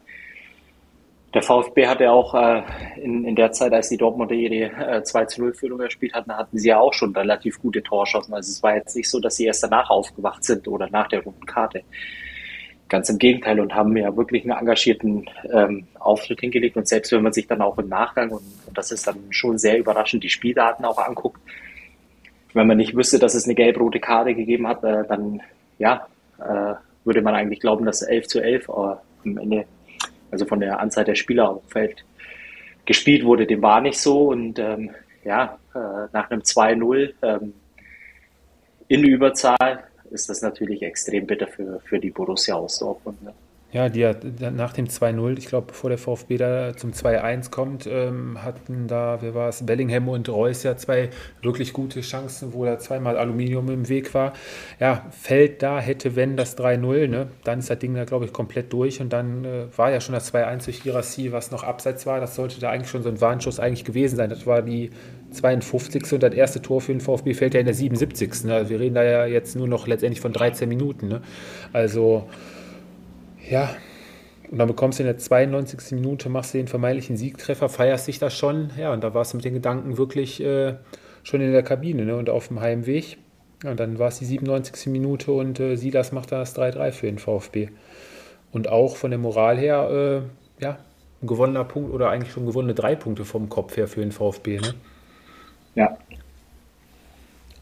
der 1.36 1.42
VfB 1.42 1.86
hatte 1.88 2.10
auch 2.12 2.34
äh, 2.34 2.64
in, 2.96 3.26
in 3.26 3.36
der 3.36 3.52
Zeit, 3.52 3.74
als 3.74 3.90
die 3.90 3.98
Dortmunder 3.98 4.34
ihre 4.34 4.72
äh, 4.72 5.04
2 5.04 5.26
zu 5.26 5.42
0 5.42 5.54
Führung 5.54 5.80
gespielt 5.80 6.14
hatten, 6.14 6.32
hatten 6.32 6.58
sie 6.58 6.70
ja 6.70 6.80
auch 6.80 6.94
schon 6.94 7.14
relativ 7.14 7.62
gute 7.62 7.84
Torschancen. 7.84 8.34
Also 8.34 8.50
es 8.50 8.64
war 8.64 8.76
jetzt 8.76 8.96
nicht 8.96 9.10
so, 9.10 9.20
dass 9.20 9.36
sie 9.36 9.46
erst 9.46 9.62
danach 9.62 9.90
aufgewacht 9.90 10.46
sind 10.46 10.66
oder 10.70 10.90
nach 10.90 11.10
der 11.10 11.24
roten 11.24 11.46
Karte. 11.46 11.84
Ganz 12.88 13.10
im 13.10 13.18
Gegenteil 13.18 13.60
und 13.60 13.76
haben 13.76 13.98
ja 13.98 14.16
wirklich 14.16 14.44
einen 14.44 14.58
engagierten 14.58 15.30
ähm, 15.52 15.88
Auftritt 16.00 16.40
hingelegt. 16.40 16.78
Und 16.78 16.88
selbst 16.88 17.12
wenn 17.12 17.24
man 17.24 17.34
sich 17.34 17.48
dann 17.48 17.62
auch 17.62 17.78
im 17.80 17.90
Nachgang, 17.90 18.30
und, 18.32 18.44
und 18.66 18.78
das 18.78 18.92
ist 18.92 19.06
dann 19.06 19.18
schon 19.32 19.58
sehr 19.58 19.78
überraschend, 19.78 20.24
die 20.24 20.30
Spieldaten 20.30 20.86
auch 20.86 21.00
anguckt, 21.00 21.42
wenn 22.54 22.66
man 22.66 22.78
nicht 22.78 22.96
wüsste, 22.96 23.20
dass 23.20 23.36
es 23.36 23.44
eine 23.44 23.56
gelb-rote 23.56 24.00
Karte 24.00 24.36
gegeben 24.36 24.70
hat, 24.70 24.86
äh, 24.86 25.04
dann 25.06 25.42
ja, 25.80 26.08
äh, 26.40 26.76
würde 27.04 27.22
man 27.22 27.36
eigentlich 27.36 27.60
glauben, 27.60 27.84
dass 27.84 28.04
11 28.04 28.28
zu 28.28 28.40
11 28.40 28.70
aber 28.70 29.02
am 29.26 29.38
Ende 29.38 29.66
also 30.36 30.46
von 30.46 30.60
der 30.60 30.82
Anzahl 30.82 31.06
der 31.06 31.16
Spieler 31.16 31.50
auf 31.50 31.62
dem 31.62 31.70
Feld 31.70 32.06
gespielt 32.86 33.24
wurde, 33.24 33.48
dem 33.48 33.62
war 33.62 33.80
nicht 33.80 33.98
so. 33.98 34.32
Und 34.32 34.60
ähm, 34.60 34.92
ja, 35.24 35.58
äh, 35.74 36.08
nach 36.12 36.30
einem 36.30 36.42
2-0 36.42 37.14
ähm, 37.22 37.54
in 38.90 39.04
Überzahl 39.06 39.86
ist 40.12 40.30
das 40.30 40.42
natürlich 40.42 40.84
extrem 40.84 41.26
bitter 41.26 41.48
für, 41.48 41.80
für 41.86 42.00
die 42.00 42.12
Borussia 42.12 42.56
aus 42.56 42.80
Dortmund. 42.80 43.24
Ne? 43.24 43.34
Ja, 43.76 43.90
die 43.90 44.06
hat 44.06 44.24
nach 44.40 44.72
dem 44.72 44.88
2-0, 44.88 45.38
ich 45.38 45.48
glaube, 45.48 45.68
bevor 45.68 45.90
der 45.90 46.00
VfB 46.00 46.38
da 46.38 46.78
zum 46.78 46.94
2-1 46.94 47.52
kommt, 47.52 47.86
ähm, 47.86 48.42
hatten 48.42 48.88
da, 48.88 49.18
wer 49.20 49.36
war 49.36 49.50
es, 49.50 49.66
Bellingham 49.66 50.08
und 50.08 50.30
Reus 50.30 50.64
ja 50.64 50.78
zwei 50.78 51.10
wirklich 51.42 51.74
gute 51.74 52.00
Chancen, 52.00 52.54
wo 52.54 52.64
da 52.64 52.80
zweimal 52.80 53.18
Aluminium 53.18 53.70
im 53.70 53.90
Weg 53.90 54.14
war. 54.14 54.32
Ja, 54.80 55.06
fällt 55.12 55.62
da, 55.62 55.82
hätte, 55.82 56.16
wenn 56.16 56.38
das 56.38 56.58
3-0, 56.58 57.10
ne, 57.10 57.28
dann 57.44 57.60
ist 57.60 57.70
das 57.70 57.78
Ding 57.80 57.94
da, 57.96 58.06
glaube 58.06 58.24
ich, 58.24 58.32
komplett 58.32 58.72
durch 58.72 59.02
und 59.02 59.12
dann 59.12 59.44
äh, 59.44 59.66
war 59.76 59.92
ja 59.92 60.00
schon 60.00 60.16
das 60.16 60.34
2-1 60.34 60.64
durch 60.64 60.82
Girassi, 60.82 61.34
was 61.34 61.52
noch 61.52 61.64
abseits 61.64 62.06
war. 62.06 62.22
Das 62.22 62.36
sollte 62.36 62.62
da 62.62 62.70
eigentlich 62.70 62.90
schon 62.90 63.04
so 63.04 63.10
ein 63.10 63.20
Warnschuss 63.20 63.60
eigentlich 63.60 63.84
gewesen 63.84 64.16
sein. 64.16 64.30
Das 64.30 64.48
war 64.48 64.62
die 64.62 64.92
52. 65.32 66.14
und 66.14 66.24
das 66.24 66.34
erste 66.34 66.62
Tor 66.62 66.80
für 66.80 66.94
den 66.94 67.02
VfB 67.02 67.34
fällt 67.34 67.54
ja 67.54 67.60
in 67.60 67.66
der 67.66 67.76
77. 67.76 68.46
Ne? 68.46 68.54
Also 68.56 68.70
wir 68.70 68.80
reden 68.80 68.96
da 68.96 69.04
ja 69.04 69.26
jetzt 69.26 69.58
nur 69.58 69.68
noch 69.68 69.86
letztendlich 69.86 70.22
von 70.22 70.32
13 70.32 70.70
Minuten. 70.70 71.10
Ne? 71.10 71.22
Also 71.74 72.30
ja, 73.50 73.76
und 74.52 74.58
dann 74.58 74.68
bekommst 74.68 75.00
du 75.00 75.04
in 75.04 75.08
der 75.08 75.18
92. 75.18 75.92
Minute, 75.94 76.30
machst 76.30 76.54
du 76.54 76.58
den 76.58 76.68
vermeintlichen 76.68 77.18
Siegtreffer, 77.18 77.70
feierst 77.70 78.08
dich 78.08 78.20
da 78.20 78.30
schon. 78.30 78.72
Ja, 78.78 78.94
und 78.94 79.04
da 79.04 79.14
warst 79.14 79.34
du 79.34 79.38
mit 79.38 79.46
den 79.46 79.54
Gedanken 79.54 79.98
wirklich 79.98 80.42
äh, 80.42 80.76
schon 81.24 81.42
in 81.42 81.52
der 81.52 81.64
Kabine 81.64 82.06
ne, 82.06 82.16
und 82.16 82.30
auf 82.30 82.48
dem 82.50 82.60
Heimweg. 82.60 83.18
Ja, 83.64 83.72
und 83.72 83.80
dann 83.80 83.98
war 84.00 84.10
es 84.10 84.20
die 84.20 84.26
97. 84.26 84.88
Minute 84.88 85.32
und 85.32 85.60
äh, 85.60 85.76
Silas 85.76 86.12
macht 86.12 86.32
da 86.32 86.40
das 86.40 86.56
3-3 86.56 86.92
für 86.92 87.06
den 87.08 87.20
VfB. 87.20 87.70
Und 88.52 88.70
auch 88.70 88.96
von 88.96 89.12
der 89.12 89.18
Moral 89.18 89.58
her, 89.58 89.90
äh, 90.60 90.64
ja, 90.64 90.78
ein 91.22 91.28
gewonnener 91.28 91.64
Punkt 91.64 91.92
oder 91.92 92.10
eigentlich 92.10 92.32
schon 92.32 92.46
gewonnene 92.46 92.76
drei 92.76 92.96
Punkte 92.96 93.26
vom 93.26 93.50
Kopf 93.50 93.76
her 93.78 93.88
für 93.88 94.02
den 94.02 94.12
VfB. 94.12 94.60
Ne? 94.60 94.74
Ja. 95.74 95.98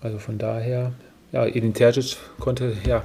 Also 0.01 0.19
von 0.19 0.37
daher, 0.37 0.91
ja, 1.31 1.45
Edin 1.45 1.73
Terzic 1.73 2.17
konnte 2.39 2.75
ja 2.85 3.03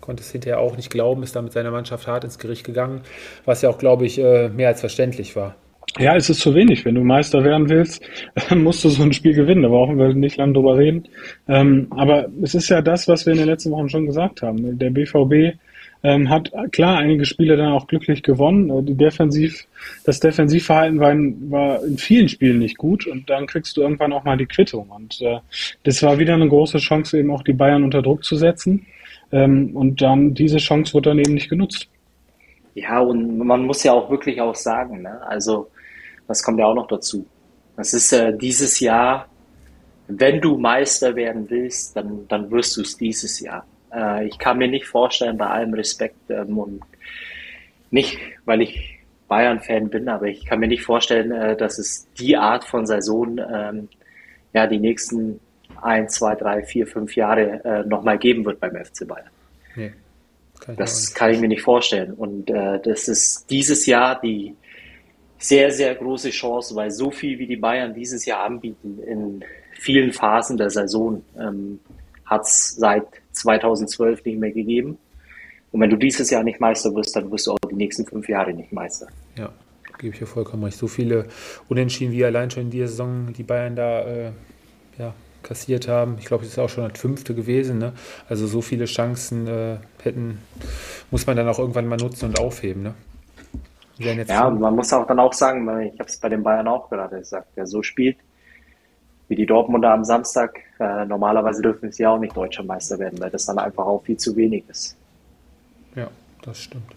konnte 0.00 0.22
es 0.22 0.32
hinterher 0.32 0.60
auch 0.60 0.76
nicht 0.76 0.90
glauben, 0.90 1.22
ist 1.22 1.36
da 1.36 1.42
mit 1.42 1.52
seiner 1.52 1.70
Mannschaft 1.70 2.06
hart 2.06 2.24
ins 2.24 2.38
Gericht 2.38 2.64
gegangen, 2.64 3.02
was 3.44 3.62
ja 3.62 3.70
auch, 3.70 3.78
glaube 3.78 4.06
ich, 4.06 4.18
äh, 4.18 4.48
mehr 4.48 4.68
als 4.68 4.80
verständlich 4.80 5.36
war. 5.36 5.56
Ja, 5.98 6.14
es 6.14 6.30
ist 6.30 6.40
zu 6.40 6.54
wenig. 6.54 6.84
Wenn 6.84 6.94
du 6.94 7.02
Meister 7.02 7.42
werden 7.42 7.68
willst, 7.68 8.02
musst 8.54 8.84
du 8.84 8.90
so 8.90 9.02
ein 9.02 9.12
Spiel 9.12 9.34
gewinnen. 9.34 9.62
Da 9.62 9.68
brauchen 9.68 9.98
wir 9.98 10.14
nicht 10.14 10.36
lange 10.36 10.52
drüber 10.52 10.78
reden. 10.78 11.08
Ähm, 11.48 11.88
aber 11.90 12.28
es 12.42 12.54
ist 12.54 12.68
ja 12.68 12.80
das, 12.80 13.08
was 13.08 13.26
wir 13.26 13.32
in 13.32 13.40
den 13.40 13.48
letzten 13.48 13.72
Wochen 13.72 13.88
schon 13.88 14.06
gesagt 14.06 14.42
haben. 14.42 14.78
Der 14.78 14.90
BVB 14.90 15.58
ähm, 16.02 16.30
hat 16.30 16.52
klar 16.72 16.98
einige 16.98 17.24
Spiele 17.24 17.56
dann 17.56 17.72
auch 17.72 17.86
glücklich 17.86 18.22
gewonnen. 18.22 18.86
Die 18.86 18.94
Defensiv, 18.94 19.66
das 20.04 20.20
Defensivverhalten 20.20 21.00
war 21.00 21.12
in, 21.12 21.50
war 21.50 21.84
in 21.84 21.98
vielen 21.98 22.28
Spielen 22.28 22.60
nicht 22.60 22.78
gut 22.78 23.06
und 23.06 23.28
dann 23.28 23.46
kriegst 23.46 23.76
du 23.76 23.82
irgendwann 23.82 24.12
auch 24.12 24.24
mal 24.24 24.36
die 24.36 24.46
Quittung. 24.46 24.88
Und 24.90 25.20
äh, 25.20 25.40
das 25.82 26.02
war 26.02 26.18
wieder 26.18 26.34
eine 26.34 26.48
große 26.48 26.78
Chance, 26.78 27.18
eben 27.18 27.30
auch 27.30 27.42
die 27.42 27.52
Bayern 27.52 27.82
unter 27.82 28.00
Druck 28.00 28.24
zu 28.24 28.36
setzen. 28.36 28.86
Ähm, 29.32 29.76
und 29.76 30.02
dann 30.02 30.34
diese 30.34 30.58
Chance 30.58 30.94
wird 30.94 31.06
dann 31.06 31.18
eben 31.18 31.34
nicht 31.34 31.48
genutzt. 31.48 31.88
Ja, 32.74 33.00
und 33.00 33.38
man 33.38 33.66
muss 33.66 33.82
ja 33.82 33.92
auch 33.92 34.10
wirklich 34.10 34.40
auch 34.40 34.54
sagen, 34.54 35.02
ne? 35.02 35.20
also 35.26 35.68
das 36.28 36.42
kommt 36.42 36.58
ja 36.58 36.66
auch 36.66 36.74
noch 36.74 36.86
dazu. 36.86 37.26
Das 37.76 37.92
ist 37.94 38.12
äh, 38.12 38.36
dieses 38.36 38.80
Jahr, 38.80 39.26
wenn 40.08 40.40
du 40.40 40.56
Meister 40.56 41.14
werden 41.16 41.48
willst, 41.48 41.96
dann, 41.96 42.26
dann 42.28 42.50
wirst 42.50 42.76
du 42.76 42.82
es 42.82 42.96
dieses 42.96 43.40
Jahr. 43.40 43.66
Äh, 43.92 44.26
ich 44.26 44.38
kann 44.38 44.58
mir 44.58 44.68
nicht 44.68 44.86
vorstellen, 44.86 45.36
bei 45.36 45.46
allem 45.46 45.74
Respekt 45.74 46.30
ähm, 46.30 46.58
und 46.58 46.80
nicht, 47.90 48.18
weil 48.44 48.62
ich 48.62 48.98
Bayern-Fan 49.28 49.90
bin, 49.90 50.08
aber 50.08 50.26
ich 50.26 50.44
kann 50.44 50.60
mir 50.60 50.68
nicht 50.68 50.82
vorstellen, 50.82 51.32
äh, 51.32 51.56
dass 51.56 51.78
es 51.78 52.08
die 52.18 52.36
Art 52.36 52.64
von 52.64 52.86
Saison 52.86 53.38
ähm, 53.38 53.88
ja 54.52 54.66
die 54.66 54.78
nächsten 54.78 55.40
ein, 55.82 56.08
zwei, 56.08 56.34
drei, 56.34 56.62
vier, 56.62 56.86
fünf 56.86 57.16
Jahre 57.16 57.64
äh, 57.64 57.84
nochmal 57.86 58.18
geben 58.18 58.44
wird 58.44 58.60
beim 58.60 58.74
FC 58.76 59.06
Bayern. 59.06 59.30
Nee, 59.76 59.92
kann 60.60 60.76
das 60.76 61.14
kann 61.14 61.30
ich 61.30 61.40
mir 61.40 61.48
nicht 61.48 61.62
vorstellen. 61.62 62.12
Und 62.12 62.50
äh, 62.50 62.80
das 62.80 63.08
ist 63.08 63.50
dieses 63.50 63.86
Jahr 63.86 64.20
die 64.20 64.54
sehr, 65.38 65.70
sehr 65.70 65.94
große 65.94 66.30
Chance, 66.30 66.74
weil 66.74 66.90
so 66.90 67.10
viel 67.10 67.38
wie 67.38 67.46
die 67.46 67.56
Bayern 67.56 67.94
dieses 67.94 68.26
Jahr 68.26 68.44
anbieten 68.44 68.98
in 69.06 69.44
vielen 69.78 70.12
Phasen 70.12 70.58
der 70.58 70.68
Saison 70.68 71.24
ähm, 71.38 71.80
hat 72.26 72.42
es 72.42 72.76
seit 72.76 73.06
2012 73.32 74.24
nicht 74.24 74.38
mehr 74.38 74.52
gegeben. 74.52 74.98
Und 75.72 75.80
wenn 75.80 75.90
du 75.90 75.96
dieses 75.96 76.30
Jahr 76.30 76.42
nicht 76.42 76.60
Meister 76.60 76.94
wirst, 76.94 77.16
dann 77.16 77.30
wirst 77.30 77.46
du 77.46 77.52
auch 77.52 77.58
die 77.70 77.74
nächsten 77.74 78.04
fünf 78.04 78.28
Jahre 78.28 78.52
nicht 78.52 78.72
Meister. 78.72 79.06
Ja, 79.36 79.50
gebe 79.98 80.12
ich 80.12 80.18
dir 80.18 80.26
vollkommen 80.26 80.64
recht. 80.64 80.76
So 80.76 80.88
viele 80.88 81.26
Unentschieden 81.68 82.12
wie 82.12 82.24
allein 82.24 82.50
schon 82.50 82.64
in 82.64 82.70
dieser 82.70 82.88
Saison 82.88 83.32
die 83.32 83.42
Bayern 83.42 83.76
da 83.76 84.00
äh, 84.02 84.32
ja, 84.98 85.14
kassiert 85.42 85.88
haben. 85.88 86.16
Ich 86.18 86.26
glaube, 86.26 86.44
es 86.44 86.50
ist 86.50 86.58
auch 86.58 86.68
schon 86.68 86.88
das 86.88 86.98
fünfte 86.98 87.34
gewesen. 87.34 87.78
Ne? 87.78 87.92
Also 88.28 88.46
so 88.46 88.60
viele 88.62 88.84
Chancen 88.84 89.46
äh, 89.46 89.76
hätten, 90.02 90.40
muss 91.10 91.26
man 91.26 91.36
dann 91.36 91.48
auch 91.48 91.58
irgendwann 91.58 91.86
mal 91.86 91.96
nutzen 91.96 92.26
und 92.26 92.40
aufheben. 92.40 92.82
Ne? 92.82 92.94
Ja, 93.98 94.48
man 94.48 94.74
muss 94.74 94.92
auch 94.92 95.06
dann 95.06 95.18
auch 95.18 95.34
sagen, 95.34 95.68
ich 95.80 95.98
habe 95.98 96.08
es 96.08 96.16
bei 96.16 96.30
den 96.30 96.42
Bayern 96.42 96.68
auch 96.68 96.88
gerade 96.88 97.18
gesagt, 97.18 97.48
wer 97.54 97.66
so 97.66 97.82
spielt 97.82 98.16
wie 99.30 99.36
die 99.36 99.46
Dortmunder 99.46 99.92
am 99.92 100.04
Samstag, 100.04 100.58
äh, 100.80 101.04
normalerweise 101.06 101.62
dürfen 101.62 101.92
sie 101.92 102.02
ja 102.02 102.10
auch 102.10 102.18
nicht 102.18 102.36
deutscher 102.36 102.64
Meister 102.64 102.98
werden, 102.98 103.20
weil 103.20 103.30
das 103.30 103.46
dann 103.46 103.60
einfach 103.60 103.86
auch 103.86 104.02
viel 104.02 104.16
zu 104.16 104.34
wenig 104.34 104.64
ist. 104.68 104.96
Ja, 105.94 106.08
das 106.42 106.60
stimmt. 106.60 106.94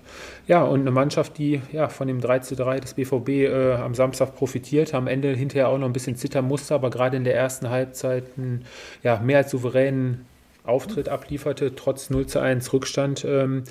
Ja, 0.47 0.63
und 0.63 0.81
eine 0.81 0.91
Mannschaft, 0.91 1.37
die 1.37 1.61
ja 1.71 1.89
von 1.89 2.07
dem 2.07 2.21
3 2.21 2.39
zu 2.39 2.55
3 2.55 2.79
des 2.79 2.93
BVB 2.93 3.29
äh, 3.29 3.73
am 3.73 3.93
Samstag 3.93 4.35
profitiert, 4.35 4.93
am 4.93 5.07
Ende 5.07 5.33
hinterher 5.33 5.69
auch 5.69 5.77
noch 5.77 5.87
ein 5.87 5.93
bisschen 5.93 6.15
Zittermuster, 6.15 6.75
aber 6.75 6.89
gerade 6.89 7.17
in 7.17 7.23
der 7.23 7.35
ersten 7.35 7.69
Halbzeit 7.69 8.25
einen 8.37 8.65
ja, 9.03 9.19
mehr 9.19 9.39
als 9.39 9.51
souveränen 9.51 10.25
Auftritt 10.65 11.09
ablieferte, 11.09 11.75
trotz 11.75 12.09
0 12.09 12.25
zu 12.27 12.39
1 12.39 12.71
Rückstand, 12.71 13.25
ähm, 13.25 13.63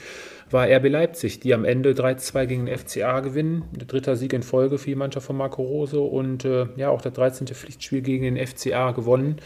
war 0.50 0.68
RB 0.68 0.88
Leipzig, 0.88 1.40
die 1.40 1.54
am 1.54 1.64
Ende 1.64 1.94
3 1.94 2.14
zu 2.14 2.32
2 2.32 2.46
gegen 2.46 2.66
den 2.66 2.78
FCA 2.78 3.20
gewinnen. 3.20 3.64
Der 3.72 3.86
dritte 3.86 4.16
Sieg 4.16 4.34
in 4.34 4.42
Folge 4.42 4.76
für 4.76 4.90
die 4.90 4.96
Mannschaft 4.96 5.26
von 5.26 5.36
Marco 5.36 5.62
Rose 5.62 5.98
und 5.98 6.44
äh, 6.44 6.66
ja, 6.76 6.90
auch 6.90 7.00
das 7.00 7.14
13. 7.14 7.46
Pflichtspiel 7.46 8.02
gegen 8.02 8.34
den 8.34 8.46
FCA 8.46 8.92
gewonnen. 8.92 9.36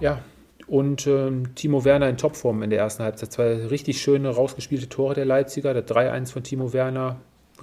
Ja, 0.00 0.20
und 0.68 1.06
ähm, 1.06 1.54
Timo 1.54 1.84
Werner 1.84 2.08
in 2.08 2.16
Topform 2.16 2.62
in 2.62 2.70
der 2.70 2.78
ersten 2.78 3.02
Halbzeit. 3.02 3.32
Zwei 3.32 3.66
richtig 3.66 4.00
schöne 4.00 4.28
rausgespielte 4.28 4.88
Tore 4.88 5.14
der 5.14 5.24
Leipziger. 5.24 5.74
Das 5.74 5.84
3-1 5.86 6.32
von 6.32 6.42
Timo 6.42 6.72
Werner, 6.72 7.16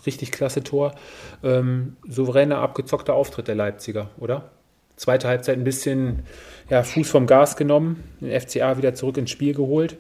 richtig 0.05 0.31
klasse 0.31 0.63
Tor. 0.63 0.95
Ähm, 1.43 1.97
souveräner, 2.07 2.57
abgezockter 2.57 3.13
Auftritt 3.13 3.47
der 3.47 3.55
Leipziger, 3.55 4.09
oder? 4.17 4.49
Zweite 4.95 5.27
Halbzeit 5.27 5.57
ein 5.57 5.63
bisschen 5.63 6.23
ja, 6.69 6.81
Fuß 6.81 7.09
vom 7.09 7.27
Gas 7.27 7.57
genommen, 7.57 8.03
den 8.21 8.39
FCA 8.39 8.77
wieder 8.77 8.95
zurück 8.95 9.17
ins 9.17 9.29
Spiel 9.29 9.53
geholt. 9.53 9.97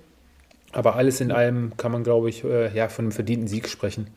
Aber 0.71 0.95
alles 0.95 1.21
in 1.21 1.31
allem 1.31 1.73
kann 1.77 1.91
man, 1.91 2.03
glaube 2.03 2.29
ich, 2.29 2.43
äh, 2.43 2.75
ja, 2.75 2.89
von 2.89 3.05
einem 3.05 3.11
verdienten 3.11 3.47
Sieg 3.47 3.69
sprechen. 3.69 4.07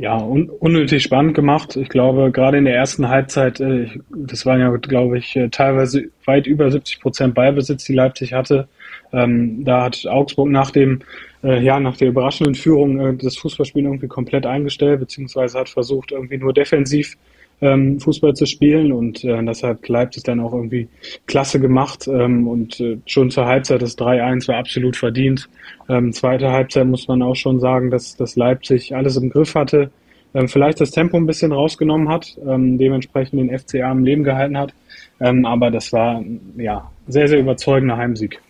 Ja, 0.00 0.16
un 0.16 0.48
unnötig 0.48 1.02
spannend 1.02 1.34
gemacht. 1.34 1.76
Ich 1.76 1.90
glaube, 1.90 2.30
gerade 2.32 2.56
in 2.56 2.64
der 2.64 2.74
ersten 2.74 3.10
Halbzeit, 3.10 3.60
äh, 3.60 3.86
das 4.08 4.46
waren 4.46 4.58
ja, 4.58 4.74
glaube 4.76 5.18
ich, 5.18 5.36
äh, 5.36 5.50
teilweise 5.50 6.08
weit 6.24 6.46
über 6.46 6.70
70 6.70 7.00
Prozent 7.00 7.34
Ballbesitz, 7.34 7.84
die 7.84 7.92
Leipzig 7.92 8.32
hatte. 8.32 8.66
Ähm, 9.12 9.62
da 9.62 9.82
hat 9.84 10.06
Augsburg 10.06 10.48
nach 10.48 10.70
dem, 10.70 11.00
äh, 11.44 11.62
ja, 11.62 11.78
nach 11.78 11.98
der 11.98 12.08
überraschenden 12.08 12.54
Führung 12.54 12.98
äh, 12.98 13.14
das 13.14 13.36
Fußballspielen 13.36 13.88
irgendwie 13.88 14.08
komplett 14.08 14.46
eingestellt, 14.46 15.00
beziehungsweise 15.00 15.58
hat 15.58 15.68
versucht, 15.68 16.12
irgendwie 16.12 16.38
nur 16.38 16.54
defensiv 16.54 17.18
ähm, 17.60 18.00
Fußball 18.00 18.34
zu 18.34 18.46
spielen 18.46 18.92
und 18.92 19.24
äh, 19.24 19.42
das 19.44 19.62
hat 19.62 19.88
Leipzig 19.88 20.22
dann 20.24 20.40
auch 20.40 20.52
irgendwie 20.52 20.88
klasse 21.26 21.60
gemacht 21.60 22.08
ähm, 22.08 22.48
und 22.48 22.80
äh, 22.80 22.98
schon 23.06 23.30
zur 23.30 23.46
Halbzeit 23.46 23.82
das 23.82 23.98
3-1 23.98 24.48
war 24.48 24.56
absolut 24.56 24.96
verdient. 24.96 25.48
Ähm, 25.88 26.12
zweite 26.12 26.50
Halbzeit 26.50 26.86
muss 26.86 27.08
man 27.08 27.22
auch 27.22 27.36
schon 27.36 27.60
sagen, 27.60 27.90
dass, 27.90 28.16
dass 28.16 28.36
Leipzig 28.36 28.94
alles 28.94 29.16
im 29.16 29.30
Griff 29.30 29.54
hatte, 29.54 29.90
ähm, 30.34 30.48
vielleicht 30.48 30.80
das 30.80 30.90
Tempo 30.90 31.16
ein 31.16 31.26
bisschen 31.26 31.52
rausgenommen 31.52 32.08
hat, 32.08 32.36
ähm, 32.46 32.78
dementsprechend 32.78 33.40
den 33.40 33.58
FCA 33.58 33.90
am 33.90 34.04
Leben 34.04 34.24
gehalten 34.24 34.56
hat, 34.56 34.72
ähm, 35.20 35.44
aber 35.44 35.70
das 35.70 35.92
war 35.92 36.24
ja 36.56 36.90
sehr, 37.08 37.28
sehr 37.28 37.40
überzeugender 37.40 37.96
Heimsieg. 37.96 38.40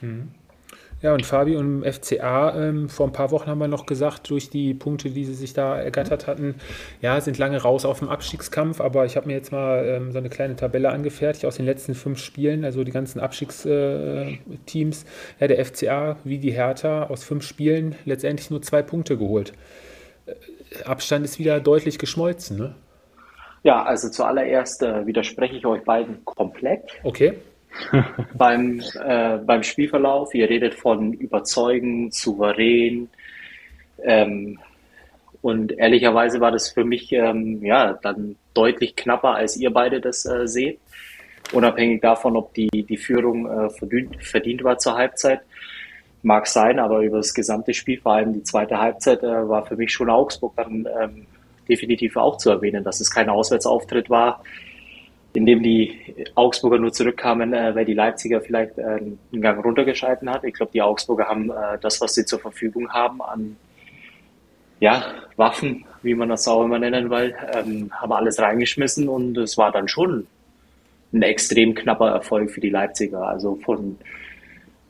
Mhm. 0.00 0.28
Ja, 1.04 1.12
und 1.12 1.26
Fabi 1.26 1.54
und 1.54 1.84
FCA, 1.84 2.56
ähm, 2.56 2.88
vor 2.88 3.06
ein 3.06 3.12
paar 3.12 3.30
Wochen 3.30 3.50
haben 3.50 3.58
wir 3.58 3.68
noch 3.68 3.84
gesagt, 3.84 4.30
durch 4.30 4.48
die 4.48 4.72
Punkte, 4.72 5.10
die 5.10 5.26
sie 5.26 5.34
sich 5.34 5.52
da 5.52 5.78
ergattert 5.78 6.26
hatten, 6.26 6.54
ja, 7.02 7.20
sind 7.20 7.36
lange 7.36 7.60
raus 7.60 7.84
auf 7.84 7.98
dem 7.98 8.08
Abstiegskampf, 8.08 8.80
aber 8.80 9.04
ich 9.04 9.14
habe 9.14 9.26
mir 9.26 9.34
jetzt 9.34 9.52
mal 9.52 9.84
ähm, 9.84 10.12
so 10.12 10.18
eine 10.18 10.30
kleine 10.30 10.56
Tabelle 10.56 10.88
angefertigt 10.88 11.44
aus 11.44 11.56
den 11.56 11.66
letzten 11.66 11.94
fünf 11.94 12.20
Spielen, 12.20 12.64
also 12.64 12.84
die 12.84 12.90
ganzen 12.90 13.20
Abstiegsteams. 13.20 13.66
Äh, 15.02 15.40
ja, 15.40 15.46
der 15.46 15.62
FCA 15.62 16.16
wie 16.24 16.38
die 16.38 16.52
Hertha 16.52 17.02
aus 17.02 17.22
fünf 17.22 17.44
Spielen 17.44 17.96
letztendlich 18.06 18.50
nur 18.50 18.62
zwei 18.62 18.80
Punkte 18.80 19.18
geholt. 19.18 19.52
Äh, 20.24 20.32
Abstand 20.86 21.26
ist 21.26 21.38
wieder 21.38 21.60
deutlich 21.60 21.98
geschmolzen, 21.98 22.56
ne? 22.56 22.76
Ja, 23.62 23.82
also 23.82 24.08
zuallererst 24.08 24.82
äh, 24.82 25.04
widerspreche 25.04 25.54
ich 25.54 25.66
euch 25.66 25.84
beiden 25.84 26.24
komplett. 26.24 26.92
Okay. 27.02 27.34
beim, 28.34 28.80
äh, 29.04 29.38
beim 29.38 29.62
Spielverlauf. 29.62 30.34
Ihr 30.34 30.48
redet 30.48 30.74
von 30.74 31.12
überzeugen, 31.12 32.10
souverän. 32.10 33.08
Ähm, 34.02 34.58
und 35.42 35.72
ehrlicherweise 35.72 36.40
war 36.40 36.52
das 36.52 36.70
für 36.70 36.84
mich 36.84 37.12
ähm, 37.12 37.64
ja 37.64 37.98
dann 38.02 38.36
deutlich 38.54 38.96
knapper, 38.96 39.34
als 39.34 39.56
ihr 39.56 39.70
beide 39.70 40.00
das 40.00 40.24
äh, 40.24 40.46
seht. 40.46 40.80
Unabhängig 41.52 42.00
davon, 42.00 42.36
ob 42.36 42.54
die, 42.54 42.68
die 42.70 42.96
Führung 42.96 43.46
äh, 43.46 43.70
verdient, 43.70 44.24
verdient 44.24 44.64
war 44.64 44.78
zur 44.78 44.94
Halbzeit. 44.94 45.40
Mag 46.22 46.46
sein, 46.46 46.78
aber 46.78 47.00
über 47.00 47.18
das 47.18 47.34
gesamte 47.34 47.74
Spiel, 47.74 48.00
vor 48.00 48.14
allem 48.14 48.32
die 48.32 48.42
zweite 48.42 48.78
Halbzeit, 48.78 49.22
äh, 49.22 49.48
war 49.48 49.66
für 49.66 49.76
mich 49.76 49.92
schon 49.92 50.08
Augsburg 50.08 50.54
dann 50.56 50.88
ähm, 51.00 51.26
definitiv 51.68 52.16
auch 52.16 52.38
zu 52.38 52.50
erwähnen, 52.50 52.82
dass 52.82 53.00
es 53.00 53.10
kein 53.10 53.28
Auswärtsauftritt 53.28 54.08
war, 54.08 54.42
in 55.34 55.46
dem 55.46 55.62
die 55.62 56.14
Augsburger 56.36 56.78
nur 56.78 56.92
zurückkamen, 56.92 57.52
äh, 57.52 57.74
weil 57.74 57.84
die 57.84 57.94
Leipziger 57.94 58.40
vielleicht 58.40 58.78
äh, 58.78 58.82
einen 58.82 59.18
Gang 59.42 59.62
runtergeschalten 59.64 60.30
hat. 60.30 60.44
Ich 60.44 60.54
glaube, 60.54 60.72
die 60.72 60.80
Augsburger 60.80 61.26
haben 61.26 61.50
äh, 61.50 61.78
das, 61.80 62.00
was 62.00 62.14
sie 62.14 62.24
zur 62.24 62.38
Verfügung 62.38 62.88
haben 62.90 63.20
an 63.20 63.56
ja, 64.80 65.14
Waffen, 65.36 65.84
wie 66.02 66.14
man 66.14 66.28
das 66.28 66.46
auch 66.46 66.64
immer 66.64 66.78
nennen 66.78 67.10
will, 67.10 67.34
ähm, 67.52 67.90
haben 67.92 68.12
alles 68.12 68.38
reingeschmissen 68.38 69.08
und 69.08 69.36
es 69.38 69.56
war 69.56 69.72
dann 69.72 69.88
schon 69.88 70.26
ein 71.12 71.22
extrem 71.22 71.74
knapper 71.74 72.10
Erfolg 72.10 72.50
für 72.50 72.60
die 72.60 72.70
Leipziger. 72.70 73.26
Also 73.26 73.56
von 73.56 73.96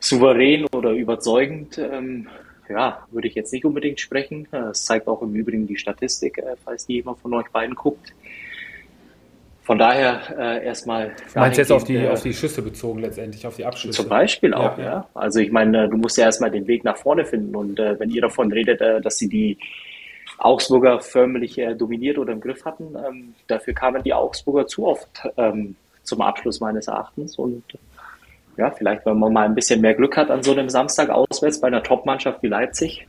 souverän 0.00 0.66
oder 0.74 0.90
überzeugend, 0.92 1.78
ähm, 1.78 2.28
ja, 2.68 3.06
würde 3.10 3.28
ich 3.28 3.34
jetzt 3.34 3.52
nicht 3.52 3.64
unbedingt 3.64 4.00
sprechen. 4.00 4.48
Das 4.50 4.84
zeigt 4.84 5.06
auch 5.06 5.22
im 5.22 5.34
Übrigen 5.34 5.66
die 5.66 5.76
Statistik, 5.76 6.38
äh, 6.38 6.56
falls 6.64 6.86
die 6.86 6.94
jemand 6.94 7.20
von 7.20 7.32
euch 7.34 7.48
beiden 7.50 7.74
guckt. 7.74 8.14
Von 9.64 9.78
daher 9.78 10.20
äh, 10.38 10.66
erstmal. 10.66 11.14
Du 11.32 11.40
meinst 11.40 11.56
jetzt 11.56 11.72
auf 11.72 11.84
die, 11.84 11.96
äh, 11.96 12.10
auf 12.10 12.22
die 12.22 12.34
Schüsse 12.34 12.60
bezogen 12.60 13.00
letztendlich, 13.00 13.46
auf 13.46 13.56
die 13.56 13.64
Abschüsse? 13.64 14.02
Zum 14.02 14.10
Beispiel 14.10 14.52
auch, 14.52 14.76
ja. 14.76 14.84
ja. 14.84 15.08
Also 15.14 15.40
ich 15.40 15.50
meine, 15.50 15.88
du 15.88 15.96
musst 15.96 16.18
ja 16.18 16.24
erstmal 16.24 16.50
den 16.50 16.66
Weg 16.66 16.84
nach 16.84 16.98
vorne 16.98 17.24
finden 17.24 17.56
und 17.56 17.80
äh, 17.80 17.98
wenn 17.98 18.10
ihr 18.10 18.20
davon 18.20 18.52
redet, 18.52 18.82
äh, 18.82 19.00
dass 19.00 19.16
sie 19.16 19.28
die 19.28 19.58
Augsburger 20.36 21.00
förmlich 21.00 21.56
äh, 21.58 21.74
dominiert 21.74 22.18
oder 22.18 22.34
im 22.34 22.40
Griff 22.40 22.66
hatten, 22.66 22.94
ähm, 22.94 23.34
dafür 23.46 23.72
kamen 23.72 24.02
die 24.02 24.12
Augsburger 24.12 24.66
zu 24.66 24.86
oft 24.86 25.08
ähm, 25.38 25.76
zum 26.02 26.20
Abschluss 26.20 26.60
meines 26.60 26.86
Erachtens 26.86 27.38
und 27.38 27.64
ja, 28.58 28.70
vielleicht, 28.70 29.06
wenn 29.06 29.18
man 29.18 29.32
mal 29.32 29.46
ein 29.46 29.54
bisschen 29.54 29.80
mehr 29.80 29.94
Glück 29.94 30.16
hat 30.16 30.30
an 30.30 30.42
so 30.42 30.52
einem 30.52 30.68
Samstag 30.68 31.08
auswärts 31.08 31.60
bei 31.60 31.68
einer 31.68 31.82
Top-Mannschaft 31.82 32.42
wie 32.42 32.48
Leipzig, 32.48 33.06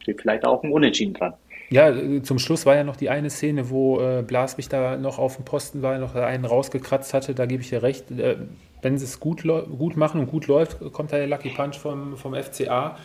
steht 0.00 0.20
vielleicht 0.20 0.44
auch 0.44 0.62
ein 0.62 0.72
Unentschieden 0.72 1.14
dran. 1.14 1.34
Ja, 1.74 1.92
zum 2.22 2.38
Schluss 2.38 2.66
war 2.66 2.76
ja 2.76 2.84
noch 2.84 2.94
die 2.94 3.10
eine 3.10 3.30
Szene, 3.30 3.68
wo 3.68 3.98
äh, 3.98 4.22
Blaswig 4.22 4.68
da 4.68 4.96
noch 4.96 5.18
auf 5.18 5.34
dem 5.34 5.44
Posten 5.44 5.82
war, 5.82 5.98
noch 5.98 6.14
einen 6.14 6.44
rausgekratzt 6.44 7.12
hatte. 7.12 7.34
Da 7.34 7.46
gebe 7.46 7.62
ich 7.62 7.70
dir 7.70 7.82
recht. 7.82 8.12
Äh, 8.12 8.36
wenn 8.80 8.96
sie 8.96 9.06
es 9.06 9.18
gut, 9.18 9.42
gut 9.42 9.96
machen 9.96 10.20
und 10.20 10.28
gut 10.28 10.46
läuft, 10.46 10.78
kommt 10.92 11.12
da 11.12 11.16
der 11.16 11.26
Lucky 11.26 11.48
Punch 11.48 11.74
vom, 11.74 12.16
vom 12.16 12.32
FCA. 12.32 12.96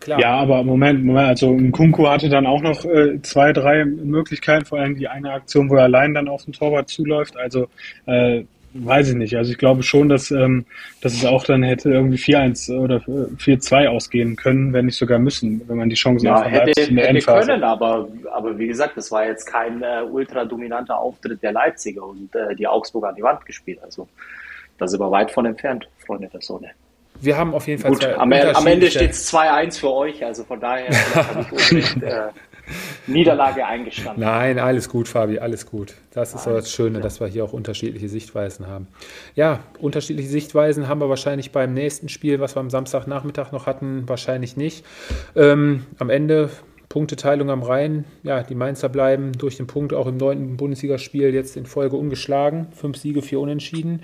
Klar. 0.00 0.18
Ja, 0.18 0.32
aber 0.32 0.64
Moment, 0.64 1.04
Moment, 1.04 1.28
also 1.28 1.56
Kunku 1.70 2.08
hatte 2.08 2.28
dann 2.28 2.46
auch 2.46 2.62
noch 2.62 2.84
äh, 2.84 3.22
zwei, 3.22 3.52
drei 3.52 3.84
Möglichkeiten, 3.84 4.64
vor 4.64 4.80
allem 4.80 4.96
die 4.96 5.06
eine 5.06 5.30
Aktion, 5.30 5.70
wo 5.70 5.76
er 5.76 5.84
allein 5.84 6.12
dann 6.12 6.26
auf 6.26 6.46
den 6.46 6.52
Torwart 6.52 6.88
zuläuft. 6.88 7.36
Also 7.36 7.68
äh, 8.06 8.42
Weiß 8.72 9.08
ich 9.08 9.16
nicht. 9.16 9.36
Also 9.36 9.50
ich 9.50 9.58
glaube 9.58 9.82
schon, 9.82 10.08
dass, 10.08 10.30
ähm, 10.30 10.64
dass 11.00 11.14
es 11.14 11.24
auch 11.24 11.42
dann 11.44 11.62
hätte 11.64 11.90
irgendwie 11.90 12.18
4-1 12.18 12.72
oder 12.78 12.96
4-2 12.98 13.88
ausgehen 13.88 14.36
können, 14.36 14.72
wenn 14.72 14.86
nicht 14.86 14.96
sogar 14.96 15.18
müssen, 15.18 15.62
wenn 15.66 15.76
man 15.76 15.90
die 15.90 15.96
Chancen 15.96 16.26
ja, 16.26 16.44
hätte, 16.44 16.80
in 16.82 16.94
der 16.94 17.06
hätte 17.06 17.16
Endphase. 17.16 17.48
können, 17.48 17.64
aber, 17.64 18.08
aber 18.32 18.56
wie 18.58 18.68
gesagt, 18.68 18.96
das 18.96 19.10
war 19.10 19.26
jetzt 19.26 19.46
kein 19.46 19.82
äh, 19.82 20.02
ultra 20.08 20.44
dominanter 20.44 20.98
Auftritt 20.98 21.42
der 21.42 21.52
Leipziger 21.52 22.06
und 22.06 22.32
äh, 22.36 22.54
die 22.54 22.66
Augsburger 22.66 23.08
an 23.08 23.16
die 23.16 23.22
Wand 23.22 23.44
gespielt. 23.44 23.80
Also 23.82 24.08
da 24.78 24.86
sind 24.86 25.00
wir 25.00 25.10
weit 25.10 25.32
von 25.32 25.46
entfernt, 25.46 25.88
Freunde 26.06 26.28
der 26.28 26.40
Sonne. 26.40 26.70
Wir 27.20 27.36
haben 27.36 27.52
auf 27.52 27.66
jeden 27.66 27.82
Fall 27.82 27.90
Gut, 27.90 28.04
am, 28.04 28.32
am, 28.32 28.66
Ende 28.66 28.90
steht 28.90 29.10
es 29.10 29.32
2-1 29.32 29.80
für 29.80 29.92
euch, 29.92 30.24
also 30.24 30.44
von 30.44 30.60
daher 30.60 30.88
habe 31.14 31.40
ich 31.40 31.52
unbedingt 31.52 32.02
äh, 32.02 32.28
Niederlage 33.06 33.66
eingestanden. 33.66 34.22
Nein, 34.22 34.58
alles 34.58 34.88
gut, 34.88 35.08
Fabi, 35.08 35.38
alles 35.38 35.66
gut. 35.66 35.94
Das 36.12 36.34
ist 36.34 36.46
alles 36.46 36.64
das 36.64 36.72
Schöne, 36.72 36.92
klar. 36.92 37.02
dass 37.02 37.20
wir 37.20 37.26
hier 37.26 37.44
auch 37.44 37.52
unterschiedliche 37.52 38.08
Sichtweisen 38.08 38.66
haben. 38.66 38.88
Ja, 39.34 39.60
unterschiedliche 39.78 40.28
Sichtweisen 40.28 40.88
haben 40.88 41.00
wir 41.00 41.08
wahrscheinlich 41.08 41.52
beim 41.52 41.74
nächsten 41.74 42.08
Spiel, 42.08 42.40
was 42.40 42.56
wir 42.56 42.60
am 42.60 42.70
Samstagnachmittag 42.70 43.52
noch 43.52 43.66
hatten, 43.66 44.08
wahrscheinlich 44.08 44.56
nicht. 44.56 44.84
Ähm, 45.34 45.86
am 45.98 46.10
Ende 46.10 46.50
Punkteteilung 46.90 47.50
am 47.50 47.62
Rhein. 47.62 48.04
Ja, 48.24 48.42
die 48.42 48.56
Mainzer 48.56 48.88
bleiben 48.88 49.30
durch 49.38 49.56
den 49.56 49.68
Punkt 49.68 49.94
auch 49.94 50.08
im 50.08 50.16
neunten 50.16 50.56
Bundesligaspiel 50.56 51.32
jetzt 51.32 51.56
in 51.56 51.64
Folge 51.64 51.96
ungeschlagen. 51.96 52.66
Fünf 52.72 52.96
Siege, 52.96 53.22
vier 53.22 53.38
Unentschieden. 53.38 54.02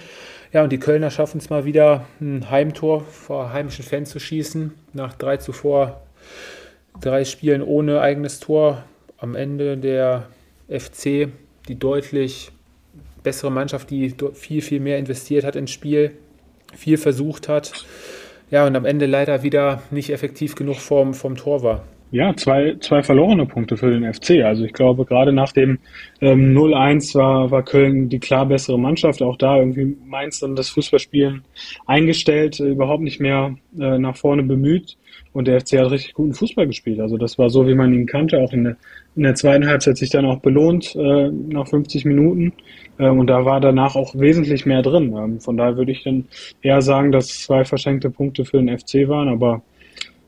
Ja, 0.52 0.62
und 0.62 0.70
die 0.70 0.78
Kölner 0.78 1.10
schaffen 1.10 1.38
es 1.38 1.50
mal 1.50 1.64
wieder, 1.64 2.06
ein 2.20 2.48
Heimtor 2.48 3.00
vor 3.00 3.52
heimischen 3.52 3.84
Fans 3.84 4.10
zu 4.10 4.20
schießen. 4.20 4.72
Nach 4.92 5.14
drei 5.14 5.36
zuvor 5.36 6.05
drei 7.00 7.24
Spielen 7.24 7.62
ohne 7.62 8.00
eigenes 8.00 8.40
Tor. 8.40 8.84
Am 9.18 9.34
Ende 9.34 9.76
der 9.76 10.28
FC, 10.68 11.28
die 11.68 11.78
deutlich 11.78 12.50
bessere 13.22 13.50
Mannschaft, 13.50 13.90
die 13.90 14.14
viel, 14.34 14.62
viel 14.62 14.80
mehr 14.80 14.98
investiert 14.98 15.44
hat 15.44 15.56
ins 15.56 15.70
Spiel, 15.70 16.12
viel 16.74 16.98
versucht 16.98 17.48
hat. 17.48 17.72
Ja, 18.50 18.66
und 18.66 18.76
am 18.76 18.84
Ende 18.84 19.06
leider 19.06 19.42
wieder 19.42 19.82
nicht 19.90 20.10
effektiv 20.10 20.54
genug 20.54 20.76
vom, 20.76 21.14
vom 21.14 21.36
Tor 21.36 21.62
war. 21.62 21.82
ja, 22.12 22.34
zwei, 22.36 22.76
zwei 22.80 23.02
verlorene 23.02 23.46
Punkte 23.46 23.76
für 23.76 23.90
den 23.90 24.12
FC. 24.12 24.44
Also 24.44 24.64
ich 24.64 24.72
glaube, 24.72 25.04
gerade 25.04 25.32
nach 25.32 25.52
dem 25.52 25.78
ähm, 26.20 26.56
0-1 26.56 27.16
war, 27.16 27.50
war 27.50 27.64
Köln 27.64 28.08
die 28.08 28.20
klar 28.20 28.46
bessere 28.46 28.78
Mannschaft. 28.78 29.22
Auch 29.22 29.36
da 29.36 29.58
irgendwie 29.58 29.96
Mainz 30.06 30.38
dann 30.38 30.54
das 30.54 30.68
Fußballspielen 30.68 31.42
eingestellt, 31.86 32.60
äh, 32.60 32.68
überhaupt 32.68 33.02
nicht 33.02 33.20
mehr 33.20 33.56
äh, 33.78 33.98
nach 33.98 34.16
vorne 34.16 34.44
bemüht. 34.44 34.96
Und 35.36 35.48
der 35.48 35.60
FC 35.60 35.78
hat 35.78 35.90
richtig 35.90 36.14
guten 36.14 36.32
Fußball 36.32 36.66
gespielt. 36.66 36.98
Also 36.98 37.18
das 37.18 37.36
war 37.36 37.50
so, 37.50 37.66
wie 37.66 37.74
man 37.74 37.92
ihn 37.92 38.06
kannte. 38.06 38.38
Auch 38.38 38.54
in 38.54 38.64
der, 38.64 38.76
in 39.16 39.22
der 39.22 39.34
zweiten 39.34 39.66
Halbzeit 39.66 39.98
sich 39.98 40.08
dann 40.08 40.24
auch 40.24 40.40
belohnt 40.40 40.96
äh, 40.96 41.28
nach 41.28 41.68
50 41.68 42.06
Minuten. 42.06 42.54
Ähm, 42.98 43.18
und 43.18 43.26
da 43.26 43.44
war 43.44 43.60
danach 43.60 43.96
auch 43.96 44.14
wesentlich 44.14 44.64
mehr 44.64 44.80
drin. 44.80 45.14
Ähm, 45.14 45.38
von 45.38 45.58
daher 45.58 45.76
würde 45.76 45.92
ich 45.92 46.04
dann 46.04 46.24
eher 46.62 46.80
sagen, 46.80 47.12
dass 47.12 47.42
zwei 47.42 47.66
verschenkte 47.66 48.08
Punkte 48.08 48.46
für 48.46 48.56
den 48.56 48.78
FC 48.78 49.08
waren. 49.08 49.28
Aber 49.28 49.60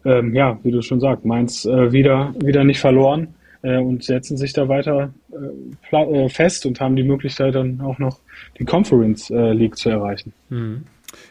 ähm, 0.05 0.35
ja, 0.35 0.59
wie 0.63 0.73
du 0.73 0.83
schon 0.83 1.01
sagst, 1.01 1.25
Mainz 1.25 1.65
äh, 1.65 1.91
wieder, 1.91 2.35
wieder 2.45 2.65
nicht 2.65 2.81
verloren 2.81 3.29
äh, 3.63 3.79
und 3.79 4.05
setzen 4.05 4.37
sich 4.37 4.53
da 4.53 4.69
weiter 4.69 5.15
äh, 5.91 5.97
äh 5.97 6.29
fest 6.29 6.67
und 6.67 6.83
haben 6.83 6.97
die 6.97 7.03
Möglichkeit 7.03 7.55
dann 7.55 7.81
auch 7.81 7.99
noch 7.99 8.21
die 8.59 8.67
Conference 8.67 9.31
äh, 9.31 9.55
League 9.55 9.79
zu 9.79 9.89
erreichen. 9.89 10.35
Mhm. 10.51 10.85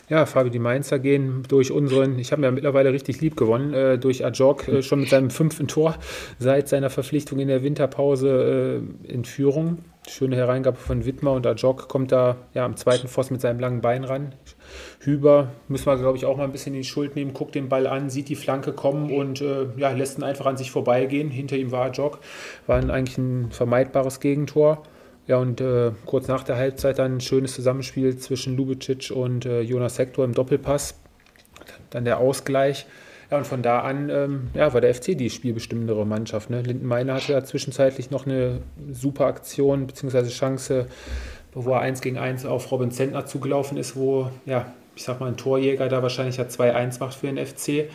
Ja, 0.09 0.25
Fabi, 0.25 0.49
die 0.49 0.59
Mainzer 0.59 0.99
gehen 0.99 1.43
durch 1.47 1.71
unseren, 1.71 2.17
ich 2.17 2.31
habe 2.31 2.41
mir 2.41 2.47
ja 2.47 2.51
mittlerweile 2.51 2.93
richtig 2.93 3.21
lieb 3.21 3.35
gewonnen, 3.35 3.73
äh, 3.73 3.99
durch 3.99 4.25
Ajok 4.25 4.67
äh, 4.67 4.81
schon 4.81 5.01
mit 5.01 5.09
seinem 5.09 5.29
fünften 5.29 5.67
Tor 5.67 5.97
seit 6.39 6.67
seiner 6.67 6.89
Verpflichtung 6.89 7.39
in 7.39 7.47
der 7.47 7.61
Winterpause 7.61 8.81
äh, 9.05 9.11
in 9.11 9.25
Führung. 9.25 9.79
Schöne 10.07 10.37
Hereingabe 10.37 10.77
von 10.77 11.05
Wittmer 11.05 11.33
und 11.33 11.45
Ajok 11.45 11.89
kommt 11.89 12.13
da 12.13 12.37
ja 12.53 12.65
am 12.65 12.77
zweiten 12.77 13.09
Pfosten 13.09 13.33
mit 13.33 13.41
seinem 13.41 13.59
langen 13.59 13.81
Bein 13.81 14.05
ran. 14.05 14.33
Hüber 14.99 15.51
müssen 15.67 15.85
wir, 15.85 15.97
glaube 15.97 16.17
ich, 16.17 16.25
auch 16.25 16.37
mal 16.37 16.45
ein 16.45 16.53
bisschen 16.53 16.73
in 16.73 16.81
die 16.81 16.87
Schuld 16.87 17.15
nehmen, 17.15 17.33
guckt 17.33 17.53
den 17.53 17.67
Ball 17.67 17.85
an, 17.85 18.09
sieht 18.09 18.29
die 18.29 18.35
Flanke 18.35 18.71
kommen 18.71 19.11
und 19.11 19.41
äh, 19.41 19.67
ja, 19.75 19.91
lässt 19.91 20.17
ihn 20.17 20.23
einfach 20.23 20.45
an 20.45 20.57
sich 20.57 20.71
vorbeigehen. 20.71 21.29
Hinter 21.29 21.57
ihm 21.57 21.71
war 21.71 21.87
Ajok, 21.87 22.19
war 22.65 22.77
eigentlich 22.77 23.17
ein 23.17 23.51
vermeidbares 23.51 24.21
Gegentor. 24.21 24.83
Ja, 25.27 25.37
und 25.37 25.59
äh, 25.59 25.91
kurz 26.05 26.27
nach 26.27 26.43
der 26.43 26.55
Halbzeit 26.55 26.99
dann 26.99 27.17
ein 27.17 27.21
schönes 27.21 27.53
Zusammenspiel 27.53 28.17
zwischen 28.17 28.55
Lubicic 28.55 29.11
und 29.11 29.45
äh, 29.45 29.61
Jonas 29.61 29.99
Hector 29.99 30.23
im 30.23 30.33
Doppelpass. 30.33 30.95
Dann 31.89 32.05
der 32.05 32.19
Ausgleich. 32.19 32.85
Ja, 33.29 33.37
und 33.37 33.45
von 33.47 33.61
da 33.61 33.81
an 33.81 34.09
ähm, 34.09 34.47
ja, 34.53 34.73
war 34.73 34.79
der 34.79 34.95
FC 34.95 35.17
die 35.17 35.29
spielbestimmendere 35.29 36.05
Mannschaft. 36.05 36.49
Ne? 36.49 36.61
Lindenmeiner 36.61 37.15
hatte 37.15 37.33
da 37.33 37.43
zwischenzeitlich 37.43 38.09
noch 38.09 38.25
eine 38.25 38.61
super 38.89 39.25
Aktion 39.25 39.85
bzw. 39.85 40.29
Chance, 40.29 40.87
wo 41.53 41.71
er 41.71 41.81
1 41.81 41.99
gegen 41.99 42.17
1 42.17 42.45
auf 42.45 42.71
Robin 42.71 42.91
Zentner 42.91 43.25
zugelaufen 43.25 43.77
ist, 43.77 43.97
wo, 43.97 44.31
ja, 44.45 44.71
ich 44.95 45.03
sag 45.03 45.19
mal, 45.19 45.27
ein 45.27 45.35
Torjäger 45.35 45.89
da 45.89 46.01
wahrscheinlich 46.01 46.37
ja 46.37 46.45
2-1 46.45 47.01
macht 47.01 47.15
für 47.15 47.27
den 47.27 47.45
FC. 47.45 47.89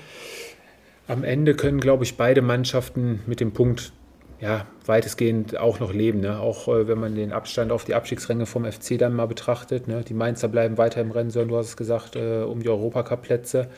Am 1.09 1.25
Ende 1.25 1.55
können, 1.55 1.81
glaube 1.81 2.05
ich, 2.05 2.19
beide 2.19 2.43
Mannschaften 2.43 3.21
mit 3.27 3.41
dem 3.41 3.53
Punkt 3.53 3.93
ja, 4.43 4.67
weitestgehend 4.87 5.57
auch 5.57 5.79
noch 5.79 5.93
leben. 5.93 6.21
Ne? 6.21 6.41
Auch 6.41 6.67
äh, 6.67 6.89
wenn 6.89 6.99
man 6.99 7.15
den 7.15 7.33
Abstand 7.33 7.71
auf 7.71 7.85
die 7.85 7.95
Abstiegsränge 7.95 8.45
vom 8.45 8.65
FC 8.65 8.99
dann 8.99 9.15
mal 9.15 9.27
betrachtet. 9.27 9.87
Ne? 9.87 10.03
Die 10.03 10.15
Mainzer 10.15 10.49
bleiben 10.49 10.79
weiter 10.79 11.01
im 11.01 11.13
Rennen, 11.13 11.31
Sören, 11.31 11.47
du 11.47 11.57
hast 11.57 11.69
es 11.69 11.77
gesagt, 11.77 12.17
äh, 12.17 12.43
um 12.43 12.61
die 12.61 12.69
Europacup-Plätze. 12.69 13.69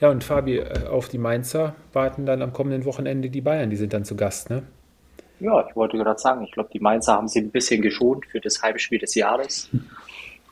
Ja, 0.00 0.10
und 0.10 0.24
Fabi, 0.24 0.56
äh, 0.56 0.88
auf 0.90 1.08
die 1.08 1.18
Mainzer 1.18 1.76
warten 1.92 2.26
dann 2.26 2.42
am 2.42 2.52
kommenden 2.52 2.84
Wochenende 2.84 3.30
die 3.30 3.40
Bayern, 3.40 3.70
die 3.70 3.76
sind 3.76 3.92
dann 3.92 4.04
zu 4.04 4.16
Gast, 4.16 4.50
ne? 4.50 4.64
Ja, 5.38 5.64
ich 5.68 5.76
wollte 5.76 5.96
gerade 5.96 6.18
sagen, 6.18 6.42
ich 6.42 6.50
glaube, 6.50 6.70
die 6.72 6.80
Mainzer 6.80 7.12
haben 7.12 7.28
sie 7.28 7.38
ein 7.38 7.52
bisschen 7.52 7.80
geschont 7.80 8.26
für 8.26 8.40
das 8.40 8.60
Heimspiel 8.60 8.98
des 8.98 9.14
Jahres, 9.14 9.70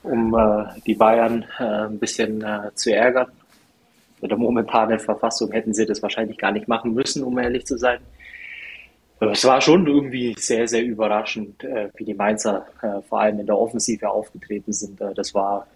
um 0.05 0.33
äh, 0.33 0.81
die 0.87 0.95
Bayern 0.95 1.45
äh, 1.59 1.65
ein 1.65 1.99
bisschen 1.99 2.41
äh, 2.41 2.71
zu 2.77 2.95
ärgern. 2.95 3.27
Mit 4.21 4.31
der 4.31 4.39
momentanen 4.39 5.01
Verfassung 5.01 5.51
hätten 5.51 5.75
sie 5.75 5.87
das 5.87 6.01
wahrscheinlich 6.05 6.39
gar 6.39 6.53
nicht 6.53 6.69
machen 6.69 6.95
müssen, 6.95 7.25
um 7.25 7.37
ehrlich 7.37 7.67
zu 7.67 7.77
sein. 7.77 7.99
Es 9.19 9.47
war 9.47 9.63
schon 9.63 9.87
irgendwie 9.87 10.35
sehr, 10.37 10.69
sehr 10.69 10.85
überraschend, 10.85 11.65
äh, 11.65 11.89
wie 11.97 12.05
die 12.05 12.13
Mainzer 12.13 12.67
äh, 12.83 13.01
vor 13.09 13.21
allem 13.21 13.41
in 13.41 13.47
der 13.47 13.59
Offensive 13.59 14.11
aufgetreten 14.11 14.75
sind. 14.75 15.01
Äh, 15.01 15.15
das 15.15 15.35
war 15.35 15.67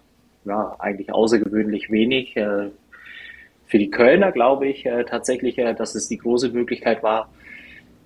ja 0.45 0.75
eigentlich 0.77 1.11
außergewöhnlich 1.11 1.91
wenig. 1.91 2.33
Für 2.33 3.77
die 3.77 3.91
Kölner 3.91 4.31
glaube 4.31 4.67
ich 4.67 4.87
tatsächlich, 5.07 5.57
dass 5.77 5.93
es 5.93 6.07
die 6.07 6.17
große 6.17 6.49
Möglichkeit 6.49 7.03
war, 7.03 7.29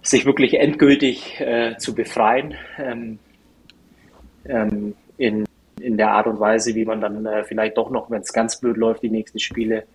sich 0.02 0.26
wirklich 0.26 0.60
endgültig 0.60 1.42
zu 1.78 1.96
befreien 1.96 2.56
ähm, 2.78 3.20
ähm, 4.44 4.96
in, 5.18 5.46
in 5.80 5.96
der 5.96 6.12
Art 6.12 6.28
und 6.28 6.42
Weise, 6.42 6.76
wie 6.76 6.84
man 6.84 7.00
dann 7.00 7.26
vielleicht 7.46 7.78
doch 7.78 7.90
noch, 7.90 8.12
wenn 8.12 8.22
es 8.22 8.34
ganz 8.34 8.60
blöd 8.60 8.76
läuft, 8.76 9.02
die 9.02 9.10
nächsten 9.10 9.40
Spiele, 9.40 9.86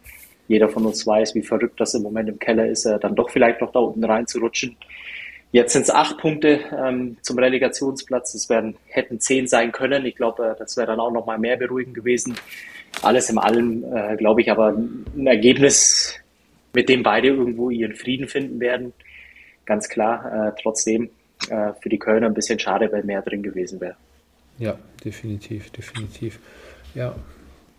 jeder 0.49 0.71
von 0.71 0.87
uns 0.87 1.07
weiß, 1.07 1.35
wie 1.35 1.43
verrückt 1.43 1.79
das 1.79 1.93
im 1.93 2.05
Moment 2.05 2.31
im 2.31 2.39
Keller 2.39 2.67
ist, 2.67 2.87
dann 2.87 3.15
doch 3.15 3.29
vielleicht 3.29 3.61
noch 3.61 3.71
da 3.71 3.81
unten 3.81 4.03
reinzurutschen. 4.03 4.79
Jetzt 5.53 5.73
sind 5.73 5.83
es 5.83 5.91
acht 5.91 6.19
Punkte 6.19 6.61
ähm, 6.77 7.17
zum 7.23 7.39
Relegationsplatz. 7.39 8.35
Es 8.35 8.49
werden, 8.49 8.77
hätten 8.87 9.19
zehn 9.21 9.49
sein 9.49 9.73
können. 9.73 10.07
Ich 10.07 10.15
glaube, 10.15 10.51
äh, 10.51 10.55
das 10.59 10.77
wäre 10.77 10.87
dann 10.87 11.01
auch 11.01 11.11
noch 11.11 11.27
mal 11.27 11.39
mehr 11.39 11.57
beruhigend 11.57 11.95
gewesen. 11.95 12.37
Alles 13.03 13.31
in 13.31 13.39
allem, 13.39 13.85
äh, 13.93 14.17
glaube 14.17 14.43
ich, 14.43 14.51
aber 14.51 14.69
ein 14.69 15.27
Ergebnis, 15.27 16.17
mit 16.73 16.89
dem 16.89 17.03
beide 17.03 17.29
irgendwo 17.29 17.71
ihren 17.71 17.97
Frieden 17.97 18.29
finden 18.29 18.61
werden. 18.61 18.93
Ganz 19.65 19.89
klar. 19.89 20.49
Äh, 20.49 20.53
trotzdem 20.63 21.11
äh, 21.49 21.73
für 21.81 21.89
die 21.89 21.99
Kölner 21.99 22.27
ein 22.27 22.35
bisschen 22.35 22.59
schade, 22.59 22.91
weil 22.93 23.03
mehr 23.03 23.23
drin 23.23 23.43
gewesen 23.43 23.81
wäre. 23.81 23.97
Ja, 24.59 24.79
definitiv, 25.05 25.71
definitiv. 25.71 26.39
Ja, 26.95 27.15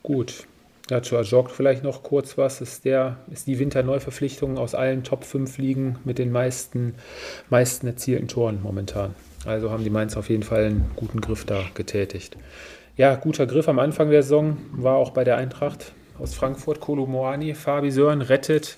gut. 0.03 0.45
Dazu 0.88 1.17
Ajok 1.17 1.51
vielleicht 1.51 1.84
noch 1.84 2.03
kurz 2.03 2.38
was. 2.38 2.61
Ist, 2.61 2.86
der, 2.86 3.17
ist 3.32 3.47
die 3.47 3.59
Winterneuverpflichtung 3.59 4.57
aus 4.57 4.75
allen 4.75 5.03
Top 5.03 5.23
5 5.23 5.57
Ligen 5.57 5.99
mit 6.03 6.17
den 6.17 6.32
meisten, 6.32 6.95
meisten 7.49 7.88
erzielten 7.88 8.27
Toren 8.27 8.59
momentan. 8.61 9.15
Also 9.45 9.71
haben 9.71 9.84
die 9.84 9.89
Mainz 9.89 10.17
auf 10.17 10.29
jeden 10.29 10.43
Fall 10.43 10.65
einen 10.65 10.91
guten 10.95 11.21
Griff 11.21 11.45
da 11.45 11.63
getätigt. 11.73 12.38
Ja, 12.97 13.15
guter 13.15 13.47
Griff 13.47 13.67
am 13.69 13.79
Anfang 13.79 14.09
der 14.09 14.21
Saison 14.21 14.57
war 14.73 14.95
auch 14.95 15.11
bei 15.11 15.23
der 15.23 15.38
Eintracht 15.38 15.93
aus 16.19 16.34
Frankfurt. 16.34 16.82
Kolo 16.82 17.05
Moani, 17.05 17.55
Fabi 17.55 17.89
Sören 17.89 18.21
rettet 18.21 18.77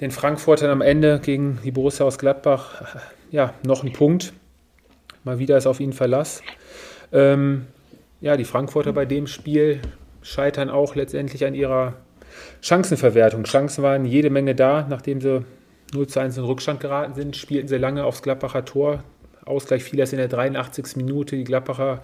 den 0.00 0.10
Frankfurtern 0.10 0.70
am 0.70 0.80
Ende 0.80 1.20
gegen 1.20 1.58
die 1.62 1.70
Borussia 1.70 2.04
aus 2.06 2.18
Gladbach. 2.18 2.96
Ja, 3.30 3.54
noch 3.64 3.84
ein 3.84 3.92
Punkt. 3.92 4.32
Mal 5.24 5.38
wieder 5.38 5.56
ist 5.56 5.66
auf 5.66 5.80
ihn 5.80 5.92
Verlass. 5.92 6.42
Ähm, 7.12 7.66
ja, 8.20 8.36
die 8.36 8.44
Frankfurter 8.44 8.92
bei 8.92 9.04
dem 9.04 9.26
Spiel 9.26 9.80
scheitern 10.24 10.70
auch 10.70 10.96
letztendlich 10.96 11.44
an 11.44 11.54
ihrer 11.54 11.94
Chancenverwertung. 12.60 13.44
Chancen 13.44 13.84
waren 13.84 14.04
jede 14.04 14.30
Menge 14.30 14.54
da, 14.54 14.86
nachdem 14.88 15.20
sie 15.20 15.44
0 15.92 16.06
zu 16.08 16.20
1 16.20 16.38
in 16.38 16.44
Rückstand 16.44 16.80
geraten 16.80 17.14
sind, 17.14 17.36
spielten 17.36 17.68
sie 17.68 17.76
lange 17.76 18.04
aufs 18.04 18.22
Gladbacher 18.22 18.64
Tor. 18.64 19.04
Ausgleich 19.44 19.84
fiel 19.84 20.00
erst 20.00 20.14
in 20.14 20.18
der 20.18 20.28
83. 20.28 20.96
Minute. 20.96 21.36
Die 21.36 21.44
Gladbacher 21.44 22.00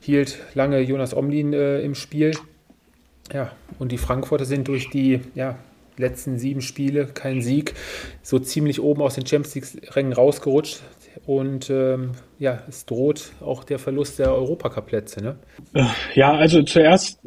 hielt 0.00 0.38
lange 0.54 0.80
Jonas 0.80 1.14
Omlin 1.14 1.52
äh, 1.52 1.80
im 1.80 1.94
Spiel. 1.94 2.32
Ja, 3.32 3.52
und 3.78 3.92
die 3.92 3.98
Frankfurter 3.98 4.44
sind 4.44 4.68
durch 4.68 4.90
die 4.90 5.20
ja, 5.34 5.56
letzten 5.96 6.38
sieben 6.38 6.60
Spiele 6.60 7.06
kein 7.06 7.40
Sieg, 7.40 7.74
so 8.22 8.38
ziemlich 8.40 8.82
oben 8.82 9.00
aus 9.00 9.14
den 9.14 9.26
Champions 9.26 9.54
League-Rängen 9.54 10.12
rausgerutscht. 10.12 10.82
Und 11.24 11.70
ähm, 11.70 12.12
ja, 12.38 12.62
es 12.68 12.84
droht 12.84 13.32
auch 13.40 13.64
der 13.64 13.78
Verlust 13.78 14.18
der 14.18 14.34
Europacup-Plätze. 14.34 15.22
Ne? 15.22 15.36
Ja, 16.14 16.32
also 16.32 16.62
zuerst 16.62 17.20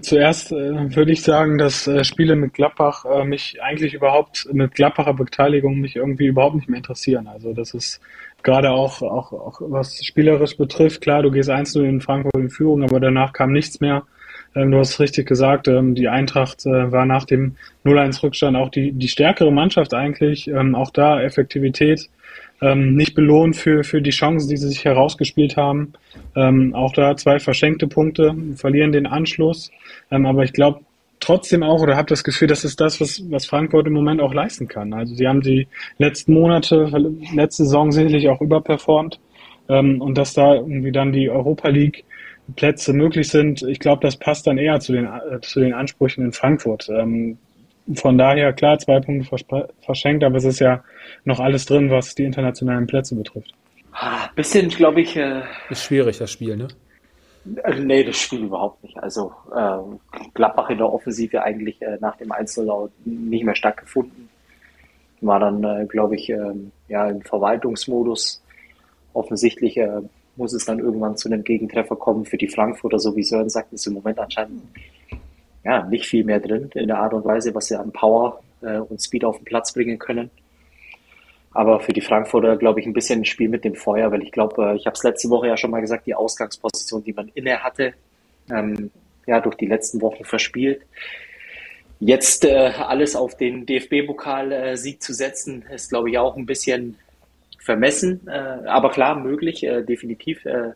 Zuerst 0.00 0.52
äh, 0.52 0.94
würde 0.94 1.12
ich 1.12 1.22
sagen, 1.22 1.58
dass 1.58 1.88
äh, 1.88 2.04
Spiele 2.04 2.36
mit 2.36 2.54
Gladbach 2.54 3.04
äh, 3.04 3.24
mich 3.24 3.60
eigentlich 3.62 3.94
überhaupt 3.94 4.48
mit 4.52 4.74
Gladbacher 4.74 5.14
Beteiligung 5.14 5.80
mich 5.80 5.96
irgendwie 5.96 6.26
überhaupt 6.26 6.54
nicht 6.54 6.68
mehr 6.68 6.78
interessieren. 6.78 7.26
Also 7.26 7.52
das 7.52 7.74
ist 7.74 8.00
gerade 8.42 8.70
auch, 8.70 9.02
auch, 9.02 9.32
auch 9.32 9.60
was 9.60 10.04
spielerisch 10.04 10.56
betrifft, 10.56 11.00
klar, 11.00 11.22
du 11.22 11.30
gehst 11.30 11.50
einzeln 11.50 11.86
in 11.86 12.00
Frankfurt 12.00 12.34
in 12.34 12.50
Führung, 12.50 12.84
aber 12.84 13.00
danach 13.00 13.32
kam 13.32 13.52
nichts 13.52 13.80
mehr. 13.80 14.04
Ähm, 14.54 14.70
du 14.70 14.78
hast 14.78 15.00
richtig 15.00 15.26
gesagt, 15.26 15.66
ähm, 15.68 15.94
die 15.94 16.08
Eintracht 16.08 16.64
äh, 16.66 16.92
war 16.92 17.06
nach 17.06 17.24
dem 17.24 17.56
0-1-Rückstand 17.84 18.56
auch 18.56 18.70
die, 18.70 18.92
die 18.92 19.08
stärkere 19.08 19.50
Mannschaft 19.50 19.94
eigentlich. 19.94 20.48
Ähm, 20.48 20.74
auch 20.74 20.90
da 20.90 21.20
Effektivität 21.20 22.08
ähm, 22.62 22.94
nicht 22.94 23.14
belohnt 23.14 23.56
für, 23.56 23.84
für 23.84 24.00
die 24.00 24.10
Chancen, 24.10 24.48
die 24.48 24.56
sie 24.56 24.68
sich 24.68 24.84
herausgespielt 24.84 25.56
haben. 25.56 25.92
Ähm, 26.36 26.74
auch 26.74 26.92
da 26.92 27.16
zwei 27.16 27.38
verschenkte 27.40 27.88
Punkte, 27.88 28.34
verlieren 28.54 28.92
den 28.92 29.06
Anschluss. 29.06 29.70
Ähm, 30.10 30.24
aber 30.24 30.44
ich 30.44 30.52
glaube 30.52 30.80
trotzdem 31.18 31.62
auch 31.62 31.80
oder 31.80 31.96
habe 31.96 32.08
das 32.08 32.24
Gefühl, 32.24 32.48
das 32.48 32.64
ist 32.64 32.80
das, 32.80 33.00
was, 33.00 33.22
was 33.30 33.46
Frankfurt 33.46 33.86
im 33.86 33.92
Moment 33.92 34.20
auch 34.20 34.32
leisten 34.32 34.68
kann. 34.68 34.92
Also 34.92 35.14
sie 35.14 35.26
haben 35.26 35.40
die 35.40 35.66
letzten 35.98 36.34
Monate, 36.34 36.90
letzte 37.34 37.64
Saison 37.64 37.90
sicherlich 37.90 38.28
auch 38.28 38.40
überperformt. 38.40 39.20
Ähm, 39.68 40.00
und 40.00 40.16
dass 40.16 40.34
da 40.34 40.54
irgendwie 40.54 40.92
dann 40.92 41.12
die 41.12 41.30
Europa 41.30 41.68
League 41.68 42.04
Plätze 42.56 42.92
möglich 42.92 43.28
sind, 43.28 43.62
ich 43.62 43.78
glaube, 43.78 44.02
das 44.02 44.16
passt 44.16 44.46
dann 44.46 44.58
eher 44.58 44.80
zu 44.80 44.92
den, 44.92 45.06
äh, 45.06 45.40
zu 45.42 45.60
den 45.60 45.74
Ansprüchen 45.74 46.24
in 46.24 46.32
Frankfurt. 46.32 46.88
Ähm, 46.88 47.38
von 47.94 48.16
daher, 48.16 48.52
klar, 48.52 48.78
zwei 48.78 49.00
Punkte 49.00 49.28
verschenkt, 49.80 50.24
aber 50.24 50.36
es 50.36 50.44
ist 50.44 50.60
ja 50.60 50.84
noch 51.24 51.40
alles 51.40 51.66
drin, 51.66 51.90
was 51.90 52.14
die 52.14 52.24
internationalen 52.24 52.86
Plätze 52.86 53.14
betrifft. 53.14 53.52
Ah, 53.92 54.28
bisschen, 54.34 54.68
glaube 54.68 55.02
ich. 55.02 55.16
Äh, 55.16 55.42
ist 55.70 55.84
schwierig, 55.84 56.18
das 56.18 56.30
Spiel, 56.30 56.56
ne? 56.56 56.68
Äh, 57.64 57.80
nee, 57.80 58.04
das 58.04 58.16
Spiel 58.16 58.44
überhaupt 58.44 58.82
nicht. 58.82 58.96
Also 58.98 59.32
äh, 59.54 60.28
Gladbach 60.34 60.70
in 60.70 60.78
der 60.78 60.92
Offensive 60.92 61.42
eigentlich 61.42 61.80
äh, 61.82 61.98
nach 62.00 62.16
dem 62.16 62.32
Einzellaut 62.32 62.92
nicht 63.04 63.44
mehr 63.44 63.56
stattgefunden. 63.56 64.28
war 65.20 65.40
dann, 65.40 65.62
äh, 65.64 65.86
glaube 65.86 66.14
ich, 66.16 66.30
ähm, 66.30 66.72
ja, 66.88 67.08
im 67.08 67.22
Verwaltungsmodus. 67.22 68.42
Offensichtlich 69.12 69.76
äh, 69.76 70.00
muss 70.36 70.52
es 70.52 70.64
dann 70.64 70.78
irgendwann 70.78 71.16
zu 71.16 71.28
einem 71.28 71.44
Gegentreffer 71.44 71.96
kommen 71.96 72.24
für 72.24 72.38
die 72.38 72.48
Frankfurter, 72.48 72.98
so 72.98 73.14
wie 73.14 73.22
Sören 73.22 73.50
sagt, 73.50 73.72
ist 73.72 73.86
im 73.86 73.94
Moment 73.94 74.18
anscheinend 74.18 74.62
ja, 75.64 75.84
nicht 75.84 76.06
viel 76.06 76.24
mehr 76.24 76.40
drin 76.40 76.70
in 76.74 76.88
der 76.88 76.98
Art 76.98 77.14
und 77.14 77.24
Weise, 77.24 77.54
was 77.54 77.66
sie 77.66 77.78
an 77.78 77.92
Power 77.92 78.42
äh, 78.62 78.78
und 78.78 79.00
Speed 79.00 79.24
auf 79.24 79.36
den 79.38 79.44
Platz 79.44 79.72
bringen 79.72 79.98
können. 79.98 80.30
Aber 81.54 81.80
für 81.80 81.92
die 81.92 82.00
Frankfurter, 82.00 82.56
glaube 82.56 82.80
ich, 82.80 82.86
ein 82.86 82.94
bisschen 82.94 83.20
ein 83.20 83.24
Spiel 83.24 83.48
mit 83.48 83.64
dem 83.64 83.74
Feuer, 83.74 84.10
weil 84.10 84.22
ich 84.22 84.32
glaube, 84.32 84.70
äh, 84.70 84.76
ich 84.76 84.86
habe 84.86 84.94
es 84.94 85.02
letzte 85.02 85.28
Woche 85.30 85.48
ja 85.48 85.56
schon 85.56 85.70
mal 85.70 85.80
gesagt, 85.80 86.06
die 86.06 86.14
Ausgangsposition, 86.14 87.04
die 87.04 87.12
man 87.12 87.30
inne 87.34 87.62
hatte, 87.62 87.94
ähm, 88.50 88.90
ja, 89.26 89.40
durch 89.40 89.56
die 89.56 89.66
letzten 89.66 90.00
Wochen 90.00 90.24
verspielt. 90.24 90.82
Jetzt 92.00 92.44
äh, 92.44 92.72
alles 92.76 93.14
auf 93.14 93.36
den 93.36 93.64
DFB-Pokal-Sieg 93.66 95.00
zu 95.02 95.12
setzen, 95.12 95.64
ist, 95.72 95.90
glaube 95.90 96.10
ich, 96.10 96.18
auch 96.18 96.36
ein 96.36 96.46
bisschen 96.46 96.98
vermessen, 97.60 98.26
äh, 98.26 98.66
aber 98.66 98.90
klar 98.90 99.14
möglich, 99.14 99.62
äh, 99.62 99.82
definitiv. 99.82 100.44
Äh, 100.44 100.72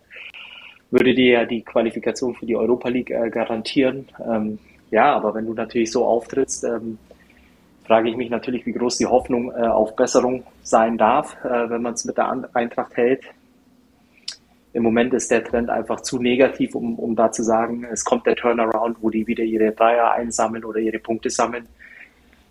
würde 0.91 1.15
dir 1.15 1.33
ja 1.33 1.45
die 1.45 1.63
Qualifikation 1.63 2.35
für 2.37 2.47
die 2.47 2.55
Europa 2.55 2.89
League 2.89 3.11
äh, 3.11 3.29
garantieren. 3.29 4.09
Ähm, 4.25 4.59
ja, 4.91 5.15
aber 5.15 5.35
wenn 5.35 5.47
du 5.47 5.55
natürlich 5.55 5.91
so 5.91 6.05
auftrittst, 6.05 6.65
ähm, 6.65 6.99
frage 7.85 8.11
ich 8.11 8.17
mich 8.17 8.31
natürlich, 8.31 8.67
wie 8.67 8.73
groß 8.73 8.99
die 8.99 9.07
Hoffnung 9.07 9.53
äh, 9.53 9.67
auf 9.67 9.97
Besserung 9.97 10.45
sein 10.63 10.99
darf, 10.99 11.37
äh, 11.45 11.71
wenn 11.71 11.83
man 11.83 11.95
es 11.95 12.05
mit 12.05 12.17
der 12.17 12.49
Eintracht 12.53 12.97
hält. 12.97 13.25
Im 14.73 14.83
Moment 14.83 15.15
ist 15.15 15.31
der 15.31 15.43
Trend 15.43 15.71
einfach 15.71 16.03
zu 16.03 16.21
negativ, 16.21 16.75
um, 16.75 16.99
um 16.99 17.17
da 17.17 17.33
zu 17.33 17.43
sagen, 17.43 17.87
es 17.91 18.05
kommt 18.05 18.27
der 18.27 18.37
Turnaround, 18.37 18.99
wo 19.01 19.09
die 19.09 19.27
wieder 19.27 19.43
ihre 19.43 19.73
Dreier 19.73 20.13
einsammeln 20.13 20.65
oder 20.65 20.81
ihre 20.81 20.99
Punkte 20.99 21.31
sammeln, 21.31 21.67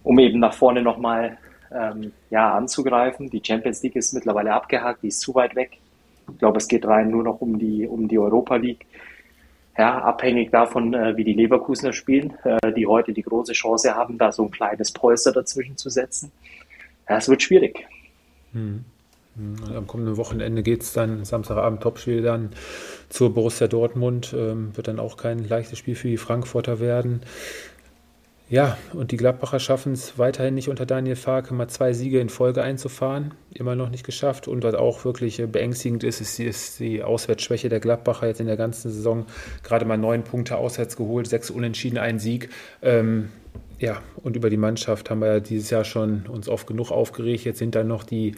um 0.03 0.17
eben 0.17 0.39
nach 0.39 0.53
vorne 0.53 0.81
nochmal 0.81 1.37
ähm, 1.71 2.13
ja, 2.29 2.53
anzugreifen. 2.55 3.29
Die 3.29 3.41
Champions 3.45 3.83
League 3.83 3.95
ist 3.95 4.13
mittlerweile 4.13 4.53
abgehakt, 4.53 5.03
die 5.03 5.09
ist 5.09 5.19
zu 5.19 5.35
weit 5.35 5.55
weg. 5.55 5.77
Ich 6.31 6.39
glaube, 6.39 6.57
es 6.57 6.67
geht 6.67 6.87
rein 6.87 7.11
nur 7.11 7.23
noch 7.23 7.41
um 7.41 7.59
die, 7.59 7.85
um 7.87 8.07
die 8.07 8.17
Europa 8.17 8.55
League. 8.55 8.87
Ja, 9.77 9.99
abhängig 9.99 10.51
davon, 10.51 10.93
äh, 10.93 11.17
wie 11.17 11.25
die 11.25 11.33
Leverkusener 11.33 11.91
spielen, 11.91 12.33
äh, 12.43 12.71
die 12.73 12.87
heute 12.87 13.11
die 13.11 13.23
große 13.23 13.51
Chance 13.53 13.93
haben, 13.93 14.17
da 14.17 14.31
so 14.31 14.43
ein 14.43 14.51
kleines 14.51 14.91
Polster 14.91 15.33
dazwischen 15.33 15.75
zu 15.75 15.89
setzen. 15.89 16.31
Ja, 17.09 17.17
es 17.17 17.27
wird 17.27 17.43
schwierig. 17.43 17.85
Hm. 18.53 18.85
Am 19.75 19.85
kommenden 19.85 20.15
Wochenende 20.15 20.63
geht 20.63 20.81
es 20.81 20.93
dann, 20.93 21.25
Samstagabend 21.25 21.83
Topspiel 21.83 22.21
dann 22.21 22.51
zur 23.09 23.33
Borussia 23.33 23.67
Dortmund. 23.67 24.33
Ähm, 24.33 24.75
wird 24.77 24.87
dann 24.87 24.97
auch 24.97 25.17
kein 25.17 25.45
leichtes 25.45 25.77
Spiel 25.77 25.95
für 25.95 26.07
die 26.07 26.15
Frankfurter 26.15 26.79
werden. 26.79 27.21
Ja, 28.47 28.77
und 28.93 29.11
die 29.11 29.17
Gladbacher 29.17 29.59
schaffen 29.59 29.93
es 29.93 30.19
weiterhin 30.19 30.53
nicht 30.53 30.69
unter 30.69 30.85
Daniel 30.85 31.15
Farke 31.15 31.55
mal 31.55 31.67
zwei 31.67 31.93
Siege 31.93 32.19
in 32.19 32.29
Folge 32.29 32.61
einzufahren. 32.61 33.33
Immer 33.51 33.75
noch 33.75 33.89
nicht 33.89 34.05
geschafft. 34.05 34.47
Und 34.47 34.63
was 34.63 34.75
auch 34.75 35.03
wirklich 35.03 35.39
äh, 35.39 35.47
beängstigend 35.47 36.03
ist, 36.03 36.21
ist, 36.21 36.39
ist 36.39 36.79
die 36.79 37.01
Auswärtsschwäche 37.01 37.69
der 37.69 37.79
Gladbacher 37.79 38.27
jetzt 38.27 38.39
in 38.39 38.45
der 38.45 38.57
ganzen 38.57 38.91
Saison. 38.91 39.25
Gerade 39.63 39.85
mal 39.85 39.97
neun 39.97 40.23
Punkte 40.23 40.57
auswärts 40.57 40.95
geholt, 40.95 41.27
sechs 41.27 41.49
Unentschieden, 41.49 41.97
ein 41.97 42.19
Sieg. 42.19 42.49
Ähm, 42.83 43.29
ja, 43.79 44.01
und 44.23 44.35
über 44.35 44.51
die 44.51 44.57
Mannschaft 44.57 45.09
haben 45.09 45.21
wir 45.21 45.27
ja 45.27 45.39
dieses 45.39 45.71
Jahr 45.71 45.83
schon 45.83 46.27
uns 46.27 46.47
oft 46.47 46.67
genug 46.67 46.91
aufgeregt. 46.91 47.45
Jetzt 47.45 47.59
sind 47.59 47.73
dann 47.73 47.87
noch 47.87 48.03
die 48.03 48.35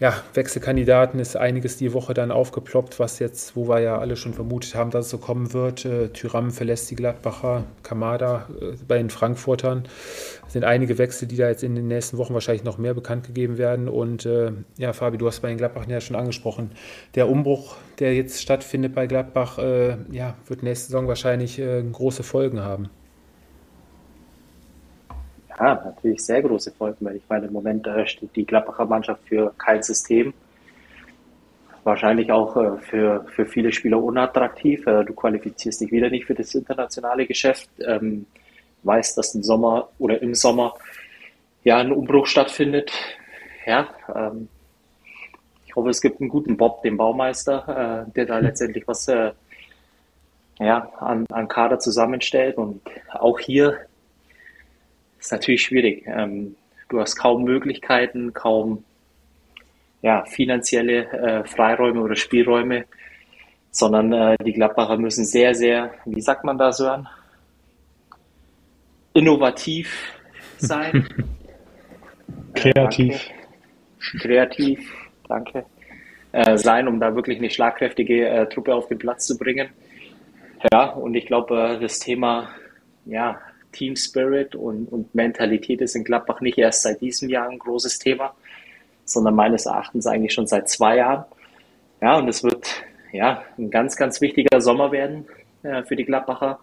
ja, 0.00 0.14
Wechselkandidaten 0.34 1.18
ist 1.18 1.36
einiges 1.36 1.76
die 1.76 1.92
Woche 1.92 2.14
dann 2.14 2.30
aufgeploppt, 2.30 3.00
was 3.00 3.18
jetzt, 3.18 3.56
wo 3.56 3.68
wir 3.68 3.80
ja 3.80 3.98
alle 3.98 4.16
schon 4.16 4.32
vermutet 4.32 4.76
haben, 4.76 4.90
dass 4.90 5.06
es 5.06 5.10
so 5.10 5.18
kommen 5.18 5.52
wird. 5.52 5.84
Äh, 5.84 6.08
Tyram 6.10 6.52
verlässt 6.52 6.90
die 6.90 6.94
Gladbacher, 6.94 7.64
Kamada 7.82 8.46
äh, 8.60 8.76
bei 8.86 8.98
den 8.98 9.10
Frankfurtern. 9.10 9.88
Es 10.46 10.52
sind 10.52 10.64
einige 10.64 10.98
Wechsel, 10.98 11.26
die 11.26 11.36
da 11.36 11.48
jetzt 11.48 11.64
in 11.64 11.74
den 11.74 11.88
nächsten 11.88 12.16
Wochen 12.16 12.32
wahrscheinlich 12.32 12.64
noch 12.64 12.78
mehr 12.78 12.94
bekannt 12.94 13.26
gegeben 13.26 13.58
werden. 13.58 13.88
Und 13.88 14.24
äh, 14.24 14.52
ja, 14.76 14.92
Fabi, 14.92 15.18
du 15.18 15.26
hast 15.26 15.40
bei 15.40 15.48
den 15.48 15.58
Gladbachern 15.58 15.90
ja 15.90 16.00
schon 16.00 16.16
angesprochen. 16.16 16.70
Der 17.16 17.28
Umbruch, 17.28 17.76
der 17.98 18.14
jetzt 18.14 18.40
stattfindet 18.40 18.94
bei 18.94 19.08
Gladbach, 19.08 19.58
äh, 19.58 19.96
ja, 20.12 20.36
wird 20.46 20.62
nächste 20.62 20.86
Saison 20.86 21.08
wahrscheinlich 21.08 21.58
äh, 21.58 21.82
große 21.82 22.22
Folgen 22.22 22.60
haben. 22.60 22.88
Ja, 25.58 25.82
natürlich 25.84 26.24
sehr 26.24 26.42
große 26.42 26.70
Folgen, 26.72 27.04
weil 27.04 27.16
ich 27.16 27.22
meine, 27.28 27.46
im 27.46 27.52
Moment 27.52 27.86
äh, 27.86 28.06
steht 28.06 28.36
die 28.36 28.46
Gladbacher 28.46 28.86
Mannschaft 28.86 29.22
für 29.26 29.52
kein 29.58 29.82
System. 29.82 30.32
Wahrscheinlich 31.82 32.30
auch 32.30 32.56
äh, 32.56 32.78
für, 32.78 33.24
für 33.28 33.44
viele 33.44 33.72
Spieler 33.72 34.00
unattraktiv. 34.02 34.86
Äh, 34.86 35.04
du 35.04 35.14
qualifizierst 35.14 35.80
dich 35.80 35.90
wieder 35.90 36.10
nicht 36.10 36.26
für 36.26 36.34
das 36.34 36.54
internationale 36.54 37.26
Geschäft. 37.26 37.68
Ähm, 37.84 38.26
weißt, 38.84 39.18
dass 39.18 39.34
im 39.34 39.42
Sommer 39.42 39.88
oder 39.98 40.22
im 40.22 40.34
Sommer 40.34 40.74
ja 41.64 41.78
ein 41.78 41.92
Umbruch 41.92 42.26
stattfindet. 42.26 42.92
Ja, 43.66 43.88
ähm, 44.14 44.48
ich 45.66 45.74
hoffe, 45.74 45.90
es 45.90 46.00
gibt 46.00 46.20
einen 46.20 46.30
guten 46.30 46.56
Bob, 46.56 46.82
den 46.82 46.96
Baumeister, 46.96 48.06
äh, 48.06 48.12
der 48.12 48.26
da 48.26 48.38
letztendlich 48.38 48.86
was 48.86 49.08
äh, 49.08 49.32
ja, 50.60 50.92
an, 51.00 51.26
an 51.30 51.48
Kader 51.48 51.80
zusammenstellt. 51.80 52.56
Und 52.56 52.80
auch 53.12 53.40
hier 53.40 53.78
ist 55.18 55.32
natürlich 55.32 55.62
schwierig. 55.62 56.04
Ähm, 56.06 56.56
du 56.88 57.00
hast 57.00 57.16
kaum 57.16 57.44
Möglichkeiten, 57.44 58.32
kaum 58.32 58.84
ja, 60.02 60.24
finanzielle 60.24 61.06
äh, 61.12 61.44
Freiräume 61.44 62.00
oder 62.00 62.16
Spielräume, 62.16 62.84
sondern 63.70 64.12
äh, 64.12 64.36
die 64.44 64.52
Gladbacher 64.52 64.96
müssen 64.96 65.24
sehr, 65.24 65.54
sehr, 65.54 65.94
wie 66.04 66.20
sagt 66.20 66.44
man 66.44 66.58
da, 66.58 66.72
Sören? 66.72 67.08
Innovativ 69.14 70.14
sein. 70.58 71.08
Kreativ. 72.54 73.14
Äh, 73.14 74.18
Kreativ, 74.18 74.94
danke. 75.28 75.64
Äh, 76.30 76.56
sein, 76.56 76.86
um 76.86 77.00
da 77.00 77.14
wirklich 77.14 77.38
eine 77.38 77.50
schlagkräftige 77.50 78.28
äh, 78.28 78.48
Truppe 78.48 78.74
auf 78.74 78.86
den 78.86 78.98
Platz 78.98 79.26
zu 79.26 79.36
bringen. 79.36 79.70
Ja, 80.72 80.90
und 80.90 81.14
ich 81.14 81.26
glaube, 81.26 81.76
äh, 81.76 81.80
das 81.80 81.98
Thema 81.98 82.50
ja, 83.06 83.40
Team 83.78 83.94
Spirit 83.94 84.56
und, 84.56 84.86
und 84.86 85.14
Mentalität 85.14 85.80
ist 85.80 85.94
in 85.94 86.02
Gladbach 86.02 86.40
nicht 86.40 86.58
erst 86.58 86.82
seit 86.82 87.00
diesem 87.00 87.28
Jahr 87.28 87.48
ein 87.48 87.60
großes 87.60 88.00
Thema, 88.00 88.34
sondern 89.04 89.36
meines 89.36 89.66
Erachtens 89.66 90.06
eigentlich 90.06 90.34
schon 90.34 90.48
seit 90.48 90.68
zwei 90.68 90.96
Jahren. 90.96 91.24
Ja, 92.00 92.18
und 92.18 92.28
es 92.28 92.42
wird 92.42 92.82
ja 93.12 93.44
ein 93.56 93.70
ganz, 93.70 93.96
ganz 93.96 94.20
wichtiger 94.20 94.60
Sommer 94.60 94.90
werden 94.90 95.26
äh, 95.62 95.84
für 95.84 95.94
die 95.94 96.04
Gladbacher. 96.04 96.58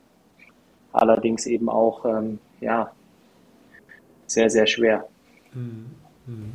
Allerdings 0.91 1.45
eben 1.45 1.70
auch 1.70 2.05
ähm, 2.05 2.39
ja, 2.59 2.91
sehr, 4.28 4.49
sehr 4.49 4.68
schwer. 4.68 5.07
Mhm. 5.53 5.91
Mhm. 6.26 6.53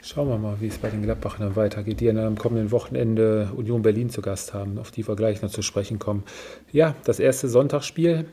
Schauen 0.00 0.28
wir 0.28 0.38
mal, 0.38 0.60
wie 0.60 0.68
es 0.68 0.78
bei 0.78 0.88
den 0.88 1.02
Gladbachern 1.02 1.54
weitergeht, 1.56 2.00
die 2.00 2.10
am 2.10 2.36
kommenden 2.36 2.70
Wochenende 2.70 3.50
Union 3.56 3.82
Berlin 3.82 4.10
zu 4.10 4.20
Gast 4.20 4.52
haben, 4.54 4.78
auf 4.78 4.90
die 4.90 5.06
wir 5.06 5.16
gleich 5.16 5.40
noch 5.42 5.50
zu 5.50 5.62
sprechen 5.62 5.98
kommen. 5.98 6.24
Ja, 6.72 6.94
das 7.04 7.18
erste 7.18 7.48
Sonntagsspiel 7.48 8.26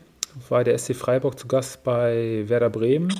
war 0.48 0.64
der 0.64 0.76
SC 0.78 0.94
Freiburg 0.94 1.38
zu 1.38 1.48
Gast 1.48 1.84
bei 1.84 2.44
Werder 2.46 2.70
Bremen. 2.70 3.12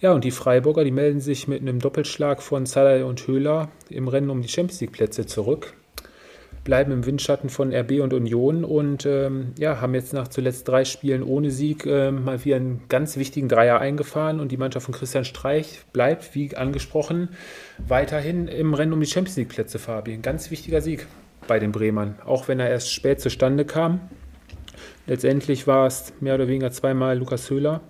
Ja, 0.00 0.12
und 0.12 0.24
die 0.24 0.30
Freiburger, 0.30 0.84
die 0.84 0.90
melden 0.90 1.20
sich 1.20 1.48
mit 1.48 1.62
einem 1.62 1.78
Doppelschlag 1.78 2.42
von 2.42 2.66
Salai 2.66 3.04
und 3.04 3.26
Höhler 3.26 3.70
im 3.88 4.08
Rennen 4.08 4.28
um 4.28 4.42
die 4.42 4.48
Champions 4.48 4.80
League-Plätze 4.80 5.24
zurück. 5.24 5.72
Bleiben 6.64 6.92
im 6.92 7.06
Windschatten 7.06 7.48
von 7.48 7.72
RB 7.72 8.00
und 8.00 8.12
Union 8.12 8.64
und 8.64 9.06
ähm, 9.06 9.52
ja, 9.56 9.80
haben 9.80 9.94
jetzt 9.94 10.12
nach 10.12 10.28
zuletzt 10.28 10.68
drei 10.68 10.84
Spielen 10.84 11.22
ohne 11.22 11.50
Sieg 11.50 11.86
äh, 11.86 12.10
mal 12.10 12.44
wieder 12.44 12.56
einen 12.56 12.82
ganz 12.88 13.16
wichtigen 13.16 13.48
Dreier 13.48 13.78
eingefahren 13.78 14.40
und 14.40 14.50
die 14.50 14.56
Mannschaft 14.56 14.84
von 14.84 14.94
Christian 14.94 15.24
Streich 15.24 15.80
bleibt, 15.92 16.34
wie 16.34 16.56
angesprochen, 16.56 17.30
weiterhin 17.78 18.48
im 18.48 18.74
Rennen 18.74 18.92
um 18.92 19.00
die 19.00 19.06
Champions 19.06 19.36
League-Plätze, 19.36 19.78
Fabi. 19.78 20.12
Ein 20.12 20.22
ganz 20.22 20.50
wichtiger 20.50 20.80
Sieg 20.80 21.06
bei 21.46 21.58
den 21.58 21.72
Bremern, 21.72 22.16
auch 22.24 22.48
wenn 22.48 22.60
er 22.60 22.68
erst 22.68 22.92
spät 22.92 23.20
zustande 23.20 23.64
kam. 23.64 24.00
Letztendlich 25.06 25.66
war 25.66 25.86
es 25.86 26.12
mehr 26.20 26.34
oder 26.34 26.48
weniger 26.48 26.70
zweimal 26.70 27.16
Lukas 27.18 27.48
Höhler, 27.48 27.80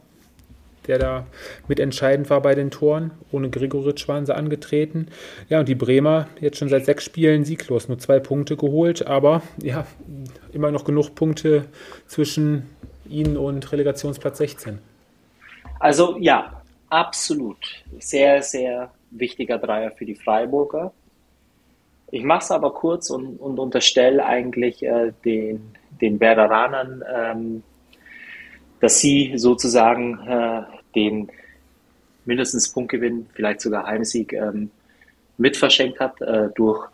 der 0.86 0.98
da 0.98 1.26
mitentscheidend 1.66 2.28
war 2.30 2.42
bei 2.42 2.54
den 2.54 2.70
Toren. 2.70 3.10
Ohne 3.32 3.50
Gregoritsch 3.50 4.06
waren 4.08 4.26
sie 4.26 4.34
angetreten. 4.34 5.08
Ja, 5.48 5.60
und 5.60 5.68
die 5.68 5.74
Bremer 5.74 6.28
jetzt 6.40 6.58
schon 6.58 6.68
seit 6.68 6.84
sechs 6.84 7.04
Spielen 7.04 7.44
sieglos, 7.44 7.88
nur 7.88 7.98
zwei 7.98 8.20
Punkte 8.20 8.56
geholt, 8.56 9.06
aber 9.06 9.42
ja, 9.62 9.86
immer 10.52 10.70
noch 10.70 10.84
genug 10.84 11.14
Punkte 11.14 11.64
zwischen 12.06 12.66
ihnen 13.08 13.36
und 13.36 13.70
Relegationsplatz 13.72 14.38
16. 14.38 14.78
Also 15.78 16.16
ja, 16.18 16.62
absolut. 16.90 17.84
Sehr, 17.98 18.42
sehr 18.42 18.90
wichtiger 19.10 19.58
Dreier 19.58 19.90
für 19.92 20.04
die 20.04 20.14
Freiburger. 20.14 20.92
Ich 22.10 22.22
mache 22.22 22.44
es 22.44 22.50
aber 22.50 22.72
kurz 22.72 23.10
und, 23.10 23.36
und 23.36 23.58
unterstelle 23.58 24.24
eigentlich 24.24 24.82
äh, 24.84 25.12
den 25.24 25.75
den 26.00 26.20
Werderanern, 26.20 27.04
ähm, 27.14 27.62
dass 28.80 29.00
sie 29.00 29.32
sozusagen 29.36 30.18
äh, 30.26 30.62
den 30.94 31.30
mindestens 32.24 32.72
Punktgewinn, 32.72 33.26
vielleicht 33.34 33.60
sogar 33.60 33.86
Heimsieg 33.86 34.32
ähm, 34.32 34.70
mit 35.38 35.56
verschenkt 35.56 36.00
hat 36.00 36.20
äh, 36.20 36.48
durch 36.54 36.88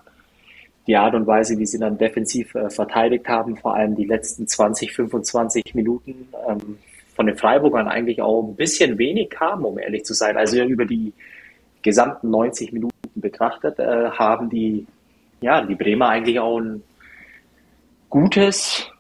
die 0.87 0.97
Art 0.97 1.15
und 1.15 1.27
Weise, 1.27 1.59
wie 1.59 1.67
sie 1.67 1.79
dann 1.79 1.99
defensiv 1.99 2.55
äh, 2.55 2.69
verteidigt 2.69 3.29
haben, 3.29 3.57
vor 3.57 3.75
allem 3.75 3.95
die 3.95 4.05
letzten 4.05 4.47
20, 4.47 4.93
25 4.93 5.75
Minuten 5.75 6.29
ähm, 6.49 6.79
von 7.15 7.27
den 7.27 7.37
Freiburgern 7.37 7.89
eigentlich 7.89 8.21
auch 8.21 8.43
ein 8.43 8.57
bisschen 8.57 8.99
wenig 8.99 9.31
kam, 9.31 9.65
um 9.65 9.79
ehrlich 9.79 10.05
zu 10.05 10.15
sein. 10.15 10.37
Also 10.37 10.63
über 10.63 10.85
die 10.85 11.13
gesamten 11.83 12.31
90 12.31 12.73
Minuten 12.73 12.93
betrachtet, 13.15 13.79
äh, 13.79 14.11
haben 14.11 14.51
die, 14.51 14.87
ja, 15.41 15.65
die 15.65 15.75
Bremer 15.75 16.09
eigentlich 16.09 16.41
auch 16.41 16.59
ein 16.59 16.83
gutes, 18.09 18.91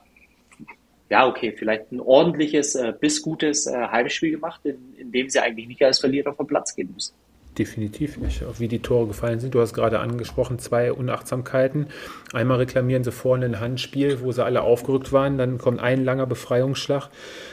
ja, 1.12 1.26
okay, 1.26 1.52
vielleicht 1.54 1.92
ein 1.92 2.00
ordentliches 2.00 2.74
äh, 2.74 2.94
bis 2.98 3.20
gutes 3.20 3.66
äh, 3.66 3.72
Heimspiel 3.76 4.30
gemacht, 4.30 4.62
in, 4.64 4.94
in 4.96 5.12
dem 5.12 5.28
sie 5.28 5.40
eigentlich 5.40 5.68
nicht 5.68 5.82
als 5.82 6.00
Verlierer 6.00 6.32
vom 6.32 6.46
Platz 6.46 6.74
gehen 6.74 6.90
müssen. 6.94 7.12
Definitiv 7.58 8.16
nicht, 8.16 8.42
wie 8.58 8.66
die 8.66 8.78
Tore 8.78 9.08
gefallen 9.08 9.38
sind. 9.38 9.54
Du 9.54 9.60
hast 9.60 9.74
gerade 9.74 10.00
angesprochen, 10.00 10.58
zwei 10.58 10.90
Unachtsamkeiten. 10.90 11.88
Einmal 12.32 12.56
reklamieren 12.56 13.04
sie 13.04 13.12
vorne 13.12 13.44
ein 13.44 13.60
Handspiel, 13.60 14.22
wo 14.22 14.32
sie 14.32 14.42
alle 14.42 14.62
aufgerückt 14.62 15.12
waren. 15.12 15.36
Dann 15.36 15.58
kommt 15.58 15.80
ein 15.80 16.02
langer 16.02 16.24
Befreiungsschlag, 16.24 17.10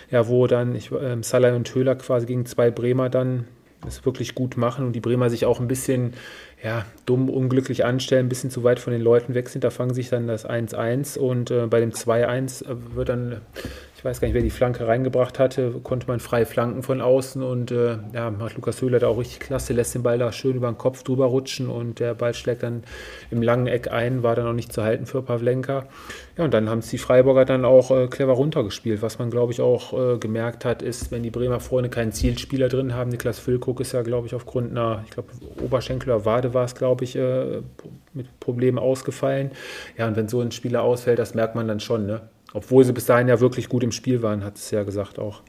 ja, 0.10 0.30
wo 0.30 0.48
dann 0.48 0.74
ich, 0.74 0.90
äh, 0.94 1.22
Salai 1.22 1.54
und 1.54 1.76
Höhler 1.76 1.96
quasi 1.96 2.28
gegen 2.28 2.46
zwei 2.46 2.72
Bremer 2.72 3.10
dann 3.10 3.46
es 3.86 4.06
wirklich 4.06 4.36
gut 4.36 4.56
machen 4.56 4.86
und 4.86 4.94
die 4.94 5.00
Bremer 5.02 5.30
sich 5.30 5.46
auch 5.46 5.60
ein 5.60 5.68
bisschen 5.68 6.14
ja, 6.64 6.86
dumm, 7.06 7.30
unglücklich 7.30 7.86
anstellen, 7.86 8.26
ein 8.26 8.30
bisschen 8.30 8.50
zu 8.50 8.64
weit 8.64 8.80
von 8.80 8.92
den 8.92 9.02
Leuten 9.02 9.34
weg 9.34 9.50
sind. 9.50 9.64
Da 9.64 9.70
fangen 9.70 9.94
sich 9.94 10.10
dann 10.10 10.28
das 10.28 10.48
1-1 10.48 11.18
und 11.18 11.52
äh, 11.52 11.68
bei 11.68 11.80
dem 11.80 11.92
2-1 11.92 12.66
wird 12.94 13.10
dann 13.10 13.42
ich 14.00 14.06
weiß 14.06 14.22
gar 14.22 14.30
nicht, 14.30 14.36
wer 14.36 14.42
die 14.42 14.50
Flanke 14.50 14.88
reingebracht 14.88 15.40
hatte, 15.40 15.72
konnte 15.84 16.08
man 16.08 16.22
frei 16.22 16.46
flanken 16.46 16.84
von 16.84 17.02
außen 17.02 17.44
und 17.44 17.70
äh, 17.72 17.98
ja, 18.14 18.32
macht 18.32 18.56
Lukas 18.56 18.82
Höhler 18.82 18.98
da 19.00 19.10
auch 19.10 19.18
richtig 19.18 19.42
klasse, 19.42 19.74
lässt 19.74 19.94
den 19.94 20.04
Ball 20.04 20.18
da 20.18 20.32
schön 20.32 20.56
über 20.56 20.72
den 20.72 20.78
Kopf 20.78 21.04
drüber 21.04 21.26
rutschen 21.26 21.68
und 21.68 22.00
der 22.00 22.14
Ball 22.14 22.34
schlägt 22.34 22.64
dann 22.64 22.84
im 23.30 23.42
langen 23.42 23.68
Eck 23.68 23.92
ein, 23.92 24.24
war 24.24 24.38
dann 24.38 24.48
auch 24.48 24.54
nicht 24.54 24.72
zu 24.72 24.84
halten 24.84 25.06
für 25.06 25.22
Pavlenka. 25.22 25.86
Ja, 26.38 26.46
und 26.46 26.54
dann 26.54 26.70
haben 26.70 26.80
es 26.80 26.88
die 26.88 26.98
Freiburger 26.98 27.44
dann 27.44 27.66
auch 27.66 27.92
äh, 27.92 28.08
clever 28.08 28.32
runtergespielt. 28.32 29.02
Was 29.02 29.20
man, 29.20 29.30
glaube 29.32 29.52
ich, 29.52 29.60
auch 29.60 29.92
äh, 29.92 30.18
gemerkt 30.18 30.64
hat, 30.64 30.82
ist, 30.82 31.12
wenn 31.12 31.22
die 31.22 31.30
Bremer 31.30 31.60
vorne 31.60 31.90
keinen 31.90 32.14
Zielspieler 32.14 32.70
drin 32.70 32.96
haben, 32.96 33.10
Niklas 33.10 33.38
Füllkrug 33.40 33.82
ist 33.82 33.92
ja, 33.92 34.02
glaube 34.02 34.28
ich, 34.28 34.34
aufgrund 34.34 34.72
einer, 34.72 35.04
ich 35.04 35.12
glaube, 35.12 35.28
Oberschenkel 35.62 36.14
oder 36.14 36.24
Wade 36.24 36.49
war 36.54 36.66
es, 36.66 36.76
glaube 36.76 37.04
ich, 37.04 37.16
äh, 37.16 37.62
mit 38.14 38.40
Problemen 38.40 38.78
ausgefallen. 38.78 39.52
Ja, 39.98 40.08
und 40.08 40.16
wenn 40.16 40.28
so 40.28 40.42
ein 40.42 40.52
Spieler 40.52 40.84
ausfällt, 40.84 41.20
das 41.20 41.36
merkt 41.36 41.56
man 41.56 41.68
dann 41.68 41.80
schon, 41.80 42.06
ne? 42.06 42.22
Obwohl 42.54 42.84
sie 42.84 42.94
bis 42.94 43.06
dahin 43.06 43.28
ja 43.28 43.40
wirklich 43.40 43.70
gut 43.70 43.84
im 43.84 43.92
Spiel 43.92 44.22
waren, 44.24 44.44
hat 44.44 44.58
es 44.58 44.72
ja 44.72 44.84
gesagt 44.84 45.20
auch. 45.20 45.42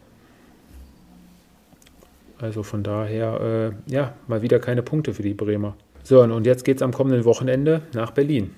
Also 2.39 2.63
von 2.63 2.83
daher, 2.83 3.73
äh, 3.89 3.93
ja, 3.93 4.15
mal 4.27 4.43
wieder 4.43 4.59
keine 4.59 4.83
Punkte 4.83 5.15
für 5.15 5.23
die 5.23 5.35
Bremer. 5.35 5.77
So, 6.03 6.23
und 6.23 6.47
jetzt 6.47 6.65
geht 6.65 6.77
es 6.77 6.83
am 6.83 6.93
kommenden 6.93 7.25
Wochenende 7.25 7.83
nach 7.95 8.13
Berlin. 8.13 8.51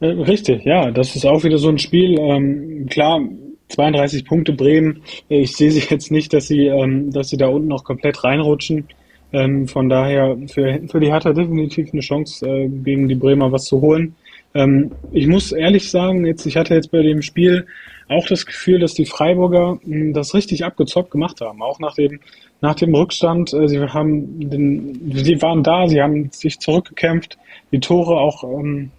Äh, 0.00 0.06
richtig, 0.06 0.64
ja, 0.64 0.90
das 0.90 1.16
ist 1.16 1.26
auch 1.26 1.44
wieder 1.44 1.58
so 1.58 1.68
ein 1.68 1.78
Spiel. 1.78 2.18
Ähm, 2.18 2.86
klar, 2.88 3.20
32 3.68 4.24
Punkte 4.24 4.52
Bremen. 4.52 5.02
Ich 5.28 5.56
sehe 5.56 5.70
sie 5.70 5.82
jetzt 5.88 6.10
nicht, 6.10 6.32
dass 6.32 6.46
sie, 6.46 6.66
ähm, 6.66 7.10
dass 7.10 7.28
sie 7.28 7.36
da 7.36 7.48
unten 7.48 7.68
noch 7.68 7.84
komplett 7.84 8.22
reinrutschen. 8.24 8.86
Ähm, 9.32 9.66
von 9.66 9.88
daher 9.88 10.36
für, 10.48 10.80
für 10.88 11.00
die 11.00 11.12
Hertha 11.12 11.32
definitiv 11.32 11.92
eine 11.92 12.00
Chance, 12.00 12.46
äh, 12.46 12.68
gegen 12.68 13.08
die 13.08 13.14
Bremer 13.14 13.50
was 13.50 13.64
zu 13.64 13.80
holen. 13.80 14.14
Ähm, 14.54 14.92
ich 15.12 15.26
muss 15.26 15.52
ehrlich 15.52 15.90
sagen, 15.90 16.24
jetzt, 16.24 16.46
ich 16.46 16.56
hatte 16.56 16.74
jetzt 16.74 16.90
bei 16.90 17.02
dem 17.02 17.22
Spiel 17.22 17.66
auch 18.08 18.26
das 18.26 18.46
Gefühl, 18.46 18.78
dass 18.78 18.94
die 18.94 19.06
Freiburger 19.06 19.78
mh, 19.82 19.96
hm, 19.96 20.12
das 20.14 20.34
richtig 20.34 20.64
abgezockt 20.64 21.10
gemacht 21.10 21.40
haben. 21.40 21.62
Auch 21.62 21.80
nach 21.80 21.94
dem, 21.94 22.20
nach 22.60 22.74
dem 22.74 22.94
Rückstand. 22.94 23.52
Äh, 23.52 23.68
sie 23.68 23.80
haben 23.80 24.48
den, 24.48 25.12
sie 25.14 25.42
waren 25.42 25.62
da, 25.62 25.88
sie 25.88 26.00
haben 26.00 26.30
sich 26.30 26.58
zurückgekämpft, 26.58 27.36
die 27.72 27.80
Tore 27.80 28.18
auch 28.18 28.44
ähm, 28.44 28.90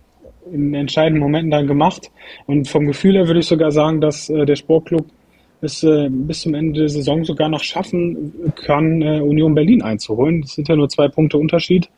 in 0.52 0.74
entscheidenden 0.74 1.22
Momenten 1.22 1.52
dann 1.52 1.68
gemacht. 1.68 2.12
Und 2.46 2.68
vom 2.68 2.86
Gefühl 2.86 3.16
her 3.16 3.28
würde 3.28 3.40
ich 3.40 3.48
sogar 3.48 3.72
sagen, 3.72 4.02
dass 4.02 4.30
äh, 4.30 4.46
der 4.46 4.56
Sportclub 4.56 5.06
es 5.62 5.84
äh, 5.84 6.10
bis 6.10 6.42
zum 6.42 6.54
Ende 6.54 6.82
der 6.82 6.90
Saison 6.90 7.24
sogar 7.24 7.50
noch 7.50 7.64
schaffen 7.64 8.54
kann, 8.56 9.02
äh, 9.02 9.20
Union 9.20 9.56
Berlin 9.56 9.82
einzuholen. 9.82 10.42
Das 10.42 10.54
sind 10.54 10.68
ja 10.68 10.76
nur 10.76 10.90
zwei 10.90 11.08
Punkte 11.08 11.38
Unterschied. 11.38 11.90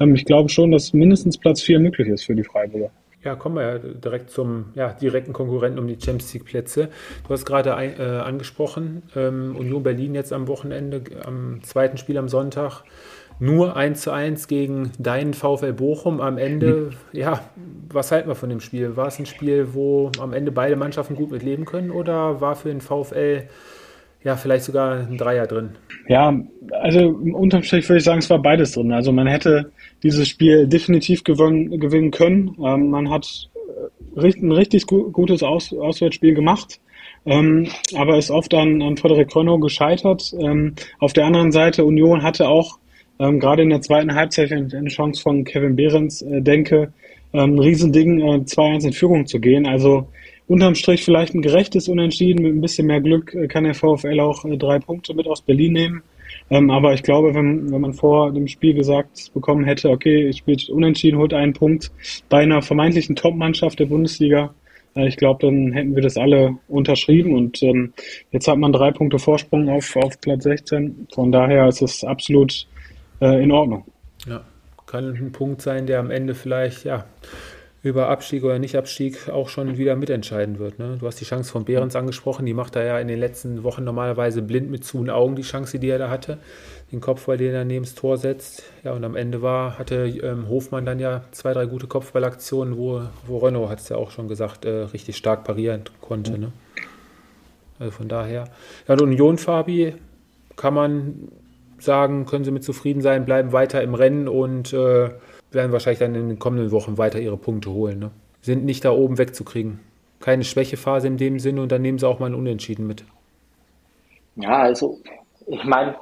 Ähm, 0.00 0.14
ich 0.14 0.24
glaube 0.24 0.48
schon, 0.48 0.70
dass 0.70 0.92
mindestens 0.92 1.38
Platz 1.38 1.62
vier 1.62 1.80
möglich 1.80 2.08
ist 2.08 2.24
für 2.24 2.34
die 2.34 2.44
Freiburger. 2.44 2.90
Ja, 3.26 3.34
kommen 3.34 3.56
wir 3.56 3.62
ja 3.62 3.78
direkt 3.78 4.30
zum 4.30 4.66
ja, 4.76 4.92
direkten 4.92 5.32
Konkurrenten 5.32 5.80
um 5.80 5.88
die 5.88 5.94
Champions 5.94 6.32
League 6.32 6.44
Plätze. 6.44 6.90
Du 7.26 7.30
hast 7.30 7.44
gerade 7.44 7.70
äh, 7.70 8.02
angesprochen, 8.02 9.02
ähm, 9.16 9.56
Union 9.58 9.82
Berlin 9.82 10.14
jetzt 10.14 10.32
am 10.32 10.46
Wochenende, 10.46 11.02
am 11.24 11.60
zweiten 11.64 11.96
Spiel 11.96 12.18
am 12.18 12.28
Sonntag, 12.28 12.84
nur 13.38 13.76
1 13.76 14.00
zu 14.00 14.12
1 14.12 14.48
gegen 14.48 14.92
deinen 14.98 15.34
VfL 15.34 15.72
Bochum. 15.72 16.20
Am 16.20 16.38
Ende, 16.38 16.90
mhm. 17.12 17.18
ja, 17.18 17.40
was 17.92 18.12
halten 18.12 18.28
wir 18.28 18.34
von 18.34 18.48
dem 18.48 18.60
Spiel? 18.60 18.96
War 18.96 19.08
es 19.08 19.18
ein 19.18 19.26
Spiel, 19.26 19.68
wo 19.74 20.10
am 20.20 20.32
Ende 20.32 20.52
beide 20.52 20.76
Mannschaften 20.76 21.14
gut 21.14 21.30
mitleben 21.30 21.64
können 21.64 21.90
oder 21.90 22.40
war 22.40 22.56
für 22.56 22.68
den 22.68 22.80
VfL 22.80 23.48
ja 24.24 24.36
vielleicht 24.36 24.64
sogar 24.64 25.06
ein 25.06 25.18
Dreier 25.18 25.46
drin? 25.46 25.70
Ja, 26.08 26.34
also 26.70 27.08
unterm 27.08 27.62
Strich 27.62 27.88
würde 27.88 27.98
ich 27.98 28.04
sagen, 28.04 28.18
es 28.18 28.30
war 28.30 28.40
beides 28.40 28.72
drin. 28.72 28.92
Also 28.92 29.12
man 29.12 29.26
hätte 29.26 29.70
dieses 30.02 30.28
Spiel 30.28 30.66
definitiv 30.66 31.22
gewonnen, 31.22 31.78
gewinnen 31.78 32.10
können. 32.10 32.56
Ähm, 32.64 32.90
man 32.90 33.10
hat 33.10 33.48
äh, 34.16 34.32
ein 34.40 34.52
richtig 34.52 34.86
gutes 34.86 35.42
Aus, 35.42 35.72
Auswärtsspiel 35.72 36.34
gemacht, 36.34 36.80
ähm, 37.24 37.68
aber 37.94 38.16
ist 38.16 38.30
oft 38.30 38.52
an, 38.54 38.82
an 38.82 38.96
Frederik 38.96 39.30
Krönno 39.30 39.58
gescheitert. 39.58 40.34
Ähm, 40.40 40.74
auf 40.98 41.12
der 41.12 41.26
anderen 41.26 41.52
Seite, 41.52 41.84
Union 41.84 42.22
hatte 42.22 42.48
auch 42.48 42.78
ähm, 43.18 43.40
gerade 43.40 43.62
in 43.62 43.70
der 43.70 43.80
zweiten 43.80 44.14
Halbzeit 44.14 44.52
eine 44.52 44.88
Chance 44.88 45.22
von 45.22 45.44
Kevin 45.44 45.76
Behrens, 45.76 46.22
äh, 46.22 46.40
denke, 46.42 46.92
ähm, 47.32 47.54
ein 47.54 47.58
Riesending, 47.58 48.20
äh, 48.20 48.44
2-1 48.44 48.86
in 48.86 48.92
Führung 48.92 49.26
zu 49.26 49.40
gehen. 49.40 49.66
Also 49.66 50.08
unterm 50.46 50.74
Strich 50.74 51.04
vielleicht 51.04 51.34
ein 51.34 51.42
gerechtes 51.42 51.88
Unentschieden. 51.88 52.42
Mit 52.42 52.54
ein 52.54 52.60
bisschen 52.60 52.86
mehr 52.86 53.00
Glück 53.00 53.34
äh, 53.34 53.46
kann 53.48 53.64
der 53.64 53.74
VfL 53.74 54.20
auch 54.20 54.44
äh, 54.44 54.56
drei 54.56 54.78
Punkte 54.78 55.14
mit 55.14 55.26
aus 55.26 55.42
Berlin 55.42 55.72
nehmen. 55.72 56.02
Ähm, 56.50 56.70
aber 56.70 56.94
ich 56.94 57.02
glaube, 57.02 57.34
wenn, 57.34 57.70
wenn 57.72 57.80
man 57.80 57.92
vor 57.92 58.32
dem 58.32 58.46
Spiel 58.46 58.74
gesagt 58.74 59.32
bekommen 59.34 59.64
hätte, 59.64 59.90
okay, 59.90 60.28
ich 60.28 60.38
spiele 60.38 60.72
unentschieden, 60.72 61.18
holt 61.18 61.34
einen 61.34 61.52
Punkt 61.52 61.90
bei 62.28 62.38
einer 62.38 62.62
vermeintlichen 62.62 63.16
Top-Mannschaft 63.16 63.80
der 63.80 63.86
Bundesliga, 63.86 64.54
äh, 64.94 65.08
ich 65.08 65.16
glaube, 65.16 65.46
dann 65.46 65.72
hätten 65.72 65.94
wir 65.94 66.02
das 66.02 66.16
alle 66.16 66.56
unterschrieben 66.68 67.34
und 67.34 67.62
ähm, 67.62 67.92
jetzt 68.30 68.46
hat 68.48 68.58
man 68.58 68.72
drei 68.72 68.92
Punkte 68.92 69.18
Vorsprung 69.18 69.68
auf, 69.68 69.96
auf 69.96 70.20
Platz 70.20 70.44
16. 70.44 71.08
Von 71.12 71.32
daher 71.32 71.68
ist 71.68 71.82
es 71.82 72.04
absolut 72.04 72.66
äh, 73.20 73.42
in 73.42 73.52
Ordnung. 73.52 73.84
Ja, 74.26 74.42
kann 74.86 75.14
ein 75.14 75.32
Punkt 75.32 75.62
sein, 75.62 75.86
der 75.86 76.00
am 76.00 76.10
Ende 76.10 76.34
vielleicht, 76.34 76.84
ja, 76.84 77.04
über 77.86 78.08
Abstieg 78.08 78.42
oder 78.42 78.58
Nicht-Abstieg 78.58 79.28
auch 79.28 79.48
schon 79.48 79.78
wieder 79.78 79.94
mitentscheiden 79.94 80.58
wird. 80.58 80.80
Ne? 80.80 80.96
Du 80.98 81.06
hast 81.06 81.20
die 81.20 81.24
Chance 81.24 81.52
von 81.52 81.64
Behrens 81.64 81.94
angesprochen, 81.94 82.44
die 82.44 82.52
macht 82.52 82.74
er 82.74 82.84
ja 82.84 82.98
in 82.98 83.06
den 83.06 83.20
letzten 83.20 83.62
Wochen 83.62 83.84
normalerweise 83.84 84.42
blind 84.42 84.70
mit 84.70 84.84
zu 84.84 85.06
Augen, 85.08 85.36
die 85.36 85.42
Chance, 85.42 85.78
die 85.78 85.88
er 85.88 85.98
da 85.98 86.10
hatte. 86.10 86.38
Den 86.90 87.00
Kopfball, 87.00 87.36
den 87.36 87.54
er 87.54 87.64
neben 87.64 87.84
das 87.84 87.94
Tor 87.94 88.16
setzt. 88.16 88.64
Ja, 88.82 88.92
und 88.92 89.04
am 89.04 89.14
Ende 89.14 89.40
war, 89.40 89.78
hatte 89.78 90.06
ähm, 90.06 90.48
Hofmann 90.48 90.84
dann 90.84 90.98
ja 90.98 91.22
zwei, 91.30 91.52
drei 91.52 91.66
gute 91.66 91.86
Kopfballaktionen, 91.86 92.76
wo, 92.76 93.02
wo 93.26 93.38
Renault, 93.38 93.70
hat 93.70 93.80
es 93.80 93.88
ja 93.88 93.96
auch 93.96 94.10
schon 94.10 94.26
gesagt, 94.26 94.64
äh, 94.64 94.82
richtig 94.92 95.16
stark 95.16 95.44
parieren 95.44 95.82
konnte. 96.00 96.32
Mhm. 96.32 96.40
Ne? 96.40 96.52
Also 97.78 97.92
von 97.92 98.08
daher. 98.08 98.48
Ja, 98.88 98.94
und 98.94 99.02
Union, 99.02 99.38
Fabi, 99.38 99.94
kann 100.56 100.74
man 100.74 101.28
sagen, 101.78 102.26
können 102.26 102.44
sie 102.44 102.50
mit 102.50 102.64
zufrieden 102.64 103.00
sein, 103.00 103.24
bleiben 103.24 103.52
weiter 103.52 103.82
im 103.82 103.94
Rennen 103.94 104.28
und 104.28 104.72
äh, 104.72 105.10
werden 105.50 105.72
wahrscheinlich 105.72 105.98
dann 105.98 106.14
in 106.14 106.28
den 106.28 106.38
kommenden 106.38 106.70
Wochen 106.70 106.98
weiter 106.98 107.20
ihre 107.20 107.36
Punkte 107.36 107.70
holen. 107.70 107.98
Ne? 107.98 108.10
Sind 108.40 108.64
nicht 108.64 108.84
da 108.84 108.90
oben 108.90 109.18
wegzukriegen. 109.18 109.80
Keine 110.20 110.44
Schwächephase 110.44 111.06
in 111.06 111.16
dem 111.16 111.38
Sinne 111.38 111.62
und 111.62 111.72
dann 111.72 111.82
nehmen 111.82 111.98
sie 111.98 112.08
auch 112.08 112.18
mal 112.18 112.26
ein 112.26 112.34
Unentschieden 112.34 112.86
mit. 112.86 113.04
Ja, 114.36 114.58
also 114.58 114.98
ich 115.46 115.64
meine, 115.64 115.96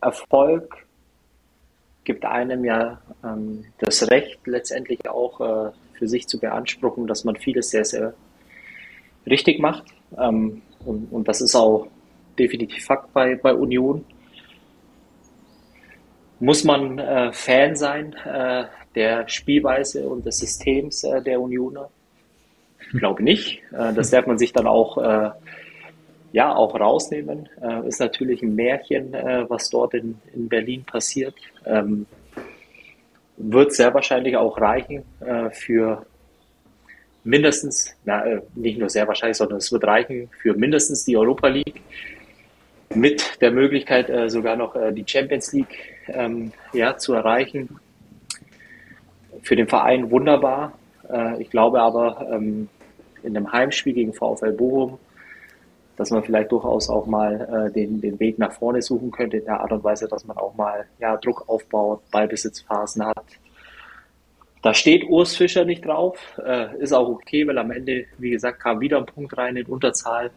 Erfolg 0.00 0.86
gibt 2.04 2.24
einem 2.24 2.64
ja 2.64 3.00
ähm, 3.24 3.64
das 3.78 4.10
Recht 4.10 4.38
letztendlich 4.46 5.08
auch 5.08 5.40
äh, 5.40 5.70
für 5.94 6.08
sich 6.08 6.26
zu 6.28 6.38
beanspruchen, 6.38 7.06
dass 7.06 7.24
man 7.24 7.36
vieles 7.36 7.70
sehr, 7.70 7.84
sehr 7.84 8.14
richtig 9.26 9.58
macht. 9.58 9.84
Ähm, 10.18 10.62
und, 10.84 11.12
und 11.12 11.28
das 11.28 11.40
ist 11.40 11.54
auch 11.54 11.88
definitiv 12.38 12.84
Fakt 12.84 13.12
bei, 13.12 13.34
bei 13.34 13.54
Union. 13.54 14.04
Muss 16.38 16.64
man 16.64 16.98
äh, 16.98 17.32
Fan 17.32 17.76
sein 17.76 18.14
äh, 18.24 18.64
der 18.94 19.28
Spielweise 19.28 20.06
und 20.08 20.26
des 20.26 20.38
Systems 20.38 21.02
äh, 21.04 21.22
der 21.22 21.40
Unioner? 21.40 21.88
Ich 22.92 22.98
glaube 22.98 23.22
nicht. 23.22 23.62
Äh, 23.72 23.94
das 23.94 24.10
darf 24.10 24.26
man 24.26 24.36
sich 24.36 24.52
dann 24.52 24.66
auch, 24.66 24.98
äh, 24.98 25.30
ja, 26.32 26.54
auch 26.54 26.78
rausnehmen. 26.78 27.48
Äh, 27.62 27.88
ist 27.88 28.00
natürlich 28.00 28.42
ein 28.42 28.54
Märchen, 28.54 29.12
was 29.48 29.70
dort 29.70 29.94
in, 29.94 30.18
in 30.34 30.48
Berlin 30.48 30.84
passiert. 30.84 31.34
Ähm, 31.64 32.06
wird 33.38 33.72
sehr 33.72 33.92
wahrscheinlich 33.92 34.36
auch 34.36 34.58
reichen 34.58 35.04
für 35.52 36.06
mindestens, 37.22 37.94
na, 38.06 38.24
nicht 38.54 38.78
nur 38.78 38.88
sehr 38.88 39.06
wahrscheinlich, 39.06 39.36
sondern 39.36 39.58
es 39.58 39.70
wird 39.70 39.84
reichen 39.84 40.30
für 40.40 40.54
mindestens 40.54 41.04
die 41.04 41.18
Europa 41.18 41.48
League 41.48 41.82
mit 42.94 43.40
der 43.40 43.50
Möglichkeit 43.50 44.08
äh, 44.10 44.28
sogar 44.28 44.56
noch 44.56 44.74
äh, 44.76 44.92
die 44.92 45.04
Champions 45.06 45.52
League 45.52 45.76
ähm, 46.08 46.52
ja, 46.72 46.96
zu 46.96 47.14
erreichen. 47.14 47.78
Für 49.42 49.56
den 49.56 49.68
Verein 49.68 50.10
wunderbar. 50.10 50.78
Äh, 51.10 51.42
ich 51.42 51.50
glaube 51.50 51.80
aber, 51.80 52.28
ähm, 52.32 52.68
in 53.22 53.36
einem 53.36 53.52
Heimspiel 53.52 53.92
gegen 53.92 54.12
VfL 54.12 54.52
Bochum 54.52 54.98
dass 55.96 56.10
man 56.10 56.22
vielleicht 56.22 56.52
durchaus 56.52 56.88
auch 56.88 57.06
mal 57.06 57.68
äh, 57.68 57.72
den, 57.72 58.00
den 58.00 58.20
Weg 58.20 58.38
nach 58.38 58.52
vorne 58.52 58.82
suchen 58.82 59.10
könnte, 59.10 59.38
in 59.38 59.44
der 59.44 59.60
Art 59.60 59.72
und 59.72 59.82
Weise, 59.82 60.06
dass 60.06 60.26
man 60.26 60.36
auch 60.36 60.54
mal 60.54 60.86
ja, 60.98 61.16
Druck 61.16 61.48
aufbaut, 61.48 62.02
Ballbesitzphasen 62.10 63.04
hat. 63.04 63.24
Da 64.62 64.74
steht 64.74 65.08
Urs 65.08 65.36
Fischer 65.36 65.64
nicht 65.64 65.84
drauf, 65.86 66.18
äh, 66.44 66.76
ist 66.78 66.92
auch 66.92 67.08
okay, 67.08 67.46
weil 67.46 67.58
am 67.58 67.70
Ende, 67.70 68.04
wie 68.18 68.30
gesagt, 68.30 68.60
kam 68.60 68.80
wieder 68.80 68.98
ein 68.98 69.06
Punkt 69.06 69.36
rein 69.38 69.56
in 69.56 69.66
Unterzahl. 69.66 70.30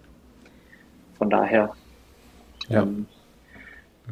Von 1.17 1.29
daher 1.29 1.73
ja. 2.69 2.83
ähm, 2.83 3.05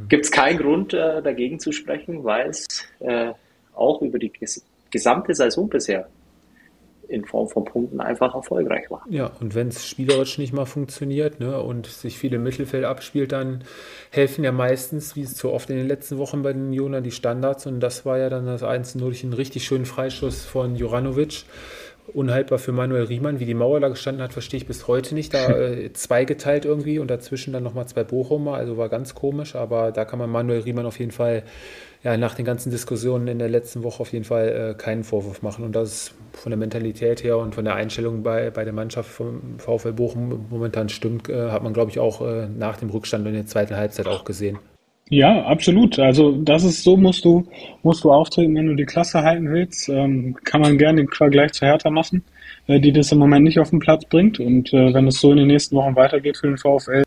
gibt 0.09 0.25
es 0.25 0.31
keinen 0.31 0.57
Grund 0.57 0.93
äh, 0.93 1.21
dagegen 1.21 1.59
zu 1.59 1.71
sprechen, 1.71 2.23
weil 2.23 2.49
es 2.49 2.65
äh, 2.99 3.33
auch 3.73 4.01
über 4.01 4.19
die 4.19 4.29
ges 4.29 4.65
gesamte 4.89 5.33
Saison 5.33 5.67
bisher 5.67 6.07
in 7.07 7.25
Form 7.25 7.47
von 7.47 7.65
Punkten 7.65 8.01
einfach 8.01 8.35
erfolgreich 8.35 8.89
war. 8.89 9.03
Ja, 9.09 9.31
und 9.39 9.55
wenn 9.55 9.69
es 9.69 9.87
spielerisch 9.87 10.37
nicht 10.37 10.53
mal 10.53 10.65
funktioniert 10.65 11.39
ne, 11.39 11.61
und 11.61 11.87
sich 11.87 12.17
viel 12.17 12.33
im 12.33 12.43
Mittelfeld 12.43 12.83
abspielt, 12.83 13.31
dann 13.31 13.63
helfen 14.11 14.43
ja 14.43 14.51
meistens, 14.51 15.15
wie 15.15 15.21
es 15.21 15.37
so 15.37 15.51
oft 15.53 15.69
in 15.69 15.77
den 15.77 15.87
letzten 15.87 16.17
Wochen 16.17 16.41
bei 16.41 16.53
den 16.53 16.73
Jona, 16.73 17.01
die 17.01 17.11
Standards. 17.11 17.65
Und 17.65 17.79
das 17.79 18.05
war 18.05 18.17
ja 18.17 18.29
dann 18.29 18.45
das 18.45 18.63
1-0 18.63 18.99
durch 18.99 19.23
einen 19.23 19.33
richtig 19.33 19.65
schönen 19.65 19.85
Freischuss 19.85 20.43
von 20.45 20.75
Juranovic. 20.75 21.45
Unhaltbar 22.13 22.59
für 22.59 22.71
Manuel 22.71 23.03
Riemann. 23.03 23.39
Wie 23.39 23.45
die 23.45 23.53
Mauer 23.53 23.79
da 23.79 23.89
gestanden 23.89 24.23
hat, 24.23 24.33
verstehe 24.33 24.59
ich 24.59 24.67
bis 24.67 24.87
heute 24.87 25.13
nicht. 25.13 25.33
Da 25.33 25.49
äh, 25.57 25.91
zweigeteilt 25.93 26.65
irgendwie 26.65 26.99
und 26.99 27.09
dazwischen 27.09 27.53
dann 27.53 27.63
nochmal 27.63 27.87
zwei 27.87 28.03
Bochumer. 28.03 28.55
Also 28.55 28.77
war 28.77 28.89
ganz 28.89 29.15
komisch, 29.15 29.55
aber 29.55 29.91
da 29.91 30.05
kann 30.05 30.19
man 30.19 30.29
Manuel 30.29 30.61
Riemann 30.61 30.85
auf 30.85 30.99
jeden 30.99 31.11
Fall 31.11 31.43
ja, 32.03 32.15
nach 32.15 32.35
den 32.35 32.45
ganzen 32.45 32.69
Diskussionen 32.71 33.27
in 33.27 33.39
der 33.39 33.49
letzten 33.49 33.83
Woche 33.83 34.01
auf 34.01 34.13
jeden 34.13 34.25
Fall 34.25 34.47
äh, 34.47 34.73
keinen 34.77 35.03
Vorwurf 35.03 35.41
machen. 35.41 35.65
Und 35.65 35.75
das 35.75 35.91
ist 35.91 36.13
von 36.33 36.51
der 36.51 36.57
Mentalität 36.57 37.23
her 37.23 37.37
und 37.37 37.55
von 37.55 37.65
der 37.65 37.75
Einstellung 37.75 38.23
bei, 38.23 38.51
bei 38.51 38.63
der 38.63 38.73
Mannschaft 38.73 39.09
vom 39.09 39.59
VfL 39.59 39.93
Bochum 39.93 40.45
momentan 40.49 40.89
stimmt, 40.89 41.29
äh, 41.29 41.51
hat 41.51 41.63
man, 41.63 41.73
glaube 41.73 41.91
ich, 41.91 41.99
auch 41.99 42.21
äh, 42.21 42.47
nach 42.47 42.77
dem 42.77 42.89
Rückstand 42.89 43.27
in 43.27 43.33
der 43.33 43.45
zweiten 43.45 43.75
Halbzeit 43.75 44.07
auch 44.07 44.23
gesehen. 44.23 44.59
Ja, 45.09 45.45
absolut. 45.45 45.99
Also 45.99 46.33
das 46.33 46.63
ist 46.63 46.83
so, 46.83 46.97
musst 46.97 47.23
du, 47.23 47.47
musst 47.81 48.03
du 48.03 48.11
auftreten, 48.11 48.55
wenn 48.55 48.67
du 48.67 48.75
die 48.75 48.85
Klasse 48.85 49.21
halten 49.21 49.49
willst. 49.49 49.87
Ähm, 49.87 50.35
kann 50.43 50.61
man 50.61 50.77
gerne 50.77 51.01
den 51.01 51.09
Vergleich 51.09 51.53
zu 51.53 51.65
Hertha 51.65 51.89
machen, 51.89 52.25
äh, 52.67 52.79
die 52.79 52.91
das 52.91 53.11
im 53.11 53.19
Moment 53.19 53.45
nicht 53.45 53.59
auf 53.59 53.69
den 53.69 53.79
Platz 53.79 54.03
bringt. 54.05 54.39
Und 54.39 54.73
äh, 54.73 54.93
wenn 54.93 55.07
es 55.07 55.19
so 55.19 55.31
in 55.31 55.37
den 55.37 55.47
nächsten 55.47 55.75
Wochen 55.77 55.95
weitergeht 55.95 56.37
für 56.37 56.47
den 56.47 56.57
VfL, 56.57 57.03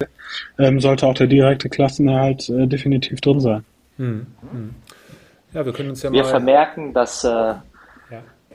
ähm, 0.58 0.80
sollte 0.80 1.06
auch 1.06 1.14
der 1.14 1.26
direkte 1.26 1.68
Klassenerhalt 1.68 2.48
äh, 2.48 2.66
definitiv 2.66 3.20
drin 3.20 3.40
sein. 3.40 3.64
Hm, 3.98 4.26
hm. 4.50 4.74
Ja, 5.52 5.66
wir 5.66 5.72
können 5.72 5.90
uns 5.90 6.02
ja 6.02 6.10
wir 6.10 6.22
mal. 6.22 6.26
Wir 6.26 6.30
vermerken, 6.30 6.94
dass 6.94 7.24
äh, 7.24 7.28
ja. 7.28 7.62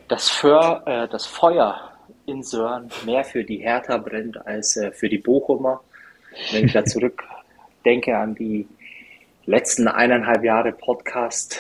das, 0.07 0.29
För, 0.29 0.81
äh, 0.87 1.07
das 1.07 1.27
Feuer 1.27 1.91
in 2.25 2.41
Sören 2.41 2.89
mehr 3.05 3.23
für 3.23 3.43
die 3.43 3.57
Hertha 3.57 3.97
brennt 3.97 4.43
als 4.47 4.75
äh, 4.77 4.91
für 4.91 5.07
die 5.07 5.19
Bochumer. 5.19 5.81
Wenn 6.51 6.65
ich 6.65 6.73
da 6.73 6.83
zurückdenke 6.85 8.17
an 8.17 8.33
die 8.33 8.67
letzten 9.45 9.87
eineinhalb 9.87 10.43
Jahre 10.43 10.71
Podcast, 10.71 11.59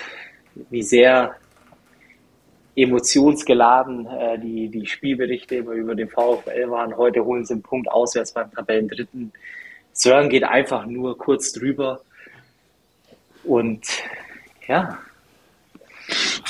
wie 0.69 0.81
sehr 0.81 1.35
emotionsgeladen 2.75 4.07
äh, 4.07 4.39
die, 4.39 4.69
die 4.69 4.85
Spielberichte 4.85 5.55
immer 5.55 5.71
über 5.71 5.95
den 5.95 6.09
VfL 6.09 6.69
waren. 6.69 6.97
Heute 6.97 7.23
holen 7.23 7.45
sie 7.45 7.53
einen 7.53 7.63
Punkt 7.63 7.89
auswärts 7.89 8.33
beim 8.33 8.51
Tabellendritten. 8.51 9.31
Sören 9.93 10.29
geht 10.29 10.43
einfach 10.43 10.85
nur 10.85 11.17
kurz 11.17 11.53
drüber. 11.53 12.01
Und 13.43 13.85
ja, 14.67 14.99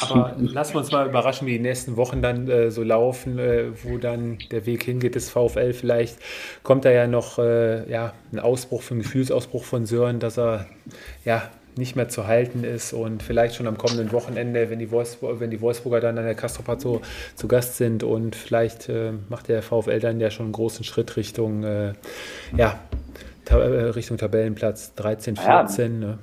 aber 0.02 0.36
lassen 0.38 0.74
wir 0.74 0.80
uns 0.80 0.92
mal 0.92 1.08
überraschen, 1.08 1.48
wie 1.48 1.54
die 1.54 1.60
nächsten 1.60 1.98
Wochen 1.98 2.22
dann 2.22 2.50
äh, 2.50 2.72
so 2.72 2.84
laufen, 2.84 3.40
äh, 3.40 3.66
wo 3.84 3.98
dann 3.98 4.38
der 4.52 4.66
Weg 4.66 4.84
hingeht 4.84 5.16
des 5.16 5.30
VfL. 5.30 5.74
Vielleicht 5.74 6.18
kommt 6.64 6.86
da 6.86 6.92
ja 6.92 7.08
noch 7.08 7.40
äh, 7.40 7.90
ja, 7.90 8.14
ein 8.32 8.40
Ausbruch, 8.40 8.84
ein 8.92 9.00
Gefühlsausbruch 9.00 9.64
von 9.64 9.86
Sören, 9.86 10.20
dass 10.20 10.38
er 10.38 10.68
ja 11.24 11.50
nicht 11.78 11.96
mehr 11.96 12.08
zu 12.08 12.28
halten 12.28 12.64
ist 12.64 12.94
und 12.94 13.22
vielleicht 13.22 13.56
schon 13.56 13.68
am 13.68 13.78
kommenden 13.78 14.12
Wochenende, 14.12 14.70
wenn 14.70 14.80
die, 14.80 14.92
Wolfsburg, 14.92 15.40
wenn 15.40 15.52
die 15.52 15.60
Wolfsburger 15.62 16.00
dann 16.00 16.18
an 16.18 16.26
der 16.26 16.36
Castropad 16.36 16.80
so 16.80 17.02
zu 17.36 17.48
Gast 17.48 17.78
sind 17.78 18.04
und 18.04 18.36
vielleicht 18.36 18.88
äh, 18.90 19.12
macht 19.30 19.50
der 19.50 19.62
VfL 19.62 20.00
dann 20.00 20.20
ja 20.20 20.32
schon 20.32 20.46
einen 20.46 20.54
großen 20.54 20.86
Schritt 20.86 21.18
Richtung, 21.18 21.64
äh, 21.64 21.94
ja, 22.56 22.80
ta 23.44 23.60
äh, 23.60 23.90
Richtung 23.90 24.18
Tabellenplatz 24.18 24.96
13, 24.96 25.36
14. 25.36 26.02
Ja. 26.02 26.08
Ne? 26.08 26.20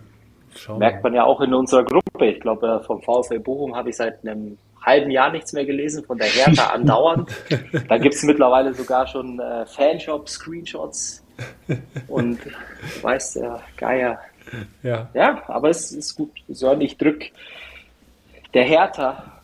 Schauen 0.57 0.79
Merkt 0.79 1.03
man 1.03 1.15
ja 1.15 1.25
auch 1.25 1.41
in 1.41 1.55
unserer 1.55 1.85
Gruppe. 1.85 2.27
Ich 2.27 2.41
glaube, 2.41 2.67
äh, 2.67 2.85
vom 2.85 3.03
VfL 3.03 3.41
Bochum 3.41 3.75
habe 3.75 3.91
ich 3.91 3.97
seit 3.97 4.27
einem 4.27 4.59
halben 4.81 5.11
Jahr 5.11 5.31
nichts 5.31 5.53
mehr 5.53 5.65
gelesen, 5.65 6.05
von 6.05 6.19
der 6.19 6.27
Hertha 6.27 6.67
andauernd. 6.73 7.31
da 7.89 7.99
gibt 7.99 8.15
es 8.15 8.23
mittlerweile 8.23 8.75
sogar 8.75 9.07
schon 9.07 9.39
äh, 9.39 9.65
Fanshop-Screenshots. 9.67 11.23
Und 12.09 12.39
du 12.45 13.03
weißt, 13.03 13.37
der 13.37 13.61
Geier. 13.77 14.21
Ja. 14.83 15.09
ja, 15.15 15.43
aber 15.47 15.71
es 15.71 15.93
ist 15.93 16.17
gut. 16.17 16.33
So, 16.49 16.73
ich 16.79 16.99
drück 16.99 17.31
der 18.55 18.65
Hertha 18.65 19.42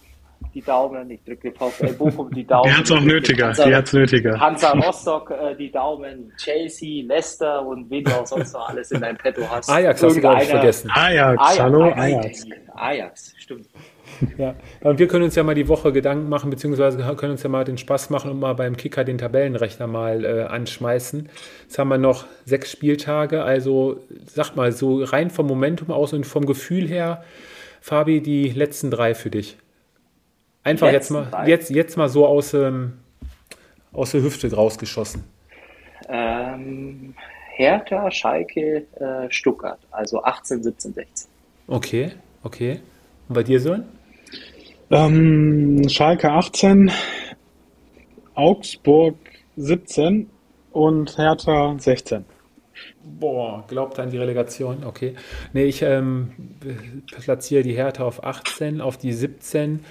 die 0.58 0.64
Daumen, 0.64 1.08
ich 1.08 1.22
drücke 1.22 1.52
VfL 1.52 1.92
Bochum 1.92 2.30
die 2.32 2.44
Daumen. 2.44 2.68
Die 2.68 2.74
hat 2.74 2.84
es 2.84 2.90
auch 2.90 3.00
nötiger, 3.00 3.46
Hansa, 3.46 3.64
die 3.64 3.76
hat's 3.76 3.92
nötiger. 3.92 4.40
Hansa 4.40 4.72
Rostock 4.72 5.30
äh, 5.30 5.54
die 5.54 5.70
Daumen, 5.70 6.32
Chelsea, 6.36 7.04
Leicester 7.06 7.64
und 7.64 7.88
wen 7.90 8.02
du 8.02 8.10
auch 8.10 8.26
sonst 8.26 8.52
noch 8.54 8.68
alles 8.68 8.90
in 8.90 9.00
deinem 9.00 9.16
Petto 9.16 9.42
hast. 9.48 9.70
Ajax 9.70 10.02
hast 10.02 10.16
du 10.16 10.20
gar 10.20 10.36
nicht 10.36 10.50
vergessen. 10.50 10.90
Ajax, 10.92 11.40
Ajax 11.40 11.60
hallo 11.60 11.92
Ajax. 11.92 12.46
Ajax, 12.74 13.34
stimmt. 13.38 13.66
Ja, 14.36 14.56
und 14.80 14.98
wir 14.98 15.06
können 15.06 15.24
uns 15.24 15.36
ja 15.36 15.44
mal 15.44 15.54
die 15.54 15.68
Woche 15.68 15.92
Gedanken 15.92 16.28
machen, 16.28 16.50
beziehungsweise 16.50 16.98
können 17.16 17.32
uns 17.32 17.44
ja 17.44 17.48
mal 17.48 17.64
den 17.64 17.78
Spaß 17.78 18.10
machen 18.10 18.32
und 18.32 18.40
mal 18.40 18.54
beim 18.54 18.76
Kicker 18.76 19.04
den 19.04 19.18
Tabellenrechner 19.18 19.86
mal 19.86 20.24
äh, 20.24 20.42
anschmeißen. 20.42 21.28
Jetzt 21.62 21.78
haben 21.78 21.88
wir 21.88 21.98
noch 21.98 22.26
sechs 22.44 22.72
Spieltage, 22.72 23.44
also 23.44 24.00
sag 24.26 24.56
mal, 24.56 24.72
so 24.72 25.04
rein 25.04 25.30
vom 25.30 25.46
Momentum 25.46 25.92
aus 25.92 26.14
und 26.14 26.24
vom 26.26 26.46
Gefühl 26.46 26.88
her, 26.88 27.22
Fabi, 27.80 28.20
die 28.22 28.48
letzten 28.48 28.90
drei 28.90 29.14
für 29.14 29.30
dich. 29.30 29.56
Einfach 30.64 30.92
jetzt 30.92 31.10
mal, 31.10 31.28
jetzt, 31.46 31.70
jetzt 31.70 31.96
mal 31.96 32.08
so 32.08 32.26
aus, 32.26 32.52
ähm, 32.54 32.98
aus 33.92 34.12
der 34.12 34.22
Hüfte 34.22 34.52
rausgeschossen. 34.52 35.24
Ähm, 36.08 37.14
Hertha, 37.54 38.10
Schalke, 38.10 38.86
äh, 39.00 39.30
Stuttgart, 39.30 39.80
also 39.90 40.22
18, 40.22 40.62
17, 40.62 40.92
16. 40.94 41.30
Okay, 41.66 42.12
okay. 42.42 42.80
Und 43.28 43.34
bei 43.34 43.42
dir, 43.42 43.60
Sören? 43.60 43.84
Ähm, 44.90 45.88
Schalke 45.88 46.30
18, 46.30 46.90
Augsburg 48.34 49.16
17 49.56 50.30
und 50.72 51.18
Hertha 51.18 51.74
16. 51.78 52.24
Boah, 53.02 53.64
glaubt 53.66 53.98
an 53.98 54.10
die 54.10 54.18
Relegation, 54.18 54.84
okay. 54.84 55.14
Nee, 55.52 55.64
ich 55.64 55.82
ähm, 55.82 56.30
platziere 57.22 57.62
die 57.62 57.74
Hertha 57.74 58.04
auf 58.04 58.22
18, 58.22 58.80
auf 58.80 58.96
die 58.96 59.12
17 59.12 59.84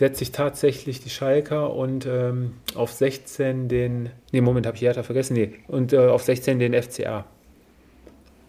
setze 0.00 0.22
ich 0.22 0.32
tatsächlich 0.32 1.00
die 1.00 1.10
Schalker 1.10 1.74
und 1.74 2.06
ähm, 2.06 2.54
auf 2.74 2.90
16 2.90 3.68
den, 3.68 4.08
nee, 4.32 4.40
Moment, 4.40 4.66
habe 4.66 4.74
ich 4.74 4.80
Hertha 4.82 5.02
vergessen, 5.02 5.34
nee, 5.34 5.52
und 5.68 5.92
äh, 5.92 5.98
auf 5.98 6.22
16 6.22 6.58
den 6.58 6.72
FCA. 6.72 7.26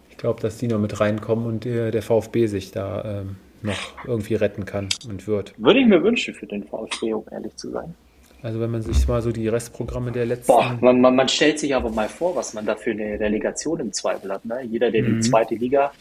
Ich 0.08 0.16
glaube, 0.16 0.40
dass 0.40 0.56
die 0.56 0.66
noch 0.66 0.78
mit 0.78 0.98
reinkommen 0.98 1.44
und 1.44 1.66
äh, 1.66 1.90
der 1.90 2.00
VfB 2.00 2.46
sich 2.46 2.70
da 2.70 3.20
ähm, 3.20 3.36
noch 3.60 3.76
irgendwie 4.06 4.34
retten 4.34 4.64
kann 4.64 4.88
und 5.06 5.26
wird. 5.26 5.52
Würde 5.58 5.80
ich 5.80 5.86
mir 5.86 6.02
wünschen 6.02 6.32
für 6.32 6.46
den 6.46 6.64
VfB, 6.64 7.12
um 7.12 7.24
ehrlich 7.30 7.54
zu 7.56 7.70
sein. 7.70 7.94
Also 8.42 8.58
wenn 8.58 8.70
man 8.70 8.80
sich 8.80 9.06
mal 9.06 9.20
so 9.20 9.30
die 9.30 9.46
Restprogramme 9.46 10.10
der 10.10 10.24
letzten... 10.24 10.46
Boah, 10.46 10.78
man, 10.80 11.02
man, 11.02 11.14
man 11.14 11.28
stellt 11.28 11.58
sich 11.58 11.74
aber 11.76 11.90
mal 11.90 12.08
vor, 12.08 12.34
was 12.34 12.54
man 12.54 12.64
da 12.64 12.76
für 12.76 12.92
eine 12.92 13.20
Relegation 13.20 13.78
im 13.78 13.92
Zweifel 13.92 14.32
hat. 14.32 14.46
Ne? 14.46 14.62
Jeder, 14.62 14.90
der 14.90 15.02
mhm. 15.02 15.20
die 15.20 15.28
zweite 15.28 15.54
Liga 15.54 15.92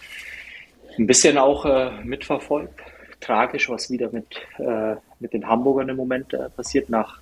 ein 0.97 1.07
bisschen 1.07 1.37
auch 1.37 1.65
äh, 1.65 1.91
mitverfolgt, 2.05 2.79
tragisch, 3.21 3.69
was 3.69 3.89
wieder 3.89 4.11
mit, 4.11 4.27
äh, 4.57 4.95
mit 5.19 5.33
den 5.33 5.47
Hamburgern 5.47 5.89
im 5.89 5.97
Moment 5.97 6.33
äh, 6.33 6.49
passiert, 6.49 6.89
nach 6.89 7.19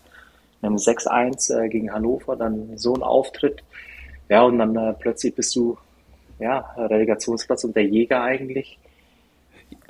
einem 0.62 0.76
6-1 0.76 1.58
äh, 1.58 1.70
gegen 1.70 1.94
Hannover, 1.94 2.36
dann 2.36 2.78
so 2.78 2.94
ein 2.94 3.04
Auftritt. 3.04 3.64
Ja, 4.30 4.44
und 4.44 4.60
dann 4.60 4.76
äh, 4.76 4.94
plötzlich 4.94 5.36
bist 5.36 5.56
du 5.56 5.78
ja, 6.40 6.60
Relegationsplatz 6.78 7.64
und 7.66 7.76
der 7.76 7.84
Jäger 7.84 8.22
eigentlich. 8.22 8.80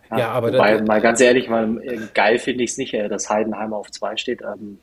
Ja, 0.09 0.19
ja 0.19 0.31
aber 0.31 0.51
wobei, 0.51 0.81
mal 0.81 1.01
ganz 1.01 1.21
ehrlich, 1.21 1.47
mal, 1.47 1.81
äh, 1.83 1.99
geil 2.13 2.39
finde 2.39 2.63
ich 2.63 2.71
es 2.71 2.77
nicht, 2.77 2.93
äh, 2.93 3.07
dass 3.07 3.29
Heidenheim 3.29 3.73
auf 3.73 3.91
2 3.91 4.17
steht. 4.17 4.41
Ähm, 4.41 4.79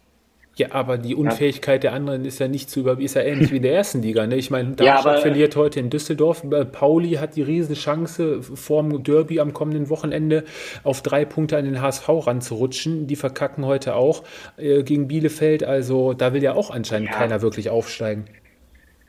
ja, 0.58 0.68
aber 0.70 0.96
die 0.96 1.14
Unfähigkeit 1.14 1.84
ja. 1.84 1.90
der 1.90 1.92
anderen 1.92 2.24
ist 2.24 2.38
ja 2.38 2.48
nicht 2.48 2.70
zu 2.70 2.80
über, 2.80 2.98
ist 2.98 3.14
ja 3.14 3.20
ähnlich 3.20 3.52
wie 3.52 3.56
in 3.56 3.62
der 3.62 3.74
ersten 3.74 4.00
Liga. 4.00 4.26
Ne? 4.26 4.36
Ich 4.36 4.50
meine, 4.50 4.72
Darmstadt 4.72 5.16
ja, 5.16 5.20
verliert 5.20 5.54
heute 5.54 5.80
in 5.80 5.90
Düsseldorf. 5.90 6.42
Pauli 6.72 7.12
hat 7.12 7.36
die 7.36 7.42
riesen 7.42 7.74
Chance, 7.74 8.42
vorm 8.42 9.02
Derby 9.02 9.38
am 9.38 9.52
kommenden 9.52 9.90
Wochenende 9.90 10.44
auf 10.82 11.02
drei 11.02 11.26
Punkte 11.26 11.58
an 11.58 11.66
den 11.66 11.82
HSV 11.82 12.08
ranzurutschen. 12.08 13.06
Die 13.06 13.16
verkacken 13.16 13.66
heute 13.66 13.96
auch 13.96 14.22
äh, 14.56 14.82
gegen 14.82 15.08
Bielefeld. 15.08 15.62
Also 15.62 16.14
da 16.14 16.32
will 16.32 16.42
ja 16.42 16.54
auch 16.54 16.70
anscheinend 16.70 17.10
ja. 17.10 17.16
keiner 17.16 17.42
wirklich 17.42 17.68
aufsteigen. 17.68 18.24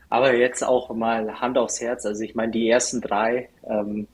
Aber 0.10 0.36
jetzt 0.36 0.64
auch 0.64 0.94
mal 0.94 1.40
Hand 1.40 1.58
aufs 1.58 1.80
Herz. 1.80 2.06
Also 2.06 2.26
ich 2.26 2.36
meine, 2.36 2.52
die 2.52 2.70
ersten 2.70 3.00
drei, 3.00 3.48
ähm, 3.70 4.08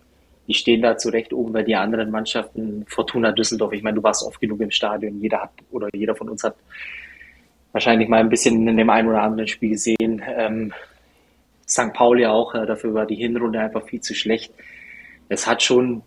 die 0.48 0.54
stehen 0.54 0.84
da 0.84 0.98
zurecht 0.98 1.34
oben, 1.34 1.52
weil 1.56 1.64
die 1.64 1.76
anderen 1.76 2.12
Mannschaften, 2.12 2.86
Fortuna 2.88 3.32
Düsseldorf, 3.32 3.74
ich 3.74 3.82
meine, 3.82 3.96
du 3.96 4.04
warst 4.04 4.24
oft 4.24 4.40
genug 4.40 4.62
im 4.62 4.70
Stadion, 4.70 5.20
jeder 5.20 5.42
hat 5.42 5.52
oder 5.72 5.90
jeder 5.96 6.16
von 6.16 6.30
uns 6.30 6.44
hat 6.44 6.56
wahrscheinlich 7.74 8.08
mal 8.08 8.22
ein 8.22 8.30
bisschen 8.30 8.66
in 8.68 8.78
dem 8.78 8.90
einen 8.90 9.10
oder 9.10 9.22
anderen 9.22 9.48
Spiel 9.50 9.72
gesehen. 9.72 10.22
Ähm, 10.26 10.72
St. 11.68 11.92
Pauli 11.94 12.26
auch, 12.26 12.56
äh, 12.56 12.66
dafür 12.66 12.94
war 12.94 13.06
die 13.06 13.16
Hinrunde 13.16 13.60
einfach 13.60 13.86
viel 13.86 14.00
zu 14.00 14.14
schlecht. 14.14 14.54
Es 15.28 15.46
hat 15.48 15.62
schon, 15.62 16.04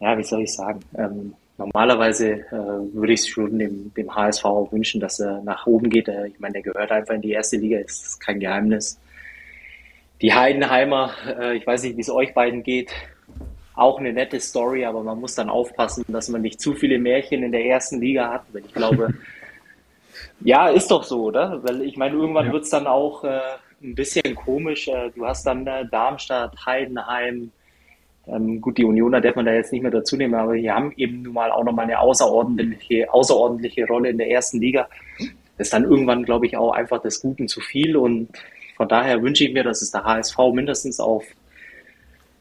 ja, 0.00 0.16
wie 0.18 0.24
soll 0.24 0.42
ich 0.42 0.52
sagen, 0.52 0.80
ähm, 0.96 1.34
normalerweise 1.58 2.30
äh, 2.30 2.52
würde 2.52 3.12
ich 3.12 3.20
es 3.20 3.28
schon 3.28 3.58
dem, 3.58 3.92
dem 3.94 4.14
HSV 4.14 4.44
auch 4.44 4.72
wünschen, 4.72 5.00
dass 5.00 5.20
er 5.20 5.42
nach 5.42 5.66
oben 5.66 5.90
geht. 5.90 6.08
Äh, 6.08 6.28
ich 6.28 6.40
meine, 6.40 6.54
der 6.54 6.62
gehört 6.62 6.90
einfach 6.90 7.14
in 7.14 7.22
die 7.22 7.32
erste 7.32 7.58
Liga, 7.58 7.78
ist, 7.78 8.18
kein 8.20 8.40
Geheimnis. 8.40 8.98
Die 10.22 10.32
Heidenheimer, 10.32 11.12
äh, 11.38 11.56
ich 11.56 11.66
weiß 11.66 11.82
nicht, 11.82 11.96
wie 11.96 12.00
es 12.00 12.10
euch 12.10 12.32
beiden 12.32 12.62
geht, 12.62 12.92
auch 13.74 13.98
eine 13.98 14.12
nette 14.12 14.40
Story, 14.40 14.84
aber 14.84 15.02
man 15.02 15.20
muss 15.20 15.34
dann 15.34 15.50
aufpassen, 15.50 16.04
dass 16.08 16.28
man 16.28 16.42
nicht 16.42 16.60
zu 16.60 16.74
viele 16.74 16.98
Märchen 16.98 17.42
in 17.42 17.52
der 17.52 17.66
ersten 17.66 18.00
Liga 18.00 18.32
hat, 18.32 18.44
weil 18.52 18.64
ich 18.64 18.72
glaube, 18.72 19.12
ja, 20.44 20.68
ist 20.68 20.90
doch 20.90 21.02
so, 21.02 21.24
oder? 21.24 21.60
Weil 21.64 21.82
ich 21.82 21.96
meine, 21.96 22.14
irgendwann 22.14 22.46
ja. 22.46 22.52
wird 22.52 22.64
es 22.64 22.70
dann 22.70 22.86
auch 22.86 23.24
äh, 23.24 23.40
ein 23.82 23.94
bisschen 23.94 24.34
komisch. 24.34 24.88
Äh, 24.88 25.10
du 25.14 25.26
hast 25.26 25.46
dann 25.46 25.66
äh, 25.66 25.86
Darmstadt, 25.90 26.54
Heidenheim, 26.64 27.50
ähm, 28.26 28.60
gut, 28.60 28.78
die 28.78 28.84
Unioner 28.84 29.20
darf 29.20 29.36
man 29.36 29.44
da 29.44 29.52
jetzt 29.52 29.72
nicht 29.72 29.82
mehr 29.82 29.90
dazu 29.90 30.16
nehmen, 30.16 30.34
aber 30.34 30.54
die 30.54 30.70
haben 30.70 30.92
eben 30.96 31.22
nun 31.22 31.34
mal 31.34 31.50
auch 31.50 31.64
nochmal 31.64 31.84
eine 31.84 31.98
außerordentliche, 31.98 33.12
außerordentliche 33.12 33.86
Rolle 33.86 34.10
in 34.10 34.18
der 34.18 34.30
ersten 34.30 34.60
Liga. 34.60 34.88
Das 35.58 35.68
ist 35.68 35.72
dann 35.72 35.84
irgendwann, 35.84 36.24
glaube 36.24 36.46
ich, 36.46 36.56
auch 36.56 36.72
einfach 36.72 37.02
des 37.02 37.20
Guten 37.20 37.48
zu 37.48 37.60
viel 37.60 37.96
und 37.96 38.28
von 38.76 38.88
daher 38.88 39.22
wünsche 39.22 39.44
ich 39.44 39.52
mir, 39.52 39.62
dass 39.62 39.82
es 39.82 39.90
der 39.90 40.04
HSV 40.04 40.36
mindestens 40.52 41.00
auf 41.00 41.24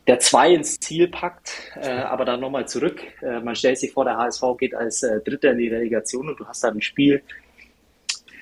der 0.07 0.19
2 0.19 0.53
ins 0.53 0.79
Ziel 0.79 1.07
packt, 1.07 1.71
äh, 1.81 1.89
aber 1.89 2.25
dann 2.25 2.39
nochmal 2.39 2.67
zurück. 2.67 3.01
Äh, 3.21 3.39
man 3.39 3.55
stellt 3.55 3.77
sich 3.77 3.91
vor, 3.91 4.03
der 4.03 4.17
HSV 4.17 4.43
geht 4.57 4.75
als 4.75 5.03
äh, 5.03 5.21
Dritter 5.21 5.51
in 5.51 5.59
die 5.59 5.69
Relegation 5.69 6.27
und 6.29 6.39
du 6.39 6.47
hast 6.47 6.63
dann 6.63 6.75
ein 6.75 6.81
Spiel, 6.81 7.21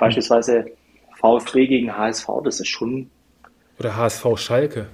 beispielsweise 0.01 0.65
VfB 1.19 1.67
gegen 1.67 1.95
HSV, 1.95 2.27
das 2.43 2.59
ist 2.59 2.67
schon. 2.67 3.09
Oder 3.79 3.95
HSV 3.95 4.25
Schalke. 4.35 4.87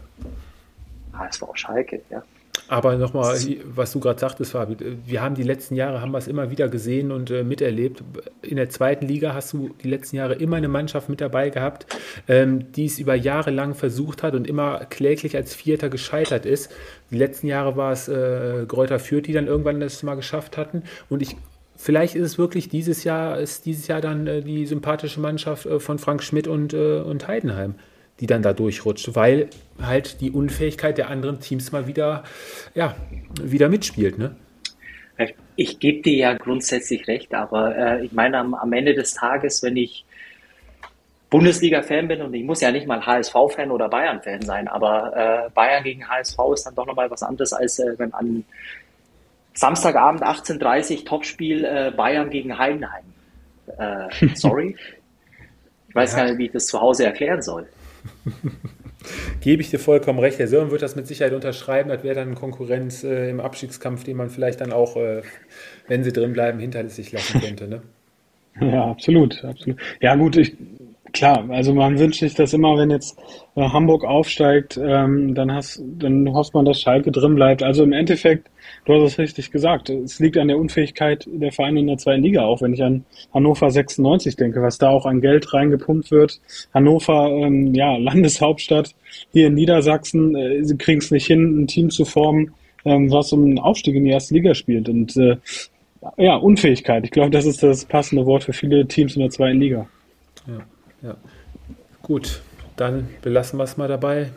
HSV 1.14 1.44
Schalke, 1.54 2.02
ja. 2.10 2.22
Aber 2.70 2.98
nochmal, 2.98 3.38
was 3.64 3.94
du 3.94 4.02
gerade 4.02 4.20
sagtest, 4.20 4.52
Fabi, 4.52 4.76
wir 5.06 5.22
haben 5.22 5.36
die 5.36 5.44
letzten 5.44 5.76
Jahre, 5.76 6.02
haben 6.02 6.12
wir 6.12 6.18
es 6.18 6.28
immer 6.28 6.52
wieder 6.52 6.68
gesehen 6.68 7.14
und 7.14 7.32
äh, 7.32 7.44
miterlebt. 7.44 8.04
In 8.42 8.58
der 8.58 8.70
zweiten 8.70 9.08
Liga 9.08 9.34
hast 9.34 9.54
du 9.54 9.70
die 9.82 9.90
letzten 9.90 10.18
Jahre 10.18 10.34
immer 10.34 10.58
eine 10.58 10.68
Mannschaft 10.68 11.08
mit 11.08 11.22
dabei 11.22 11.50
gehabt, 11.50 11.86
ähm, 12.28 12.74
die 12.74 12.86
es 12.86 13.00
über 13.00 13.16
Jahre 13.16 13.52
lang 13.52 13.74
versucht 13.74 14.22
hat 14.22 14.36
und 14.36 14.48
immer 14.48 14.80
kläglich 14.90 15.38
als 15.38 15.56
Vierter 15.56 15.88
gescheitert 15.88 16.46
ist. 16.46 16.70
Die 17.10 17.18
letzten 17.18 17.48
Jahre 17.48 17.78
war 17.78 17.94
es 17.94 18.10
äh, 18.10 18.66
Gräuter 18.68 19.00
Fürth, 19.00 19.28
die 19.28 19.34
dann 19.34 19.48
irgendwann 19.48 19.80
das 19.80 20.04
mal 20.04 20.16
geschafft 20.16 20.58
hatten. 20.58 20.84
Und 21.08 21.22
ich 21.22 21.38
vielleicht 21.78 22.16
ist 22.16 22.24
es 22.24 22.38
wirklich 22.38 22.68
dieses 22.68 23.06
Jahr, 23.06 23.40
ist 23.40 23.66
dieses 23.66 23.88
Jahr 23.88 24.02
dann 24.02 24.28
äh, 24.28 24.42
die 24.42 24.66
sympathische 24.66 25.22
Mannschaft 25.22 25.66
äh, 25.66 25.80
von 25.80 26.00
Frank 26.00 26.24
Schmidt 26.24 26.48
und, 26.48 26.74
äh, 26.74 27.00
und 27.00 27.28
Heidenheim 27.28 27.76
die 28.20 28.28
dann 28.28 28.42
da 28.42 28.54
durchrutscht, 28.54 29.16
weil 29.16 29.50
halt 29.82 30.22
die 30.22 30.32
Unfähigkeit 30.32 30.98
der 30.98 31.10
anderen 31.10 31.40
Teams 31.40 31.72
mal 31.72 31.88
wieder, 31.88 32.24
ja, 32.74 32.96
wieder 33.42 33.70
mitspielt. 33.70 34.18
Ne? 34.18 34.36
Ich 35.56 35.80
gebe 35.80 36.02
dir 36.02 36.16
ja 36.16 36.34
grundsätzlich 36.34 37.08
recht, 37.08 37.34
aber 37.34 37.76
äh, 37.76 38.06
ich 38.06 38.12
meine, 38.12 38.38
am, 38.38 38.54
am, 38.54 38.74
Ende 38.74 38.94
des 38.94 39.14
Tages, 39.14 39.64
wenn 39.64 39.76
ich 39.76 40.06
Bundesliga-Fan 41.30 42.08
bin 42.08 42.22
und 42.22 42.34
ich 42.34 42.44
muss 42.44 42.62
ja 42.62 42.72
nicht 42.72 42.88
mal 42.88 43.06
HSV-Fan 43.06 43.72
oder 43.72 43.90
Bayern-Fan 43.90 44.44
sein, 44.44 44.68
aber 44.68 45.48
äh, 45.48 45.50
Bayern 45.50 45.84
gegen 45.84 46.08
HSV 46.08 46.38
ist 46.54 46.66
dann 46.66 46.76
doch 46.76 46.86
nochmal 46.86 47.10
was 47.10 47.24
anderes, 47.24 47.54
als 47.54 47.80
äh, 47.80 47.98
wenn 47.98 48.14
an 48.14 48.46
Samstagabend 49.58 50.24
18.30 50.24 51.00
Uhr 51.00 51.06
Topspiel 51.06 51.66
äh, 51.66 51.92
Bayern 51.96 52.30
gegen 52.30 52.60
Heidenheim. 52.60 53.04
Äh, 53.66 54.36
sorry. 54.36 54.76
Ich 55.90 55.96
weiß 55.96 56.12
ja. 56.12 56.20
gar 56.20 56.26
nicht, 56.30 56.38
wie 56.38 56.46
ich 56.46 56.52
das 56.52 56.68
zu 56.68 56.80
Hause 56.80 57.06
erklären 57.06 57.42
soll. 57.42 57.68
Gebe 59.42 59.64
ich 59.64 59.72
dir 59.72 59.80
vollkommen 59.80 60.20
recht. 60.20 60.38
Der 60.38 60.48
Sören 60.48 60.70
wird 60.70 60.84
das 60.84 60.96
mit 60.96 61.08
Sicherheit 61.08 61.34
unterschreiben. 61.34 61.90
Das 61.90 62.04
wäre 62.04 62.14
dann 62.14 62.36
Konkurrenz 62.36 63.04
äh, 63.04 63.32
im 63.32 63.40
Abstiegskampf, 63.40 64.04
den 64.04 64.18
man 64.18 64.30
vielleicht 64.30 64.62
dann 64.62 64.72
auch, 64.72 64.96
äh, 64.96 65.24
wenn 65.88 66.04
sie 66.04 66.14
drin 66.14 66.34
bleiben, 66.34 66.60
hinter 66.60 66.88
sich 66.88 67.12
lassen 67.12 67.42
könnte. 67.42 67.68
Ne? 67.68 67.82
Ja, 68.60 68.86
absolut, 68.90 69.44
absolut. 69.44 69.80
Ja, 70.02 70.16
gut, 70.16 70.36
ich, 70.36 70.58
klar, 71.18 71.50
also 71.50 71.74
man 71.74 72.00
wünscht 72.00 72.20
sich 72.20 72.34
das 72.34 72.54
immer, 72.54 72.78
wenn 72.78 72.90
jetzt 72.90 73.18
äh, 73.56 73.62
Hamburg 73.70 74.06
aufsteigt, 74.06 74.80
ähm, 74.82 75.36
dann 75.36 75.52
hast, 75.52 75.82
dann 75.84 76.34
hofft 76.34 76.54
man, 76.54 76.66
dass 76.66 76.82
Schalke 76.82 77.12
drin 77.12 77.36
bleibt. 77.36 77.64
Also 77.64 77.84
im 77.84 77.94
Endeffekt 77.94 78.50
Du 78.86 78.94
hast 78.94 79.04
es 79.04 79.20
richtig 79.20 79.52
gesagt. 79.52 79.90
Es 79.90 80.20
liegt 80.20 80.38
an 80.38 80.48
der 80.48 80.58
Unfähigkeit 80.58 81.28
der 81.28 81.52
Vereine 81.52 81.82
in 81.82 81.88
der 81.88 81.98
zweiten 81.98 82.24
Liga, 82.24 82.46
auch 82.46 82.62
wenn 82.62 82.74
ich 82.74 82.82
an 82.84 83.06
Hannover 83.34 83.70
96 83.70 84.36
denke, 84.36 84.62
was 84.62 84.78
da 84.78 84.90
auch 84.90 85.06
an 85.06 85.22
Geld 85.22 85.54
reingepumpt 85.54 86.12
wird. 86.12 86.40
Hannover, 86.74 87.30
ähm, 87.30 87.74
ja, 87.74 87.98
Landeshauptstadt 87.98 88.96
hier 89.32 89.48
in 89.48 89.56
Niedersachsen, 89.56 90.36
äh, 90.36 90.64
sie 90.64 90.78
kriegen 90.78 91.00
es 91.00 91.12
nicht 91.12 91.28
hin, 91.28 91.64
ein 91.64 91.68
Team 91.68 91.90
zu 91.90 92.06
formen, 92.06 92.54
ähm, 92.86 93.12
was 93.12 93.34
um 93.34 93.44
einen 93.44 93.60
Aufstieg 93.60 93.96
in 93.96 94.06
die 94.06 94.12
erste 94.12 94.34
Liga 94.34 94.54
spielt. 94.54 94.88
Und 94.88 95.18
äh, 95.18 95.38
ja, 96.18 96.36
Unfähigkeit. 96.38 97.04
Ich 97.04 97.12
glaube, 97.12 97.32
das 97.32 97.46
ist 97.46 97.64
das 97.64 97.86
passende 97.86 98.26
Wort 98.26 98.44
für 98.46 98.54
viele 98.54 98.88
Teams 98.88 99.16
in 99.16 99.22
der 99.22 99.32
zweiten 99.32 99.60
Liga. 99.60 99.88
Ja. 101.02 101.16
Gut, 102.02 102.42
dann 102.78 103.10
belassen 103.24 103.58
wir 103.58 103.64
es 103.64 103.76
mal 103.76 103.88
dabei. 103.88 104.30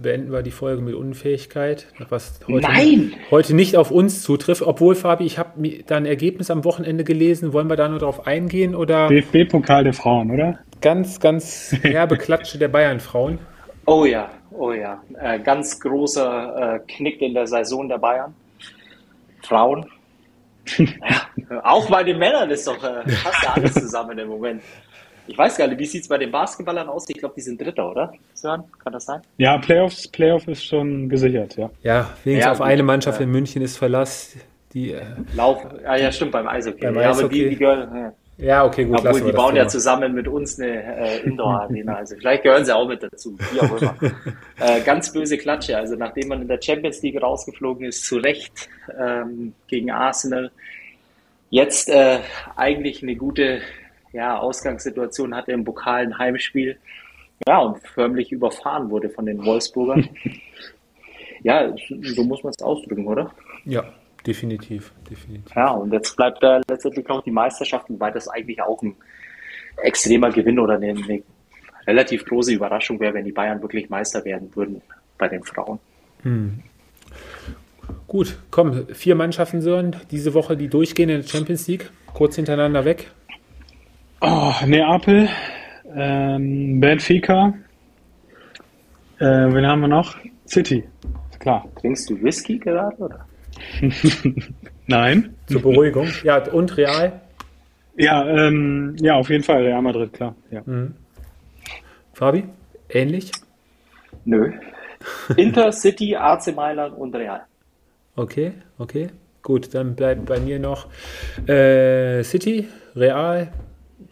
Beenden 0.00 0.30
wir 0.32 0.42
die 0.42 0.52
Folge 0.52 0.80
mit 0.80 0.94
Unfähigkeit, 0.94 1.88
was 2.08 2.38
heute, 2.46 2.66
Nein. 2.66 3.12
heute 3.30 3.54
nicht 3.54 3.76
auf 3.76 3.90
uns 3.90 4.22
zutrifft. 4.22 4.62
Obwohl, 4.62 4.94
Fabi, 4.94 5.24
ich 5.24 5.36
habe 5.36 5.68
da 5.86 5.96
ein 5.96 6.06
Ergebnis 6.06 6.50
am 6.50 6.64
Wochenende 6.64 7.02
gelesen. 7.02 7.52
Wollen 7.52 7.68
wir 7.68 7.76
da 7.76 7.88
nur 7.88 7.98
drauf 7.98 8.26
eingehen? 8.26 8.76
oder? 8.76 9.08
DFB-Pokal 9.08 9.82
der 9.84 9.94
Frauen, 9.94 10.30
oder? 10.30 10.60
Ganz, 10.80 11.18
ganz 11.18 11.74
herbe 11.82 12.16
Klatsche 12.16 12.56
der 12.56 12.68
Bayern-Frauen. 12.68 13.40
Oh 13.86 14.04
ja, 14.04 14.30
oh 14.52 14.72
ja. 14.72 15.02
Äh, 15.20 15.40
ganz 15.40 15.80
großer 15.80 16.76
äh, 16.76 16.92
Knick 16.92 17.20
in 17.20 17.34
der 17.34 17.48
Saison 17.48 17.88
der 17.88 17.98
Bayern. 17.98 18.32
Frauen. 19.42 19.86
ja, 20.78 21.64
auch 21.64 21.88
bei 21.90 22.04
den 22.04 22.18
Männern 22.18 22.50
ist 22.50 22.66
doch 22.66 22.82
äh, 22.84 23.08
fast 23.10 23.48
alles 23.56 23.74
zusammen 23.74 24.18
im 24.18 24.28
Moment. 24.28 24.62
Ich 25.28 25.36
weiß 25.36 25.58
gar 25.58 25.68
nicht, 25.68 25.78
wie 25.78 25.84
sieht 25.84 26.02
es 26.02 26.08
bei 26.08 26.16
den 26.16 26.30
Basketballern 26.30 26.88
aus? 26.88 27.08
Ich 27.08 27.18
glaube, 27.18 27.34
die 27.36 27.42
sind 27.42 27.60
Dritter, 27.60 27.90
oder? 27.90 28.12
Sören, 28.32 28.64
kann 28.82 28.94
das 28.94 29.04
sein? 29.04 29.20
Ja, 29.36 29.58
Playoffs, 29.58 30.08
Playoff 30.08 30.48
ist 30.48 30.64
schon 30.64 31.08
gesichert, 31.08 31.56
ja. 31.56 31.70
Ja, 31.82 32.10
wenigstens 32.24 32.46
ja, 32.46 32.52
auf 32.52 32.58
gut, 32.58 32.66
eine 32.66 32.82
Mannschaft 32.82 33.20
in 33.20 33.30
München 33.30 33.60
ist 33.60 33.76
Verlass. 33.76 34.34
Die, 34.72 34.92
äh, 34.92 35.02
Lauf, 35.36 35.64
ah, 35.84 35.96
ja, 35.96 36.10
stimmt, 36.10 36.32
beim 36.32 36.48
Eishockey. 36.48 36.80
Beim 36.80 36.94
ja, 36.96 37.10
Eishockey. 37.10 37.24
aber 37.24 37.28
die, 37.28 37.48
die 37.50 37.56
gehören, 37.56 37.96
ja. 37.96 38.12
Ja, 38.38 38.64
okay, 38.64 38.84
gut. 38.84 39.00
Obwohl, 39.04 39.20
die 39.20 39.32
bauen 39.32 39.56
ja 39.56 39.66
zusammen 39.66 40.14
mit 40.14 40.28
uns 40.28 40.60
eine 40.60 40.82
äh, 40.96 41.22
Indoor-Arena. 41.24 41.94
Also 41.98 42.14
vielleicht 42.16 42.44
gehören 42.44 42.64
sie 42.64 42.74
auch 42.74 42.86
mit 42.86 43.02
dazu, 43.02 43.36
wie 43.52 43.60
auch 43.60 43.82
immer. 43.82 43.96
äh, 44.60 44.80
ganz 44.82 45.12
böse 45.12 45.36
Klatsche. 45.36 45.76
Also 45.76 45.96
nachdem 45.96 46.28
man 46.28 46.42
in 46.42 46.48
der 46.48 46.60
Champions 46.62 47.02
League 47.02 47.20
rausgeflogen 47.20 47.86
ist, 47.86 48.06
zu 48.06 48.18
Recht 48.18 48.68
ähm, 48.96 49.54
gegen 49.66 49.90
Arsenal. 49.90 50.52
Jetzt 51.50 51.88
äh, 51.88 52.20
eigentlich 52.54 53.02
eine 53.02 53.16
gute 53.16 53.60
ja, 54.12 54.38
Ausgangssituation 54.38 55.34
hatte 55.34 55.52
im 55.52 55.64
Pokal 55.64 56.02
ein 56.02 56.18
Heimspiel. 56.18 56.78
Ja, 57.46 57.58
und 57.58 57.78
förmlich 57.86 58.32
überfahren 58.32 58.90
wurde 58.90 59.10
von 59.10 59.26
den 59.26 59.44
Wolfsburgern. 59.44 60.08
ja, 61.42 61.72
so 62.02 62.24
muss 62.24 62.42
man 62.42 62.52
es 62.56 62.62
ausdrücken, 62.62 63.06
oder? 63.06 63.30
Ja, 63.64 63.84
definitiv, 64.26 64.92
definitiv. 65.08 65.54
Ja, 65.54 65.70
und 65.70 65.92
jetzt 65.92 66.16
bleibt 66.16 66.42
da 66.42 66.60
letztendlich 66.68 67.06
noch 67.06 67.22
die 67.22 67.30
Meisterschaft, 67.30 67.88
wobei 67.88 68.10
das 68.10 68.28
eigentlich 68.28 68.60
auch 68.60 68.82
ein 68.82 68.96
extremer 69.82 70.30
Gewinn 70.30 70.58
oder 70.58 70.74
eine, 70.74 70.88
eine 70.88 71.22
relativ 71.86 72.24
große 72.24 72.52
Überraschung 72.52 72.98
wäre, 73.00 73.14
wenn 73.14 73.24
die 73.24 73.32
Bayern 73.32 73.62
wirklich 73.62 73.88
Meister 73.88 74.24
werden 74.24 74.54
würden 74.54 74.82
bei 75.16 75.28
den 75.28 75.42
Frauen. 75.44 75.78
Hm. 76.22 76.62
Gut, 78.06 78.38
komm, 78.50 78.86
vier 78.88 79.14
Mannschaften, 79.14 79.60
Sören, 79.60 79.96
diese 80.10 80.34
Woche, 80.34 80.56
die 80.56 80.68
durchgehen 80.68 81.08
in 81.08 81.22
der 81.22 81.28
Champions 81.28 81.66
League, 81.68 81.90
kurz 82.12 82.36
hintereinander 82.36 82.84
weg. 82.84 83.10
Oh, 84.20 84.52
Neapel, 84.66 85.28
ähm, 85.94 86.80
Benfica. 86.80 87.54
Äh, 89.20 89.24
wen 89.24 89.66
haben 89.66 89.80
wir 89.80 89.88
noch? 89.88 90.16
City. 90.44 90.84
Klar. 91.38 91.68
Trinkst 91.80 92.10
du 92.10 92.20
Whisky 92.20 92.58
gerade, 92.58 92.96
oder? 92.96 93.26
Nein. 94.88 95.36
Zur 95.46 95.62
Beruhigung. 95.62 96.08
Ja, 96.24 96.42
und 96.50 96.76
Real? 96.76 97.20
Ja, 97.96 98.28
ähm, 98.28 98.96
ja, 99.00 99.14
auf 99.14 99.30
jeden 99.30 99.44
Fall 99.44 99.62
Real 99.62 99.82
Madrid, 99.82 100.12
klar. 100.12 100.34
Ja. 100.50 100.62
Mhm. 100.66 100.94
Fabi, 102.12 102.44
ähnlich? 102.88 103.30
Nö. 104.24 104.52
Inter, 105.36 105.70
City, 105.70 106.16
AC 106.16 106.54
Mailand 106.54 106.96
und 106.96 107.14
Real. 107.14 107.42
Okay, 108.16 108.52
okay. 108.78 109.10
Gut, 109.42 109.74
dann 109.74 109.94
bleibt 109.94 110.26
bei 110.26 110.40
mir 110.40 110.58
noch 110.58 110.88
äh, 111.46 112.24
City, 112.24 112.66
Real, 112.96 113.52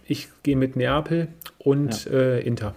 ich 0.07 0.29
gehe 0.43 0.57
mit 0.57 0.77
Neapel 0.77 1.29
und 1.59 2.05
ja. 2.05 2.13
äh, 2.13 2.41
Inter. 2.41 2.75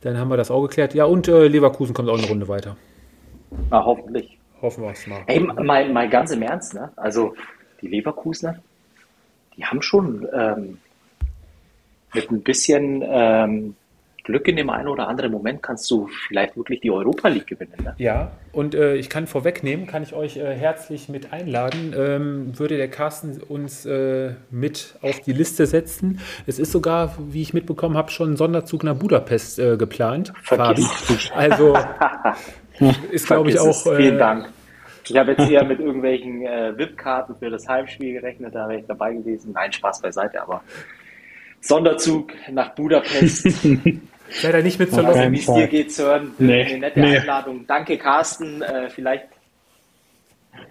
Dann 0.00 0.16
haben 0.16 0.30
wir 0.30 0.36
das 0.36 0.50
auch 0.50 0.62
geklärt. 0.62 0.94
Ja, 0.94 1.04
und 1.04 1.28
äh, 1.28 1.46
Leverkusen 1.46 1.94
kommt 1.94 2.08
auch 2.08 2.18
eine 2.18 2.26
Runde 2.26 2.48
weiter. 2.48 2.76
Na, 3.70 3.84
hoffentlich. 3.84 4.38
Hoffen 4.62 4.84
wir 4.84 4.90
es 4.90 5.06
mal. 5.06 5.22
Ey, 5.26 5.40
mal, 5.40 5.90
mal 5.90 6.08
ganz 6.08 6.32
im 6.32 6.42
Ernst, 6.42 6.74
ne? 6.74 6.92
Also, 6.96 7.34
die 7.80 7.88
Leverkusener, 7.88 8.62
die 9.56 9.64
haben 9.64 9.82
schon 9.82 10.26
ähm, 10.32 10.78
mit 12.12 12.30
ein 12.30 12.42
bisschen 12.42 13.02
ähm, 13.06 13.74
Glück 14.24 14.48
in 14.48 14.56
dem 14.56 14.70
einen 14.70 14.88
oder 14.88 15.08
anderen 15.08 15.32
Moment 15.32 15.62
kannst 15.62 15.90
du 15.90 16.08
vielleicht 16.28 16.56
wirklich 16.56 16.80
die 16.80 16.90
Europa 16.90 17.28
League 17.28 17.46
gewinnen. 17.46 17.74
Ne? 17.82 17.94
Ja, 17.98 18.32
und 18.52 18.74
äh, 18.74 18.96
ich 18.96 19.08
kann 19.08 19.26
vorwegnehmen, 19.26 19.86
kann 19.86 20.02
ich 20.02 20.14
euch 20.14 20.36
äh, 20.36 20.54
herzlich 20.54 21.08
mit 21.08 21.32
einladen, 21.32 21.94
ähm, 21.96 22.58
würde 22.58 22.76
der 22.76 22.88
Carsten 22.88 23.40
uns 23.42 23.86
äh, 23.86 24.34
mit 24.50 24.96
auf 25.02 25.20
die 25.20 25.32
Liste 25.32 25.66
setzen. 25.66 26.20
Es 26.46 26.58
ist 26.58 26.72
sogar, 26.72 27.16
wie 27.30 27.42
ich 27.42 27.54
mitbekommen 27.54 27.96
habe, 27.96 28.10
schon 28.10 28.32
ein 28.32 28.36
Sonderzug 28.36 28.84
nach 28.84 28.94
Budapest 28.94 29.58
äh, 29.58 29.76
geplant. 29.76 30.32
Fabi. 30.42 30.84
Also 31.34 31.76
ist, 33.10 33.26
glaube 33.26 33.50
ich, 33.50 33.58
auch. 33.58 33.86
Äh, 33.86 33.96
Vielen 33.96 34.18
Dank. 34.18 34.48
Ich 35.08 35.16
habe 35.16 35.32
jetzt 35.32 35.50
eher 35.50 35.64
mit 35.64 35.80
irgendwelchen 35.80 36.42
äh, 36.42 36.76
VIP-Karten 36.76 37.34
für 37.36 37.50
das 37.50 37.66
Heimspiel 37.66 38.12
gerechnet, 38.12 38.54
da 38.54 38.68
wäre 38.68 38.80
ich 38.80 38.86
dabei 38.86 39.12
gewesen. 39.12 39.52
Nein, 39.52 39.72
Spaß 39.72 40.02
beiseite, 40.02 40.40
aber 40.40 40.62
Sonderzug 41.60 42.32
nach 42.50 42.74
Budapest. 42.74 43.46
Leider 44.42 44.62
nicht 44.62 44.78
mit 44.78 44.92
zur 44.92 45.02
Wie 45.04 45.38
es 45.38 45.46
dir 45.46 45.66
geht, 45.66 45.92
Sören. 45.92 46.32
Nee, 46.38 46.64
eine 46.64 46.78
nette 46.78 47.00
nee. 47.00 47.18
Einladung. 47.18 47.66
Danke, 47.66 47.98
Carsten. 47.98 48.62
Äh, 48.62 48.88
vielleicht, 48.88 49.26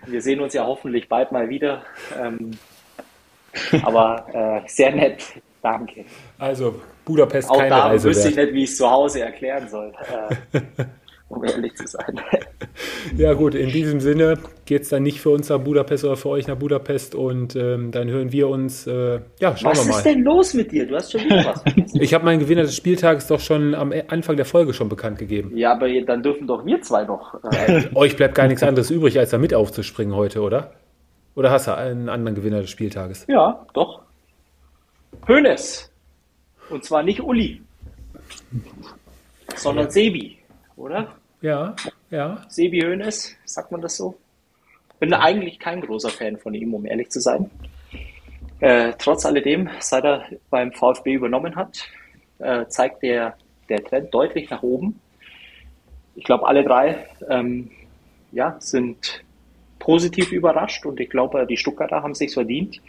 wir 0.06 0.22
sehen 0.22 0.40
uns 0.40 0.54
ja 0.54 0.66
hoffentlich 0.66 1.10
bald 1.10 1.32
mal 1.32 1.50
wieder. 1.50 1.84
Ähm, 2.18 2.52
aber 3.84 4.64
äh, 4.66 4.70
sehr 4.70 4.96
nett. 4.96 5.24
Danke. 5.62 6.06
Also, 6.38 6.82
Budapest 7.04 7.50
Auch 7.50 7.58
keine 7.58 7.70
da 7.70 7.88
Reise 7.88 8.10
wüsste 8.10 8.30
ich 8.30 8.36
nicht, 8.36 8.54
wie 8.54 8.64
ich 8.64 8.70
es 8.70 8.78
zu 8.78 8.90
Hause 8.90 9.22
erklären 9.22 9.68
soll. 9.68 9.94
Äh, 10.54 10.62
um 11.30 11.44
ehrlich 11.44 11.76
zu 11.76 11.88
sein. 11.88 12.20
Ja 13.18 13.34
gut, 13.34 13.56
in 13.56 13.70
diesem 13.70 14.00
Sinne 14.00 14.38
geht 14.66 14.84
es 14.84 14.90
dann 14.90 15.04
nicht 15.04 15.20
für 15.20 15.30
uns 15.32 15.50
nach 15.50 15.60
Budapest 15.60 16.06
oder 16.06 16.16
für 16.16 16.30
euch 16.30 16.48
nach 16.48 16.58
Budapest 16.58 17.16
und 17.16 17.56
ähm, 17.56 17.92
dann 17.92 18.10
hören 18.10 18.32
wir 18.32 18.48
uns, 18.48 18.88
äh, 18.88 19.20
ja, 19.40 19.56
schauen 19.56 19.72
was 19.72 19.80
wir 19.80 19.86
mal. 19.86 19.90
Was 19.90 19.98
ist 19.98 20.06
denn 20.06 20.24
los 20.24 20.54
mit 20.54 20.72
dir? 20.72 20.88
Du 20.88 20.96
hast 20.96 21.12
schon 21.12 21.22
wieder 21.22 21.46
was. 21.46 21.64
Ich 21.94 22.14
habe 22.14 22.26
meinen 22.26 22.40
Gewinner 22.40 22.62
des 22.62 22.76
Spieltages 22.76 23.28
doch 23.28 23.40
schon 23.40 23.74
am 23.76 23.94
Anfang 24.08 24.36
der 24.36 24.46
Folge 24.46 24.74
schon 24.74 24.90
bekannt 24.90 25.18
gegeben. 25.18 25.56
Ja, 25.56 25.74
aber 25.74 25.88
dann 26.06 26.22
dürfen 26.22 26.48
doch 26.48 26.66
wir 26.66 26.82
zwei 26.82 27.04
noch. 27.04 27.36
Äh, 27.52 27.90
euch 27.96 28.16
bleibt 28.16 28.36
gar 28.36 28.48
nichts 28.48 28.64
anderes 28.64 28.92
übrig, 28.92 29.18
als 29.18 29.32
da 29.32 29.38
mit 29.38 29.54
aufzuspringen 29.54 30.16
heute, 30.16 30.42
oder? 30.42 30.74
Oder 31.36 31.52
hast 31.52 31.68
du 31.68 31.76
einen 31.76 32.10
anderen 32.10 32.36
Gewinner 32.36 32.62
des 32.62 32.70
Spieltages? 32.70 33.26
Ja, 33.28 33.66
doch. 33.74 34.02
Hönes. 35.28 35.92
Und 36.70 36.84
zwar 36.84 37.04
nicht 37.04 37.22
Uli, 37.22 37.62
sondern. 39.56 39.90
Sebi, 39.90 40.38
oder? 40.76 41.19
Ja, 41.42 41.76
ja. 42.10 42.46
Sebi 42.50 42.82
Hoeneß, 42.82 43.36
sagt 43.46 43.72
man 43.72 43.82
das 43.82 43.98
so? 43.98 44.16
Bin 45.00 45.14
eigentlich 45.14 45.60
kein 45.60 45.82
großer 45.82 46.10
Fan 46.10 46.38
von 46.38 46.54
ihm, 46.54 46.74
um 46.74 46.86
ehrlich 46.86 47.10
zu 47.10 47.22
sein. 47.22 47.50
Äh, 48.60 48.94
trotz 48.98 49.26
alledem, 49.26 49.70
seit 49.80 50.04
er 50.04 50.26
beim 50.50 50.74
VfB 50.74 51.14
übernommen 51.14 51.56
hat, 51.56 51.88
äh, 52.40 52.66
zeigt 52.68 53.04
der, 53.04 53.38
der 53.70 53.84
Trend 53.84 54.14
deutlich 54.14 54.50
nach 54.50 54.64
oben. 54.64 55.00
Ich 56.16 56.26
glaube, 56.26 56.46
alle 56.46 56.66
drei 56.66 57.08
ähm, 57.30 57.72
ja, 58.34 58.58
sind 58.60 59.24
positiv 59.80 60.34
überrascht 60.34 60.86
und 60.86 61.00
ich 61.00 61.10
glaube, 61.10 61.48
die 61.48 61.56
Stuttgarter 61.56 62.04
haben 62.04 62.14
sich 62.14 62.34
verdient, 62.34 62.82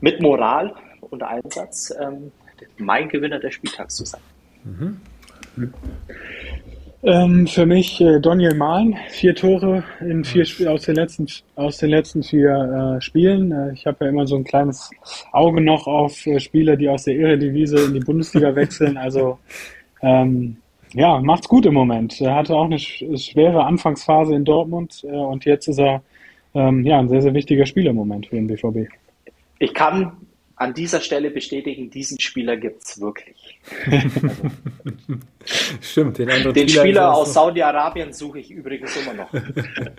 mit 0.00 0.22
Moral 0.22 0.74
und 1.00 1.24
Einsatz 1.24 1.92
ähm, 2.00 2.30
mein 2.78 3.08
Gewinner 3.08 3.40
des 3.40 3.54
Spieltags 3.54 3.96
zu 3.96 4.04
sein. 4.04 4.20
Mhm. 4.62 5.00
Ähm, 7.04 7.48
für 7.48 7.66
mich 7.66 8.00
äh, 8.00 8.20
Daniel 8.20 8.54
Mahlen, 8.54 8.96
vier 9.10 9.34
Tore 9.34 9.82
in 10.00 10.24
vier 10.24 10.44
Spiel 10.44 10.68
aus 10.68 10.82
den 10.82 10.94
letzten 10.94 11.26
aus 11.56 11.78
den 11.78 11.90
letzten 11.90 12.22
vier 12.22 12.96
äh, 12.96 13.00
Spielen. 13.00 13.50
Äh, 13.50 13.72
ich 13.72 13.86
habe 13.86 14.04
ja 14.04 14.10
immer 14.10 14.24
so 14.24 14.36
ein 14.36 14.44
kleines 14.44 14.88
Auge 15.32 15.60
noch 15.60 15.88
auf 15.88 16.24
äh, 16.28 16.38
Spieler, 16.38 16.76
die 16.76 16.88
aus 16.88 17.02
der 17.02 17.16
Eredivisie 17.16 17.86
in 17.86 17.94
die 17.94 18.00
Bundesliga 18.00 18.54
wechseln. 18.54 18.96
Also 18.96 19.40
ähm, 20.00 20.58
ja, 20.92 21.20
macht's 21.20 21.48
gut 21.48 21.66
im 21.66 21.74
Moment. 21.74 22.20
Er 22.20 22.36
hatte 22.36 22.54
auch 22.54 22.66
eine 22.66 22.78
sch 22.78 23.02
schwere 23.16 23.64
Anfangsphase 23.64 24.36
in 24.36 24.44
Dortmund 24.44 25.02
äh, 25.02 25.08
und 25.08 25.44
jetzt 25.44 25.66
ist 25.66 25.80
er 25.80 26.04
ähm, 26.54 26.86
ja 26.86 27.00
ein 27.00 27.08
sehr 27.08 27.22
sehr 27.22 27.34
wichtiger 27.34 27.66
Spieler 27.66 27.90
im 27.90 27.96
Moment 27.96 28.28
für 28.28 28.36
den 28.36 28.46
BVB. 28.46 28.88
Ich 29.58 29.74
kann 29.74 30.12
an 30.54 30.72
dieser 30.72 31.00
Stelle 31.00 31.32
bestätigen, 31.32 31.90
diesen 31.90 32.20
Spieler 32.20 32.56
gibt 32.56 32.84
es 32.84 33.00
wirklich. 33.00 33.51
Stimmt, 35.80 36.18
den 36.18 36.30
anderen 36.30 36.52
Den 36.54 36.68
Spieler, 36.68 36.82
Spieler 36.82 37.14
aus 37.14 37.32
Saudi-Arabien 37.34 38.12
suche 38.12 38.40
ich 38.40 38.50
übrigens 38.50 38.96
immer 38.96 39.14
noch. 39.14 39.32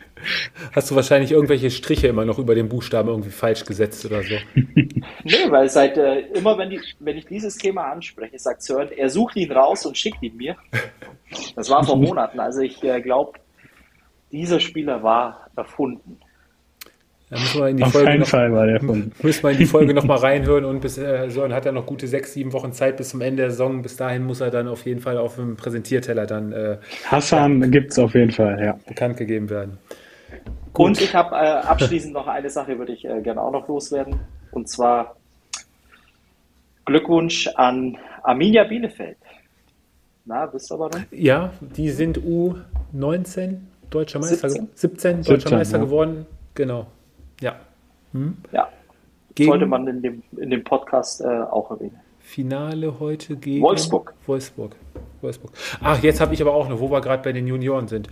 Hast 0.74 0.92
du 0.92 0.96
wahrscheinlich 0.96 1.32
irgendwelche 1.32 1.72
Striche 1.72 2.08
immer 2.08 2.26
noch 2.26 2.40
über 2.40 2.56
den 2.56 2.68
Buchstaben 2.68 3.10
irgendwie 3.10 3.30
falsch 3.30 3.64
gesetzt 3.66 4.06
oder 4.06 4.22
so? 4.24 4.36
nee, 4.56 5.50
weil 5.50 5.70
seit 5.70 5.98
äh, 5.98 6.20
immer, 6.34 6.58
wenn, 6.58 6.70
die, 6.70 6.82
wenn 7.00 7.18
ich 7.18 7.26
dieses 7.26 7.58
Thema 7.58 7.92
anspreche, 7.92 8.38
sagt 8.38 8.64
Sören, 8.64 8.90
er 8.92 9.10
sucht 9.10 9.38
ihn 9.38 9.52
raus 9.52 9.86
und 9.86 9.98
schickt 9.98 10.22
ihn 10.22 10.36
mir. 10.36 10.56
Das 11.56 11.70
war 11.70 11.84
vor 11.84 11.98
Monaten. 11.98 12.40
Also 12.40 12.62
ich 12.62 12.84
äh, 12.84 13.02
glaube, 13.02 13.40
dieser 14.32 14.60
Spieler 14.60 15.04
war 15.04 15.48
erfunden. 15.56 16.20
Da 17.34 17.40
müssen 17.40 17.62
wir 17.62 17.68
in 17.68 17.78
die 17.78 17.84
Auf 17.84 17.92
Folge 17.94 18.08
keinen 18.08 18.20
noch, 18.20 18.28
Fall 18.28 18.54
war 18.54 18.68
der 18.68 18.78
Punkt. 18.78 19.24
Müssen 19.24 19.44
wir 19.44 19.50
in 19.50 19.58
die 19.58 19.66
Folge 19.66 19.96
noch 19.96 20.04
mal 20.04 20.18
reinhören 20.20 20.66
und 20.66 20.82
bis 20.82 21.00
äh, 21.00 21.32
Sören 21.32 21.52
hat 21.52 21.66
er 21.66 21.72
noch 21.72 21.88
gute 21.88 22.08
sechs, 22.08 22.34
sieben 22.34 22.54
Wochen 22.54 22.74
Zeit 22.74 22.98
bis 22.98 23.10
zum 23.10 23.22
Ende 23.22 23.42
der 23.42 23.50
Saison. 23.50 23.82
Bis 23.82 23.98
dahin 23.98 24.24
muss 24.24 24.40
er 24.40 24.52
dann 24.52 24.68
auf 24.68 24.86
jeden 24.86 25.02
Fall 25.02 25.18
auf 25.18 25.38
dem 25.38 25.56
Präsentierteller 25.56 26.28
dann 26.28 26.52
äh, 26.52 26.78
Hassan 27.06 27.60
ja, 27.60 27.68
gibt 27.70 27.92
es 27.92 27.98
auf 27.98 28.14
jeden 28.14 28.30
Fall, 28.30 28.64
ja. 28.64 28.78
Bekannt 28.88 29.18
gegeben 29.18 29.50
werden. 29.50 29.80
Gut. 30.74 30.86
Und 30.86 31.02
ich 31.02 31.16
habe 31.16 31.36
äh, 31.36 31.40
abschließend 31.40 32.14
noch 32.14 32.28
eine 32.28 32.52
Sache, 32.52 32.78
würde 32.78 32.94
ich 32.94 33.04
äh, 33.04 33.20
gerne 33.22 33.42
auch 33.42 33.52
noch 33.52 33.68
loswerden. 33.68 34.20
Und 34.52 34.70
zwar 34.70 35.16
Glückwunsch 36.86 37.48
an 37.56 37.98
Arminia 38.22 38.64
Bielefeld. 38.64 39.18
Na, 40.26 40.54
wisst 40.54 40.72
ihr 40.72 40.78
warum? 40.78 41.04
Ja, 41.10 41.52
die 41.62 41.90
sind 41.90 42.20
U19 42.20 43.58
deutscher 43.90 44.20
Meister, 44.20 44.50
17, 44.50 44.70
17 44.76 45.16
deutscher 45.18 45.34
17, 45.34 45.58
Meister 45.58 45.78
ja. 45.80 45.84
geworden. 45.84 46.28
Genau. 46.54 46.86
Ja. 47.44 47.58
Hm? 48.14 48.38
Ja. 48.54 48.70
Gegen 49.36 49.50
sollte 49.50 49.66
man 49.66 49.86
in 49.88 50.02
dem, 50.02 50.24
in 50.38 50.50
dem 50.50 50.64
Podcast 50.64 51.22
äh, 51.22 51.26
auch 51.26 51.72
erwähnen. 51.72 52.00
Finale 52.20 53.02
heute 53.02 53.36
gegen 53.36 53.62
Wolfsburg. 53.62 54.14
Wolfsburg. 54.26 54.76
Wolfsburg. 55.22 55.52
Ach, 55.82 56.02
jetzt 56.02 56.22
habe 56.22 56.34
ich 56.34 56.42
aber 56.42 56.54
auch 56.54 56.70
noch, 56.70 56.80
wo 56.80 56.90
wir 56.90 57.02
gerade 57.02 57.22
bei 57.22 57.34
den 57.34 57.48
Junioren 57.48 57.90
sind. 57.90 58.08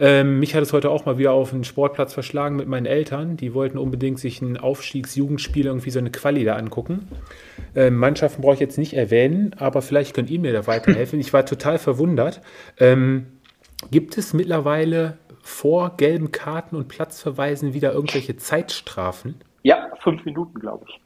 Ähm, 0.00 0.40
mich 0.40 0.56
hat 0.56 0.62
es 0.62 0.72
heute 0.72 0.90
auch 0.90 1.06
mal 1.06 1.16
wieder 1.16 1.32
auf 1.32 1.50
den 1.50 1.62
Sportplatz 1.62 2.12
verschlagen 2.12 2.56
mit 2.56 2.66
meinen 2.66 2.86
Eltern. 2.86 3.36
Die 3.36 3.54
wollten 3.54 3.78
unbedingt 3.78 4.18
sich 4.18 4.42
ein 4.42 4.56
Aufstiegsjugendspiel, 4.56 5.66
irgendwie 5.66 5.90
so 5.90 6.00
eine 6.00 6.10
Quali 6.10 6.44
da 6.44 6.56
angucken. 6.56 7.06
Ähm, 7.76 7.98
Mannschaften 7.98 8.42
brauche 8.42 8.54
ich 8.54 8.60
jetzt 8.60 8.78
nicht 8.78 8.94
erwähnen, 8.94 9.54
aber 9.58 9.80
vielleicht 9.80 10.14
könnt 10.14 10.28
ihr 10.28 10.40
mir 10.40 10.52
da 10.52 10.66
weiterhelfen. 10.66 11.20
Ich 11.20 11.32
war 11.32 11.46
total 11.46 11.78
verwundert. 11.78 12.40
Ähm, 12.78 13.26
gibt 13.90 14.18
es 14.18 14.32
mittlerweile 14.34 15.18
vor 15.42 15.96
gelben 15.96 16.32
Karten 16.32 16.76
und 16.76 16.88
Platzverweisen 16.88 17.74
wieder 17.74 17.92
irgendwelche 17.92 18.36
Zeitstrafen? 18.36 19.34
Ja, 19.62 19.90
fünf 20.00 20.24
Minuten, 20.24 20.58
glaube 20.58 20.86
ich. 20.88 21.00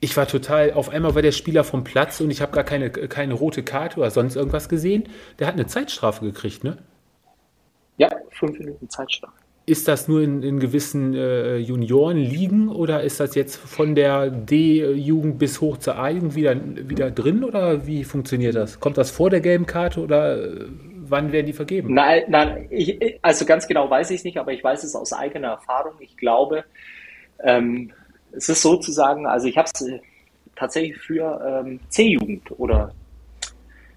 Ich 0.00 0.16
war 0.16 0.26
total, 0.26 0.72
auf 0.72 0.90
einmal 0.90 1.14
war 1.14 1.22
der 1.22 1.32
Spieler 1.32 1.64
vom 1.64 1.84
Platz 1.84 2.20
und 2.20 2.30
ich 2.30 2.42
habe 2.42 2.52
gar 2.52 2.64
keine, 2.64 2.90
keine 2.90 3.34
rote 3.34 3.62
Karte 3.62 4.00
oder 4.00 4.10
sonst 4.10 4.36
irgendwas 4.36 4.68
gesehen. 4.68 5.04
Der 5.38 5.46
hat 5.46 5.54
eine 5.54 5.66
Zeitstrafe 5.66 6.24
gekriegt, 6.24 6.64
ne? 6.64 6.78
Ja, 7.96 8.10
fünf 8.30 8.58
Minuten 8.58 8.88
Zeitstrafe. 8.88 9.32
Ist 9.66 9.88
das 9.88 10.08
nur 10.08 10.20
in, 10.20 10.42
in 10.42 10.60
gewissen 10.60 11.14
äh, 11.14 11.56
Juniorenligen 11.56 12.68
oder 12.68 13.02
ist 13.02 13.18
das 13.18 13.34
jetzt 13.34 13.56
von 13.56 13.94
der 13.94 14.28
D-Jugend 14.28 15.38
bis 15.38 15.62
hoch 15.62 15.78
zur 15.78 15.96
A-Jugend 15.96 16.34
wieder, 16.34 16.54
wieder 16.86 17.10
drin 17.10 17.42
oder 17.42 17.86
wie 17.86 18.04
funktioniert 18.04 18.56
das? 18.56 18.78
Kommt 18.78 18.98
das 18.98 19.10
vor 19.10 19.30
der 19.30 19.40
gelben 19.40 19.64
Karte 19.64 20.00
oder 20.00 20.44
äh, 20.44 20.66
wann 21.10 21.32
werden 21.32 21.46
die 21.46 21.52
vergeben? 21.52 21.94
Nein, 21.94 22.24
nein 22.28 22.66
ich, 22.70 23.18
also 23.22 23.44
ganz 23.44 23.66
genau 23.66 23.88
weiß 23.88 24.10
ich 24.10 24.18
es 24.18 24.24
nicht, 24.24 24.38
aber 24.38 24.52
ich 24.52 24.62
weiß 24.62 24.84
es 24.84 24.94
aus 24.94 25.12
eigener 25.12 25.48
Erfahrung. 25.48 25.94
Ich 26.00 26.16
glaube, 26.16 26.64
ähm, 27.42 27.92
es 28.32 28.48
ist 28.48 28.62
sozusagen, 28.62 29.26
also 29.26 29.46
ich 29.46 29.56
habe 29.56 29.68
es 29.72 29.80
äh, 29.82 30.00
tatsächlich 30.56 30.96
für 30.98 31.62
ähm, 31.64 31.80
C-Jugend 31.88 32.50
oder 32.58 32.92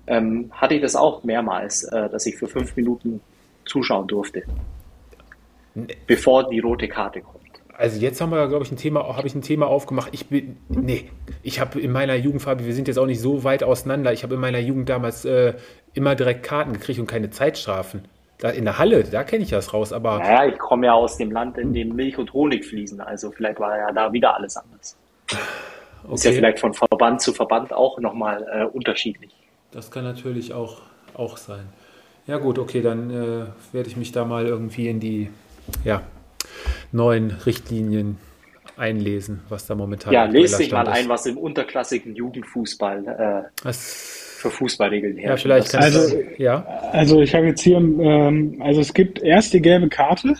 ähm, 0.07 0.51
hatte 0.51 0.75
ich 0.75 0.81
das 0.81 0.95
auch 0.95 1.23
mehrmals, 1.23 1.83
äh, 1.83 2.09
dass 2.09 2.25
ich 2.25 2.37
für 2.37 2.47
fünf 2.47 2.75
Minuten 2.75 3.21
zuschauen 3.65 4.07
durfte, 4.07 4.43
bevor 6.05 6.49
die 6.49 6.59
rote 6.59 6.87
Karte 6.87 7.21
kommt. 7.21 7.46
Also 7.77 7.99
jetzt 7.99 8.19
haben 8.21 8.31
wir, 8.31 8.47
glaube 8.47 8.65
ich, 8.65 8.71
ein 8.71 8.77
Thema, 8.77 9.15
habe 9.15 9.27
ich 9.27 9.35
ein 9.35 9.43
Thema 9.43 9.67
aufgemacht. 9.67 10.09
Ich 10.11 10.29
bin, 10.29 10.57
nee, 10.67 11.11
ich 11.43 11.59
habe 11.59 11.79
in 11.79 11.91
meiner 11.91 12.15
Jugend, 12.15 12.41
Fabi, 12.41 12.65
wir 12.65 12.73
sind 12.73 12.87
jetzt 12.87 12.97
auch 12.97 13.05
nicht 13.05 13.21
so 13.21 13.43
weit 13.43 13.63
auseinander. 13.63 14.11
Ich 14.13 14.23
habe 14.23 14.33
in 14.33 14.41
meiner 14.41 14.57
Jugend 14.57 14.89
damals 14.89 15.25
äh, 15.25 15.53
immer 15.93 16.15
direkt 16.15 16.41
Karten 16.41 16.73
gekriegt 16.73 16.99
und 16.99 17.05
keine 17.05 17.29
Zeitstrafen. 17.29 18.07
Da 18.39 18.49
in 18.49 18.65
der 18.65 18.79
Halle, 18.79 19.03
da 19.03 19.23
kenne 19.23 19.43
ich 19.43 19.51
das 19.51 19.73
raus, 19.73 19.93
aber. 19.93 20.17
Naja, 20.17 20.51
ich 20.51 20.57
komme 20.57 20.87
ja 20.87 20.93
aus 20.93 21.17
dem 21.17 21.31
Land, 21.31 21.59
in 21.59 21.71
dem 21.73 21.95
Milch 21.95 22.17
und 22.17 22.33
Honig 22.33 22.65
fließen. 22.65 22.99
Also 22.99 23.31
vielleicht 23.31 23.59
war 23.59 23.77
ja 23.77 23.91
da 23.91 24.11
wieder 24.11 24.35
alles 24.35 24.57
anders. 24.57 24.97
Okay. 26.03 26.13
Ist 26.13 26.23
ja 26.25 26.31
vielleicht 26.31 26.59
von 26.59 26.73
Verband 26.73 27.21
zu 27.21 27.31
Verband 27.33 27.73
auch 27.73 27.99
nochmal 27.99 28.45
äh, 28.51 28.65
unterschiedlich. 28.65 29.35
Das 29.71 29.91
kann 29.91 30.03
natürlich 30.03 30.53
auch, 30.53 30.81
auch 31.13 31.37
sein. 31.37 31.67
Ja 32.25 32.37
gut, 32.37 32.57
okay, 32.57 32.81
dann 32.81 33.09
äh, 33.09 33.73
werde 33.73 33.89
ich 33.89 33.97
mich 33.97 34.11
da 34.11 34.25
mal 34.25 34.45
irgendwie 34.47 34.89
in 34.89 34.99
die, 34.99 35.29
ja, 35.83 36.01
neuen 36.91 37.31
Richtlinien 37.45 38.17
einlesen, 38.77 39.41
was 39.49 39.65
da 39.65 39.75
momentan 39.75 40.13
Ja, 40.13 40.25
lese 40.25 40.57
dich 40.57 40.71
mal 40.71 40.83
ist. 40.83 40.89
ein, 40.89 41.09
was 41.09 41.25
im 41.25 41.37
unterklassigen 41.37 42.15
Jugendfußball 42.15 43.07
äh, 43.45 43.63
das 43.63 44.35
für 44.37 44.51
Fußballregeln 44.51 45.17
her. 45.17 45.31
Ja, 45.31 45.37
vielleicht 45.37 45.71
kannst 45.71 45.97
also, 45.97 46.15
du, 46.15 46.23
ja. 46.37 46.63
Also 46.91 47.21
ich 47.21 47.33
habe 47.33 47.47
jetzt 47.47 47.61
hier, 47.61 47.77
ähm, 47.77 48.57
also 48.59 48.81
es 48.81 48.93
gibt 48.93 49.21
erst 49.21 49.53
die 49.53 49.61
gelbe 49.61 49.89
Karte 49.89 50.35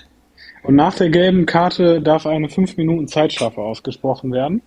und 0.64 0.76
nach 0.76 0.96
der 0.96 1.10
gelben 1.10 1.46
Karte 1.46 2.02
darf 2.02 2.28
eine 2.28 2.50
5 2.50 2.78
Minuten 2.78 3.08
Zeitstrafe 3.08 3.62
ausgesprochen 3.62 4.32
werden. 4.32 4.62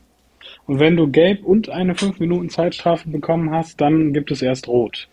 Und 0.66 0.80
wenn 0.80 0.96
du 0.96 1.08
gelb 1.08 1.44
und 1.44 1.68
eine 1.68 1.94
5 1.94 2.18
Minuten 2.18 2.48
Zeitstrafe 2.48 3.08
bekommen 3.08 3.50
hast, 3.52 3.80
dann 3.80 4.12
gibt 4.12 4.30
es 4.30 4.42
erst 4.42 4.66
rot. 4.68 5.08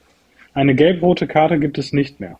Eine 0.53 0.73
gelb-rote 0.73 1.27
Karte 1.27 1.59
gibt 1.59 1.77
es 1.77 1.93
nicht 1.93 2.19
mehr. 2.19 2.39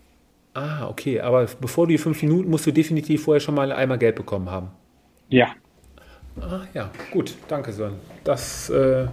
Ah, 0.58 0.88
okay. 0.88 1.22
Aber 1.22 1.46
bevor 1.62 1.86
du 1.86 1.92
die 1.92 2.00
5 2.00 2.20
Minuten 2.24 2.50
musst 2.50 2.66
du 2.66 2.72
definitiv 2.72 3.26
vorher 3.26 3.40
schon 3.40 3.54
mal 3.54 3.72
einmal 3.72 4.00
gelb 4.00 4.16
bekommen 4.16 4.50
haben. 4.50 4.70
Ja. 5.30 5.50
Ah, 6.42 6.62
ja, 6.74 6.90
gut. 7.12 7.36
Danke, 7.48 7.72
Sören. 7.72 7.94
Das 8.24 8.68
äh, 8.72 9.06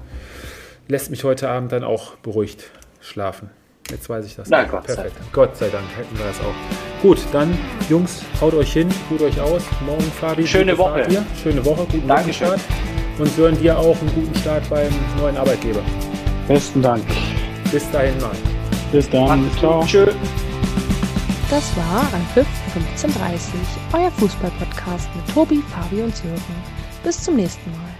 lässt 0.88 1.10
mich 1.10 1.22
heute 1.22 1.50
Abend 1.50 1.70
dann 1.72 1.84
auch 1.84 2.16
beruhigt 2.16 2.70
schlafen. 3.00 3.50
Jetzt 3.90 4.08
weiß 4.08 4.24
ich 4.24 4.36
das. 4.36 4.48
Na, 4.48 4.64
Gott 4.64 4.84
Perfekt. 4.84 5.16
Sei 5.18 5.24
Gott 5.32 5.56
sei 5.56 5.68
Dank 5.68 5.84
hätten 5.94 6.16
wir 6.16 6.24
das 6.24 6.40
auch. 6.40 7.02
Gut, 7.02 7.18
dann, 7.32 7.56
Jungs, 7.90 8.22
haut 8.40 8.54
euch 8.54 8.72
hin, 8.72 8.88
ruht 9.10 9.20
euch 9.20 9.38
aus. 9.38 9.62
Morgen, 9.84 10.02
Fabi. 10.02 10.46
Schöne 10.46 10.78
Woche. 10.78 11.06
Schöne 11.42 11.62
Woche, 11.62 11.86
guten 11.92 12.08
Dankeschön. 12.08 12.46
Start. 12.46 12.60
Und 13.18 13.28
Sören, 13.28 13.60
dir 13.60 13.78
auch 13.78 14.00
einen 14.00 14.14
guten 14.14 14.34
Start 14.36 14.68
beim 14.70 14.90
neuen 15.18 15.36
Arbeitgeber. 15.36 15.82
Besten 16.48 16.80
Dank. 16.80 17.04
Bis 17.70 17.90
dahin 17.90 18.18
mal. 18.22 18.32
Bis 18.90 19.10
dann. 19.10 19.50
Ciao. 19.58 19.84
Tschö. 19.84 20.06
Das 21.54 21.76
war 21.76 22.12
Anpfiff 22.12 22.48
1530, 22.74 23.54
euer 23.92 24.10
Fußballpodcast 24.10 25.08
mit 25.14 25.32
Tobi, 25.32 25.62
Fabi 25.62 26.02
und 26.02 26.16
Sören. 26.16 26.42
Bis 27.04 27.22
zum 27.22 27.36
nächsten 27.36 27.70
Mal. 27.70 27.93